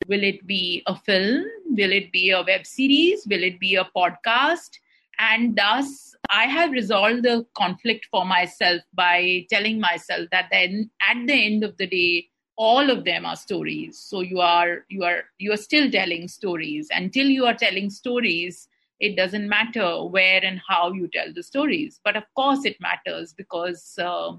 will 0.07 0.23
it 0.23 0.47
be 0.47 0.83
a 0.87 0.95
film, 0.95 1.47
will 1.71 1.93
it 1.93 2.13
be 2.13 2.31
a 2.31 2.43
web 2.43 2.67
series, 2.67 3.27
will 3.27 3.43
it 3.43 3.59
be 3.59 3.77
a 3.77 3.89
podcast, 3.97 4.71
and 5.19 5.57
thus 5.57 6.15
I 6.29 6.45
have 6.45 6.73
resolved 6.73 7.23
the 7.23 7.47
conflict 7.57 8.07
for 8.11 8.27
myself 8.27 8.83
by 8.93 9.47
telling 9.49 9.81
myself 9.81 10.29
that 10.31 10.49
then 10.53 10.91
at 11.09 11.27
the 11.27 11.33
end 11.33 11.65
of 11.65 11.75
the 11.79 11.87
day, 11.87 12.29
all 12.57 12.91
of 12.91 13.05
them 13.05 13.27
are 13.27 13.37
stories. 13.37 13.99
So 13.99 14.21
you 14.21 14.41
are 14.41 14.85
you 14.89 15.05
are 15.05 15.25
you 15.39 15.53
are 15.53 15.59
still 15.59 15.91
telling 15.91 16.29
stories. 16.29 16.89
Until 16.91 17.27
you 17.27 17.45
are 17.45 17.55
telling 17.55 17.91
stories, 17.91 18.69
it 19.01 19.17
doesn't 19.17 19.49
matter 19.49 20.05
where 20.05 20.43
and 20.45 20.61
how 20.67 20.93
you 20.93 21.09
tell 21.09 21.33
the 21.33 21.43
stories. 21.43 22.01
But 22.03 22.17
of 22.17 22.25
course, 22.35 22.65
it 22.65 22.81
matters 22.81 23.33
because 23.33 23.99
uh, 23.99 24.33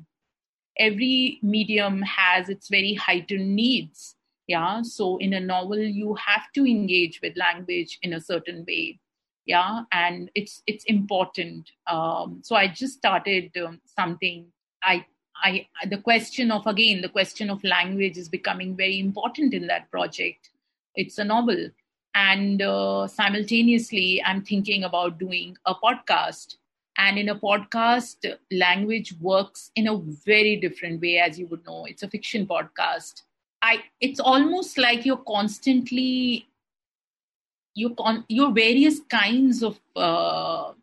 every 0.79 1.39
medium 1.43 2.01
has 2.01 2.49
its 2.49 2.69
very 2.69 2.95
heightened 2.95 3.55
needs. 3.55 4.15
Yeah. 4.47 4.81
So 4.81 5.17
in 5.17 5.33
a 5.33 5.39
novel, 5.39 5.79
you 5.79 6.15
have 6.15 6.51
to 6.55 6.65
engage 6.65 7.19
with 7.21 7.37
language 7.37 7.99
in 8.01 8.13
a 8.13 8.21
certain 8.21 8.65
way 8.67 8.99
yeah 9.47 9.83
and 9.93 10.29
it's 10.35 10.61
it's 10.67 10.83
important 10.85 11.71
um, 11.87 12.39
so 12.43 12.55
i 12.55 12.67
just 12.67 12.97
started 12.97 13.49
um, 13.65 13.79
something 13.85 14.45
i 14.83 15.03
i 15.43 15.67
the 15.89 15.97
question 15.97 16.51
of 16.51 16.65
again 16.67 17.01
the 17.01 17.09
question 17.09 17.49
of 17.49 17.63
language 17.63 18.17
is 18.17 18.29
becoming 18.29 18.75
very 18.75 18.99
important 18.99 19.53
in 19.53 19.67
that 19.67 19.89
project. 19.91 20.49
It's 20.95 21.17
a 21.17 21.23
novel. 21.23 21.69
And 22.15 22.61
uh, 22.61 23.07
simultaneously 23.07 24.21
i'm 24.23 24.43
thinking 24.43 24.83
about 24.83 25.19
doing 25.19 25.57
a 25.65 25.75
podcast. 25.75 26.55
And 26.99 27.19
in 27.19 27.29
a 27.29 27.35
podcast 27.35 28.25
language 28.51 29.13
works 29.21 29.69
in 29.75 29.87
a 29.87 29.97
very 29.97 30.55
different 30.55 30.99
way 30.99 31.19
as 31.19 31.37
you 31.37 31.45
would 31.47 31.63
know. 31.63 31.85
It's 31.85 32.01
a 32.01 32.07
fiction 32.07 32.47
podcast. 32.47 33.21
I 33.61 33.83
it's 34.01 34.19
almost 34.19 34.79
like 34.79 35.05
you're 35.05 35.17
constantly 35.17 36.47
your 37.75 37.91
con- 37.91 38.25
your 38.27 38.51
various 38.51 38.99
kinds 39.01 39.61
of 39.61 39.79
uh, 39.95 40.73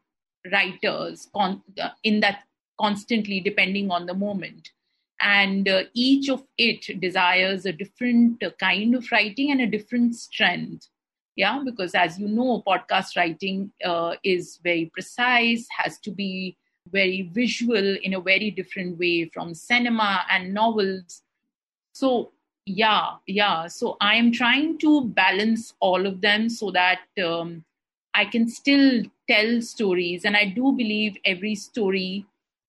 writers 0.52 1.28
con- 1.34 1.62
uh, 1.80 1.90
in 2.04 2.20
that 2.20 2.44
constantly 2.80 3.40
depending 3.40 3.90
on 3.90 4.06
the 4.06 4.14
moment. 4.14 4.70
And 5.20 5.68
uh, 5.68 5.84
each 5.94 6.28
of 6.28 6.44
it 6.58 7.00
desires 7.00 7.66
a 7.66 7.72
different 7.72 8.42
kind 8.58 8.94
of 8.94 9.10
writing 9.10 9.50
and 9.50 9.60
a 9.60 9.66
different 9.66 10.16
strength. 10.16 10.88
Yeah 11.36 11.60
because 11.64 11.94
as 11.94 12.18
you 12.18 12.28
know 12.28 12.62
podcast 12.66 13.16
writing 13.16 13.72
uh, 13.84 14.14
is 14.22 14.60
very 14.62 14.90
precise 14.94 15.66
has 15.78 15.98
to 16.00 16.12
be 16.12 16.56
very 16.90 17.22
visual 17.32 17.96
in 18.02 18.14
a 18.14 18.20
very 18.20 18.50
different 18.50 18.98
way 18.98 19.28
from 19.32 19.54
cinema 19.54 20.24
and 20.30 20.52
novels. 20.52 21.22
So 21.92 22.32
yeah, 22.66 23.16
yeah. 23.26 23.66
So 23.66 23.96
I 24.00 24.14
am 24.16 24.32
trying 24.32 24.78
to 24.78 25.04
balance 25.04 25.74
all 25.80 26.06
of 26.06 26.20
them 26.20 26.48
so 26.48 26.70
that 26.70 27.00
um, 27.22 27.64
I 28.14 28.24
can 28.24 28.48
still 28.48 29.02
tell 29.28 29.60
stories, 29.60 30.24
and 30.24 30.36
I 30.36 30.46
do 30.46 30.72
believe 30.72 31.16
every 31.24 31.54
story 31.54 32.26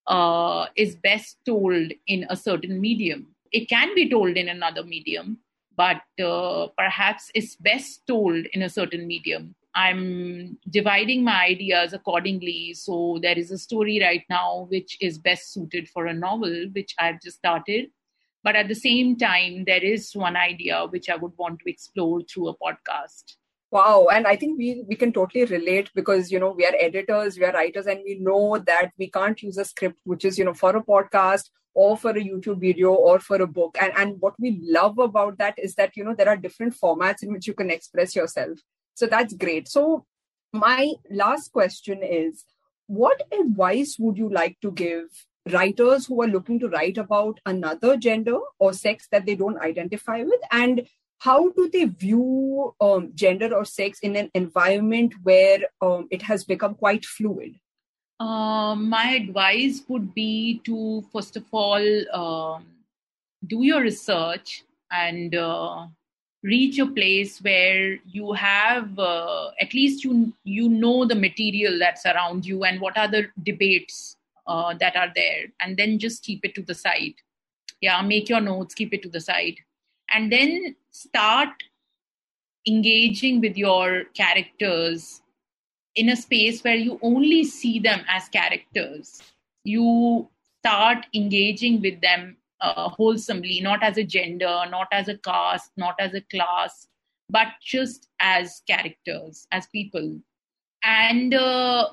uh, 0.07 0.67
is 0.75 0.95
best 0.95 1.37
told 1.45 1.91
in 2.07 2.25
a 2.29 2.35
certain 2.35 2.79
medium. 2.79 3.27
It 3.51 3.69
can 3.69 3.93
be 3.95 4.09
told 4.09 4.37
in 4.37 4.49
another 4.49 4.83
medium, 4.83 5.39
but 5.75 6.01
uh, 6.23 6.67
perhaps 6.77 7.31
it's 7.33 7.55
best 7.55 8.05
told 8.07 8.45
in 8.53 8.63
a 8.63 8.69
certain 8.69 9.07
medium. 9.07 9.55
I'm 9.75 10.57
dividing 10.69 11.23
my 11.23 11.45
ideas 11.45 11.91
accordingly. 11.91 12.73
So 12.73 13.19
there 13.21 13.37
is 13.37 13.51
a 13.51 13.57
story 13.57 13.99
right 14.01 14.23
now 14.29 14.67
which 14.69 14.97
is 15.01 15.17
best 15.17 15.53
suited 15.53 15.89
for 15.89 16.05
a 16.05 16.13
novel, 16.13 16.67
which 16.71 16.95
I've 16.97 17.21
just 17.21 17.37
started. 17.37 17.89
But 18.41 18.55
at 18.55 18.69
the 18.69 18.75
same 18.75 19.17
time, 19.17 19.65
there 19.65 19.83
is 19.83 20.15
one 20.15 20.37
idea 20.37 20.85
which 20.85 21.09
I 21.09 21.15
would 21.15 21.33
want 21.37 21.59
to 21.59 21.69
explore 21.69 22.21
through 22.21 22.49
a 22.49 22.57
podcast. 22.57 23.35
Wow. 23.71 24.07
And 24.11 24.25
I 24.27 24.35
think 24.35 24.57
we, 24.57 24.83
we 24.87 24.95
can 24.95 25.11
totally 25.11 25.45
relate 25.45 25.89
because, 25.95 26.31
you 26.31 26.39
know, 26.39 26.51
we 26.51 26.65
are 26.65 26.75
editors, 26.79 27.37
we 27.37 27.45
are 27.45 27.51
writers, 27.51 27.87
and 27.87 27.99
we 28.05 28.19
know 28.19 28.57
that 28.59 28.91
we 28.97 29.09
can't 29.09 29.41
use 29.41 29.57
a 29.57 29.65
script, 29.65 29.99
which 30.03 30.23
is, 30.23 30.37
you 30.37 30.45
know, 30.45 30.53
for 30.53 30.75
a 30.75 30.83
podcast 30.83 31.49
or 31.73 31.97
for 31.97 32.11
a 32.11 32.23
YouTube 32.23 32.61
video 32.61 32.93
or 32.93 33.19
for 33.19 33.41
a 33.41 33.47
book. 33.47 33.77
And, 33.81 33.91
and 33.97 34.15
what 34.21 34.33
we 34.39 34.61
love 34.63 34.97
about 34.97 35.37
that 35.39 35.55
is 35.57 35.75
that, 35.75 35.97
you 35.97 36.03
know, 36.03 36.15
there 36.15 36.29
are 36.29 36.37
different 36.37 36.73
formats 36.73 37.21
in 37.21 37.33
which 37.33 37.47
you 37.47 37.53
can 37.53 37.69
express 37.69 38.15
yourself. 38.15 38.59
So 38.93 39.07
that's 39.07 39.33
great. 39.33 39.67
So, 39.67 40.05
my 40.53 40.93
last 41.11 41.51
question 41.51 42.01
is 42.01 42.45
what 42.87 43.21
advice 43.37 43.97
would 43.99 44.17
you 44.17 44.29
like 44.29 44.57
to 44.61 44.71
give 44.71 45.07
writers 45.51 46.05
who 46.05 46.21
are 46.21 46.27
looking 46.27 46.59
to 46.59 46.69
write 46.69 46.97
about 46.97 47.39
another 47.45 47.97
gender 47.97 48.37
or 48.57 48.71
sex 48.71 49.07
that 49.11 49.25
they 49.25 49.35
don't 49.35 49.59
identify 49.59 50.23
with? 50.23 50.39
And 50.51 50.87
how 51.19 51.49
do 51.49 51.69
they 51.71 51.85
view 51.85 52.75
um, 52.81 53.11
gender 53.15 53.53
or 53.53 53.65
sex 53.65 53.99
in 53.99 54.15
an 54.15 54.29
environment 54.33 55.13
where 55.23 55.59
um, 55.81 56.07
it 56.11 56.21
has 56.21 56.43
become 56.43 56.75
quite 56.75 57.05
fluid? 57.05 57.55
Uh, 58.19 58.75
my 58.75 59.11
advice 59.11 59.81
would 59.87 60.13
be 60.13 60.61
to, 60.63 61.03
first 61.11 61.35
of 61.35 61.43
all, 61.51 61.83
um, 62.13 62.65
do 63.45 63.63
your 63.63 63.81
research 63.81 64.63
and 64.91 65.35
uh, 65.35 65.87
reach 66.43 66.79
a 66.79 66.85
place 66.85 67.39
where 67.39 67.97
you 68.05 68.31
have 68.33 68.97
uh, 68.99 69.49
at 69.59 69.73
least 69.73 70.03
you 70.03 70.31
you 70.43 70.69
know 70.69 71.05
the 71.05 71.15
material 71.15 71.77
that's 71.79 72.05
around 72.05 72.45
you 72.45 72.63
and 72.63 72.79
what 72.79 72.97
are 72.97 73.07
the 73.07 73.27
debates 73.43 74.15
uh, 74.47 74.73
that 74.79 74.95
are 74.95 75.11
there 75.15 75.45
and 75.59 75.75
then 75.75 75.97
just 75.97 76.23
keep 76.23 76.45
it 76.45 76.53
to 76.53 76.61
the 76.61 76.75
side 76.75 77.15
yeah 77.81 77.99
make 78.01 78.29
your 78.29 78.41
notes 78.41 78.75
keep 78.75 78.93
it 78.93 79.01
to 79.01 79.09
the 79.09 79.19
side 79.19 79.55
and 80.13 80.31
then 80.31 80.75
start 80.95 81.63
engaging 82.67 83.41
with 83.41 83.57
your 83.57 84.05
characters 84.13 85.21
in 85.95 86.09
a 86.09 86.15
space 86.15 86.63
where 86.63 86.75
you 86.75 86.99
only 87.01 87.43
see 87.43 87.79
them 87.79 88.01
as 88.07 88.27
characters 88.29 89.21
you 89.65 90.29
start 90.61 91.05
engaging 91.13 91.81
with 91.81 91.99
them 92.01 92.37
uh, 92.61 92.89
wholesomely, 92.89 93.59
not 93.59 93.83
as 93.83 93.97
a 93.97 94.03
gender, 94.03 94.63
not 94.69 94.87
as 94.91 95.09
a 95.09 95.17
caste, 95.17 95.71
not 95.75 95.95
as 95.99 96.13
a 96.13 96.21
class, 96.21 96.87
but 97.29 97.47
just 97.61 98.07
as 98.19 98.61
characters, 98.67 99.47
as 99.51 99.67
people. 99.67 100.17
And 100.83 101.33
uh, 101.33 101.89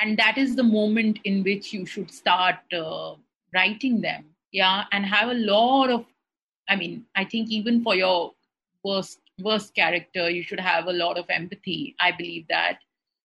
and 0.00 0.18
that 0.18 0.38
is 0.38 0.54
the 0.54 0.62
moment 0.62 1.18
in 1.24 1.42
which 1.42 1.72
you 1.72 1.84
should 1.86 2.10
start 2.10 2.56
uh, 2.72 3.14
writing 3.54 4.00
them, 4.00 4.26
yeah, 4.52 4.84
and 4.92 5.04
have 5.04 5.30
a 5.30 5.34
lot 5.34 5.90
of. 5.90 6.04
I 6.68 6.76
mean, 6.76 7.04
I 7.16 7.24
think 7.24 7.50
even 7.50 7.82
for 7.82 7.94
your 7.94 8.32
worst 8.84 9.20
worst 9.40 9.74
character, 9.74 10.30
you 10.30 10.42
should 10.42 10.60
have 10.60 10.86
a 10.86 10.92
lot 10.92 11.18
of 11.18 11.26
empathy. 11.28 11.94
I 12.00 12.12
believe 12.12 12.46
that. 12.48 12.78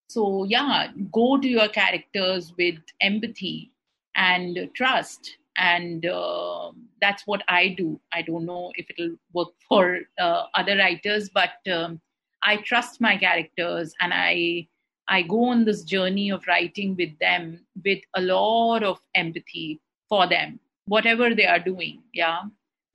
So 0.10 0.44
yeah, 0.46 0.88
go 1.12 1.38
to 1.38 1.48
your 1.48 1.68
characters 1.68 2.54
with 2.58 2.80
empathy 3.02 3.72
and 4.16 4.70
trust 4.74 5.38
and 5.58 6.06
uh, 6.06 6.72
that's 7.02 7.26
what 7.26 7.44
i 7.48 7.68
do 7.70 8.00
i 8.14 8.22
don't 8.22 8.46
know 8.46 8.72
if 8.76 8.86
it'll 8.90 9.16
work 9.34 9.50
for 9.68 10.00
uh, 10.20 10.44
other 10.54 10.78
writers 10.78 11.30
but 11.30 11.52
um, 11.72 12.00
i 12.44 12.58
trust 12.58 13.02
my 13.02 13.18
characters 13.18 13.94
and 14.02 14.14
i 14.14 14.68
i 15.08 15.22
go 15.22 15.46
on 15.46 15.66
this 15.66 15.84
journey 15.84 16.30
of 16.32 16.46
writing 16.48 16.96
with 16.96 17.18
them 17.20 17.60
with 17.84 18.00
a 18.16 18.22
lot 18.22 18.84
of 18.84 19.00
empathy 19.16 19.80
for 20.10 20.28
them 20.28 20.60
whatever 20.86 21.34
they 21.34 21.46
are 21.46 21.60
doing 21.60 22.02
yeah 22.14 22.42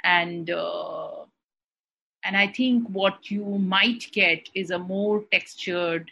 and 0.04 0.50
uh, 0.50 1.24
and 2.24 2.36
i 2.36 2.46
think 2.46 2.88
what 2.88 3.30
you 3.30 3.44
might 3.58 4.10
get 4.12 4.48
is 4.54 4.70
a 4.70 4.78
more 4.78 5.24
textured 5.32 6.10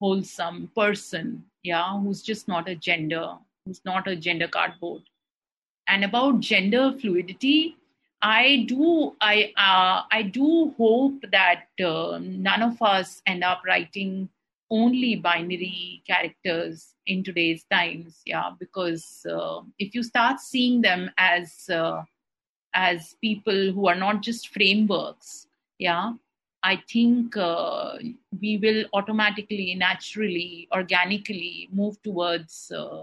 wholesome 0.00 0.70
person 0.74 1.44
yeah 1.62 1.98
who's 2.00 2.22
just 2.22 2.48
not 2.48 2.68
a 2.68 2.74
gender 2.74 3.36
who's 3.64 3.84
not 3.84 4.08
a 4.08 4.16
gender 4.16 4.48
cardboard. 4.48 5.02
And 5.86 6.04
about 6.04 6.40
gender 6.40 6.92
fluidity 6.98 7.76
i 8.22 8.64
do 8.68 9.14
i 9.20 9.52
uh, 9.56 10.02
i 10.10 10.22
do 10.22 10.72
hope 10.78 11.24
that 11.32 11.64
uh, 11.84 12.18
none 12.22 12.62
of 12.62 12.80
us 12.80 13.20
end 13.26 13.42
up 13.42 13.62
writing 13.66 14.28
only 14.70 15.16
binary 15.16 16.02
characters 16.06 16.94
in 17.06 17.24
today's 17.24 17.64
times 17.64 18.22
yeah 18.24 18.50
because 18.60 19.26
uh, 19.28 19.60
if 19.78 19.94
you 19.94 20.02
start 20.02 20.40
seeing 20.40 20.80
them 20.80 21.10
as 21.18 21.68
uh, 21.68 22.02
as 22.74 23.14
people 23.20 23.72
who 23.72 23.86
are 23.86 23.94
not 23.94 24.22
just 24.22 24.48
frameworks 24.48 25.46
yeah 25.78 26.12
i 26.62 26.76
think 26.92 27.36
uh, 27.36 27.98
we 28.40 28.56
will 28.58 28.84
automatically 28.92 29.74
naturally 29.74 30.68
organically 30.72 31.68
move 31.72 32.00
towards 32.02 32.70
uh, 32.74 33.02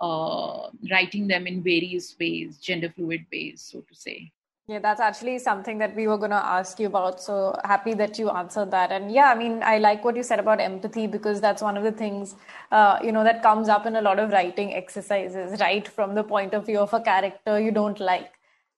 uh, 0.00 0.70
writing 0.90 1.26
them 1.26 1.46
in 1.46 1.62
various 1.62 2.16
ways, 2.18 2.58
gender 2.58 2.92
fluid 2.94 3.26
ways, 3.32 3.68
so 3.70 3.80
to 3.80 3.94
say. 3.94 4.30
Yeah, 4.68 4.80
that's 4.80 5.00
actually 5.00 5.38
something 5.38 5.78
that 5.78 5.96
we 5.96 6.06
were 6.06 6.18
going 6.18 6.30
to 6.30 6.36
ask 6.36 6.78
you 6.78 6.88
about. 6.88 7.22
So 7.22 7.58
happy 7.64 7.94
that 7.94 8.18
you 8.18 8.28
answered 8.28 8.70
that. 8.70 8.92
And 8.92 9.10
yeah, 9.10 9.30
I 9.30 9.34
mean, 9.34 9.62
I 9.62 9.78
like 9.78 10.04
what 10.04 10.14
you 10.14 10.22
said 10.22 10.38
about 10.38 10.60
empathy 10.60 11.06
because 11.06 11.40
that's 11.40 11.62
one 11.62 11.78
of 11.78 11.84
the 11.84 11.92
things, 11.92 12.34
uh, 12.70 12.98
you 13.02 13.10
know, 13.10 13.24
that 13.24 13.42
comes 13.42 13.70
up 13.70 13.86
in 13.86 13.96
a 13.96 14.02
lot 14.02 14.18
of 14.18 14.30
writing 14.30 14.74
exercises, 14.74 15.58
right? 15.58 15.88
From 15.88 16.14
the 16.14 16.22
point 16.22 16.52
of 16.52 16.66
view 16.66 16.80
of 16.80 16.92
a 16.92 17.00
character 17.00 17.58
you 17.58 17.70
don't 17.70 17.98
like. 17.98 18.30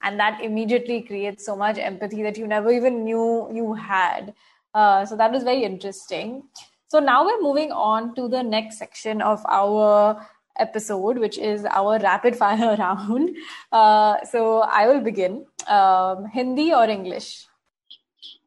And 0.03 0.19
that 0.19 0.43
immediately 0.43 1.03
creates 1.03 1.45
so 1.45 1.55
much 1.57 1.79
empathy 1.79 2.23
that 2.23 2.39
you 2.39 2.47
never 2.47 2.71
even 2.71 3.05
knew 3.05 3.51
you 3.53 3.75
had. 3.75 4.35
Uh, 4.73 5.05
so 5.05 5.17
that 5.17 5.31
was 5.31 5.43
very 5.43 5.65
interesting. 5.65 6.45
So 6.89 6.99
now 6.99 7.25
we're 7.25 7.41
moving 7.43 7.71
on 7.71 8.15
to 8.15 8.29
the 8.29 8.43
next 8.43 8.79
section 8.79 9.21
of 9.21 9.45
our 9.49 10.27
episode, 10.59 11.19
which 11.19 11.39
is 11.39 11.65
our 11.65 11.99
rapid 11.99 12.37
fire 12.37 12.77
round. 12.79 13.37
Uh, 13.71 14.25
so 14.25 14.61
I 14.61 14.87
will 14.87 15.01
begin. 15.01 15.47
Um, 15.69 16.27
Hindi 16.27 16.73
or 16.73 16.85
English? 16.85 17.47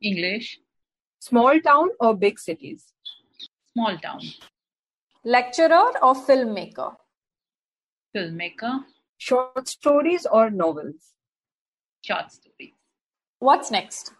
English. 0.01 0.59
Small 1.19 1.59
town 1.61 1.89
or 1.99 2.15
big 2.15 2.39
cities? 2.39 2.91
Small 3.73 3.97
town. 3.97 4.21
Lecturer 5.23 5.93
or 6.01 6.15
filmmaker? 6.15 6.95
Filmmaker. 8.15 8.83
Short 9.17 9.67
stories 9.69 10.25
or 10.25 10.49
novels? 10.49 11.12
Short 12.03 12.31
stories. 12.31 12.73
What's 13.39 13.71
next? 13.71 14.13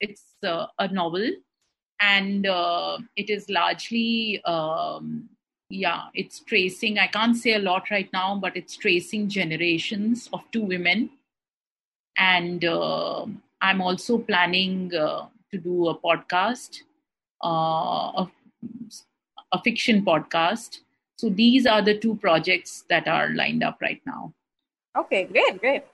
It's 0.00 0.24
uh, 0.44 0.66
a 0.78 0.88
novel, 0.88 1.30
and 2.00 2.46
uh, 2.46 2.98
it 3.16 3.30
is 3.30 3.48
largely 3.48 4.40
um, 4.44 5.28
yeah, 5.70 6.02
it's 6.14 6.40
tracing, 6.40 6.98
I 6.98 7.06
can't 7.06 7.36
say 7.36 7.54
a 7.54 7.58
lot 7.58 7.90
right 7.90 8.12
now, 8.12 8.36
but 8.36 8.56
it's 8.56 8.76
tracing 8.76 9.28
generations 9.28 10.28
of 10.32 10.42
two 10.50 10.62
women. 10.62 11.10
And 12.18 12.64
uh, 12.64 13.26
I'm 13.62 13.80
also 13.80 14.18
planning 14.18 14.92
uh, 14.94 15.26
to 15.52 15.58
do 15.58 15.88
a 15.88 15.96
podcast, 15.96 16.80
uh, 17.42 18.26
a, 18.26 18.30
a 19.52 19.62
fiction 19.62 20.04
podcast. 20.04 20.80
So 21.18 21.28
these 21.30 21.66
are 21.66 21.82
the 21.82 21.96
two 21.96 22.16
projects 22.16 22.84
that 22.90 23.06
are 23.06 23.30
lined 23.30 23.62
up 23.62 23.78
right 23.80 24.02
now. 24.04 24.34
Okay, 24.98 25.24
great, 25.24 25.60
great. 25.60 25.84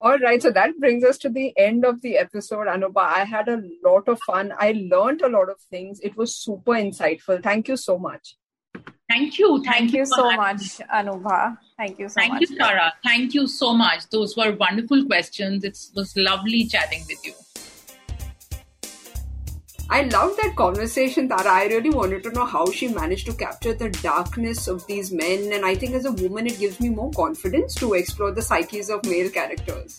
All 0.00 0.18
right, 0.18 0.42
so 0.42 0.50
that 0.50 0.78
brings 0.78 1.04
us 1.04 1.16
to 1.18 1.30
the 1.30 1.56
end 1.56 1.84
of 1.84 2.02
the 2.02 2.18
episode, 2.18 2.66
Anubha. 2.66 2.98
I 2.98 3.24
had 3.24 3.48
a 3.48 3.62
lot 3.82 4.08
of 4.08 4.20
fun. 4.26 4.52
I 4.58 4.72
learned 4.90 5.22
a 5.22 5.28
lot 5.28 5.48
of 5.48 5.58
things. 5.70 6.00
It 6.00 6.16
was 6.16 6.36
super 6.36 6.72
insightful. 6.72 7.42
Thank 7.42 7.68
you 7.68 7.78
so 7.78 7.98
much. 7.98 8.36
Thank 9.08 9.38
you. 9.38 9.62
Thank, 9.62 9.76
Thank 9.76 9.92
you 9.94 10.04
so 10.04 10.32
much, 10.32 10.60
Anubha. 10.92 11.56
Thank 11.78 11.98
you 11.98 12.08
so 12.08 12.14
Thank 12.14 12.34
much. 12.34 12.40
Thank 12.40 12.50
you, 12.50 12.58
Tara. 12.58 12.92
Thank 13.02 13.34
you 13.34 13.46
so 13.46 13.72
much. 13.72 14.08
Those 14.10 14.36
were 14.36 14.54
wonderful 14.56 15.06
questions. 15.06 15.64
It 15.64 15.78
was 15.94 16.14
lovely 16.16 16.66
chatting 16.66 17.04
with 17.08 17.24
you. 17.24 17.32
I 19.88 20.02
love 20.02 20.36
that 20.42 20.54
conversation, 20.56 21.28
Tara. 21.28 21.48
I 21.48 21.66
really 21.66 21.90
wanted 21.90 22.24
to 22.24 22.32
know 22.32 22.44
how 22.44 22.66
she 22.70 22.88
managed 22.88 23.26
to 23.26 23.34
capture 23.34 23.72
the 23.72 23.88
darkness 23.90 24.66
of 24.66 24.84
these 24.86 25.12
men. 25.12 25.52
And 25.52 25.64
I 25.64 25.76
think 25.76 25.94
as 25.94 26.04
a 26.04 26.12
woman, 26.12 26.46
it 26.48 26.58
gives 26.58 26.80
me 26.80 26.88
more 26.88 27.10
confidence 27.12 27.74
to 27.76 27.94
explore 27.94 28.32
the 28.32 28.42
psyches 28.42 28.90
of 28.90 29.04
male 29.06 29.30
characters. 29.30 29.98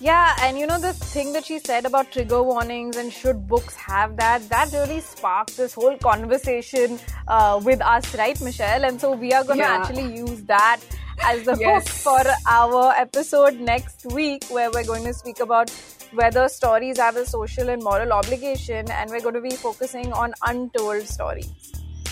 Yeah, 0.00 0.34
and 0.40 0.58
you 0.58 0.66
know 0.66 0.80
the 0.80 0.92
thing 0.92 1.32
that 1.34 1.44
she 1.46 1.58
said 1.58 1.86
about 1.86 2.10
trigger 2.10 2.42
warnings 2.42 2.96
and 2.96 3.12
should 3.12 3.46
books 3.46 3.76
have 3.76 4.16
that, 4.16 4.48
that 4.48 4.72
really 4.72 5.00
sparked 5.00 5.56
this 5.56 5.72
whole 5.74 5.96
conversation 5.98 6.98
uh, 7.28 7.60
with 7.62 7.80
us, 7.80 8.14
right, 8.16 8.38
Michelle? 8.40 8.84
And 8.84 9.00
so 9.00 9.12
we 9.12 9.32
are 9.32 9.44
going 9.44 9.58
to 9.60 9.64
Yeah. 9.64 9.74
actually 9.76 10.16
use 10.16 10.42
that 10.44 10.80
as 11.22 11.44
the 11.44 11.56
Yes. 11.56 11.84
hook 11.84 11.88
for 11.88 12.22
our 12.46 12.92
episode 12.96 13.60
next 13.60 14.04
week, 14.06 14.44
where 14.48 14.70
we're 14.70 14.84
going 14.84 15.04
to 15.04 15.14
speak 15.14 15.40
about 15.40 15.70
whether 16.14 16.48
stories 16.48 16.98
have 16.98 17.16
a 17.16 17.26
social 17.26 17.68
and 17.68 17.82
moral 17.82 18.12
obligation, 18.12 18.90
and 18.90 19.10
we're 19.10 19.20
going 19.20 19.34
to 19.34 19.40
be 19.40 19.56
focusing 19.56 20.12
on 20.12 20.34
untold 20.42 21.06
stories. 21.06 21.50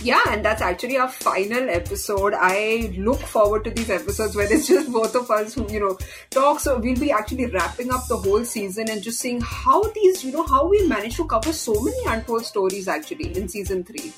Yeah, 0.03 0.21
and 0.31 0.45
that's 0.45 0.61
actually 0.61 0.97
our 0.97 1.09
final 1.09 1.71
episode. 1.71 2.35
I 2.37 2.93
look 2.99 3.21
forward 3.21 3.63
to 3.65 3.71
these 3.71 3.89
episodes 3.89 4.35
where 4.35 4.53
it's 4.53 4.67
just 4.67 4.91
both 4.93 5.15
of 5.15 5.31
us 5.31 5.55
who, 5.55 5.71
you 5.71 5.79
know, 5.79 5.97
talk. 6.31 6.59
So 6.59 6.77
we'll 6.79 6.99
be 6.99 7.13
actually 7.13 7.47
wrapping 7.47 7.93
up 7.93 8.09
the 8.09 8.17
whole 8.17 8.45
season 8.45 8.91
and 8.91 9.01
just 9.01 9.21
seeing 9.21 9.41
how 9.41 9.81
these, 9.91 10.25
you 10.25 10.33
know, 10.33 10.45
how 10.45 10.67
we 10.67 10.89
managed 10.89 11.19
to 11.19 11.27
cover 11.27 11.53
so 11.53 11.81
many 11.81 12.05
untold 12.07 12.45
stories 12.45 12.89
actually 12.89 13.37
in 13.37 13.49
season 13.49 13.85
three. 13.85 14.13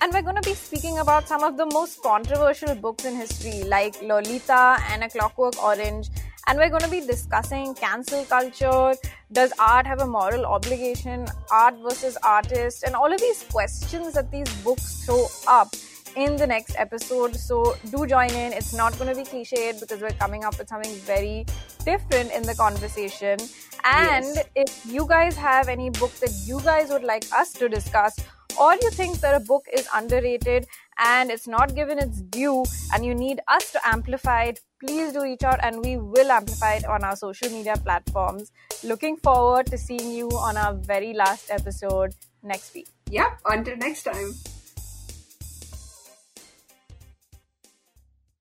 And 0.00 0.10
we're 0.10 0.22
going 0.22 0.36
to 0.36 0.48
be 0.48 0.54
speaking 0.54 0.96
about 0.96 1.28
some 1.28 1.42
of 1.42 1.58
the 1.58 1.66
most 1.66 2.02
controversial 2.02 2.74
books 2.74 3.04
in 3.04 3.14
history, 3.14 3.64
like 3.64 4.00
Lolita 4.00 4.78
and 4.88 5.04
A 5.04 5.10
Clockwork 5.10 5.62
Orange. 5.62 6.08
And 6.46 6.58
we're 6.58 6.70
going 6.70 6.82
to 6.82 6.88
be 6.90 7.00
discussing 7.06 7.74
cancel 7.74 8.24
culture. 8.24 8.94
Does 9.32 9.52
art 9.58 9.86
have 9.86 10.00
a 10.00 10.06
moral 10.06 10.46
obligation? 10.46 11.26
Art 11.50 11.74
versus 11.82 12.16
artist? 12.24 12.82
And 12.84 12.94
all 12.96 13.12
of 13.12 13.20
these 13.20 13.44
questions 13.44 14.14
that 14.14 14.30
these 14.30 14.52
books 14.64 15.04
throw 15.04 15.26
up 15.46 15.68
in 16.16 16.36
the 16.36 16.46
next 16.46 16.74
episode. 16.76 17.36
So 17.36 17.76
do 17.90 18.06
join 18.06 18.30
in. 18.30 18.52
It's 18.52 18.74
not 18.74 18.98
going 18.98 19.14
to 19.14 19.16
be 19.16 19.22
cliched 19.28 19.78
because 19.80 20.00
we're 20.00 20.18
coming 20.24 20.44
up 20.44 20.58
with 20.58 20.68
something 20.68 20.92
very 21.00 21.46
different 21.84 22.32
in 22.32 22.42
the 22.42 22.54
conversation. 22.54 23.38
And 23.84 24.24
Yes. 24.24 24.48
if 24.56 24.86
you 24.86 25.06
guys 25.06 25.36
have 25.36 25.68
any 25.68 25.90
book 25.90 26.12
that 26.20 26.32
you 26.46 26.60
guys 26.62 26.90
would 26.90 27.04
like 27.04 27.24
us 27.32 27.52
to 27.54 27.68
discuss, 27.68 28.18
or 28.58 28.74
you 28.74 28.90
think 28.90 29.20
that 29.20 29.34
a 29.34 29.40
book 29.40 29.64
is 29.72 29.88
underrated 29.94 30.66
and 30.98 31.30
it's 31.30 31.46
not 31.46 31.74
given 31.76 31.98
its 31.98 32.20
due 32.20 32.64
and 32.92 33.06
you 33.06 33.14
need 33.14 33.40
us 33.46 33.70
to 33.72 33.80
amplify 33.86 34.44
it, 34.44 34.60
please 34.80 35.12
do 35.12 35.22
reach 35.22 35.44
out 35.44 35.60
and 35.62 35.84
we 35.84 35.96
will 35.96 36.30
amplify 36.30 36.74
it 36.74 36.84
on 36.84 37.04
our 37.04 37.16
social 37.16 37.50
media 37.50 37.74
platforms. 37.76 38.50
Looking 38.82 39.16
forward 39.16 39.66
to 39.66 39.78
seeing 39.78 40.10
you 40.10 40.28
on 40.30 40.56
our 40.56 40.74
very 40.74 41.12
last 41.12 41.50
episode 41.50 42.14
next 42.42 42.74
week. 42.74 42.88
Yep, 43.10 43.40
until 43.44 43.76
next 43.76 44.04
time. 44.04 44.32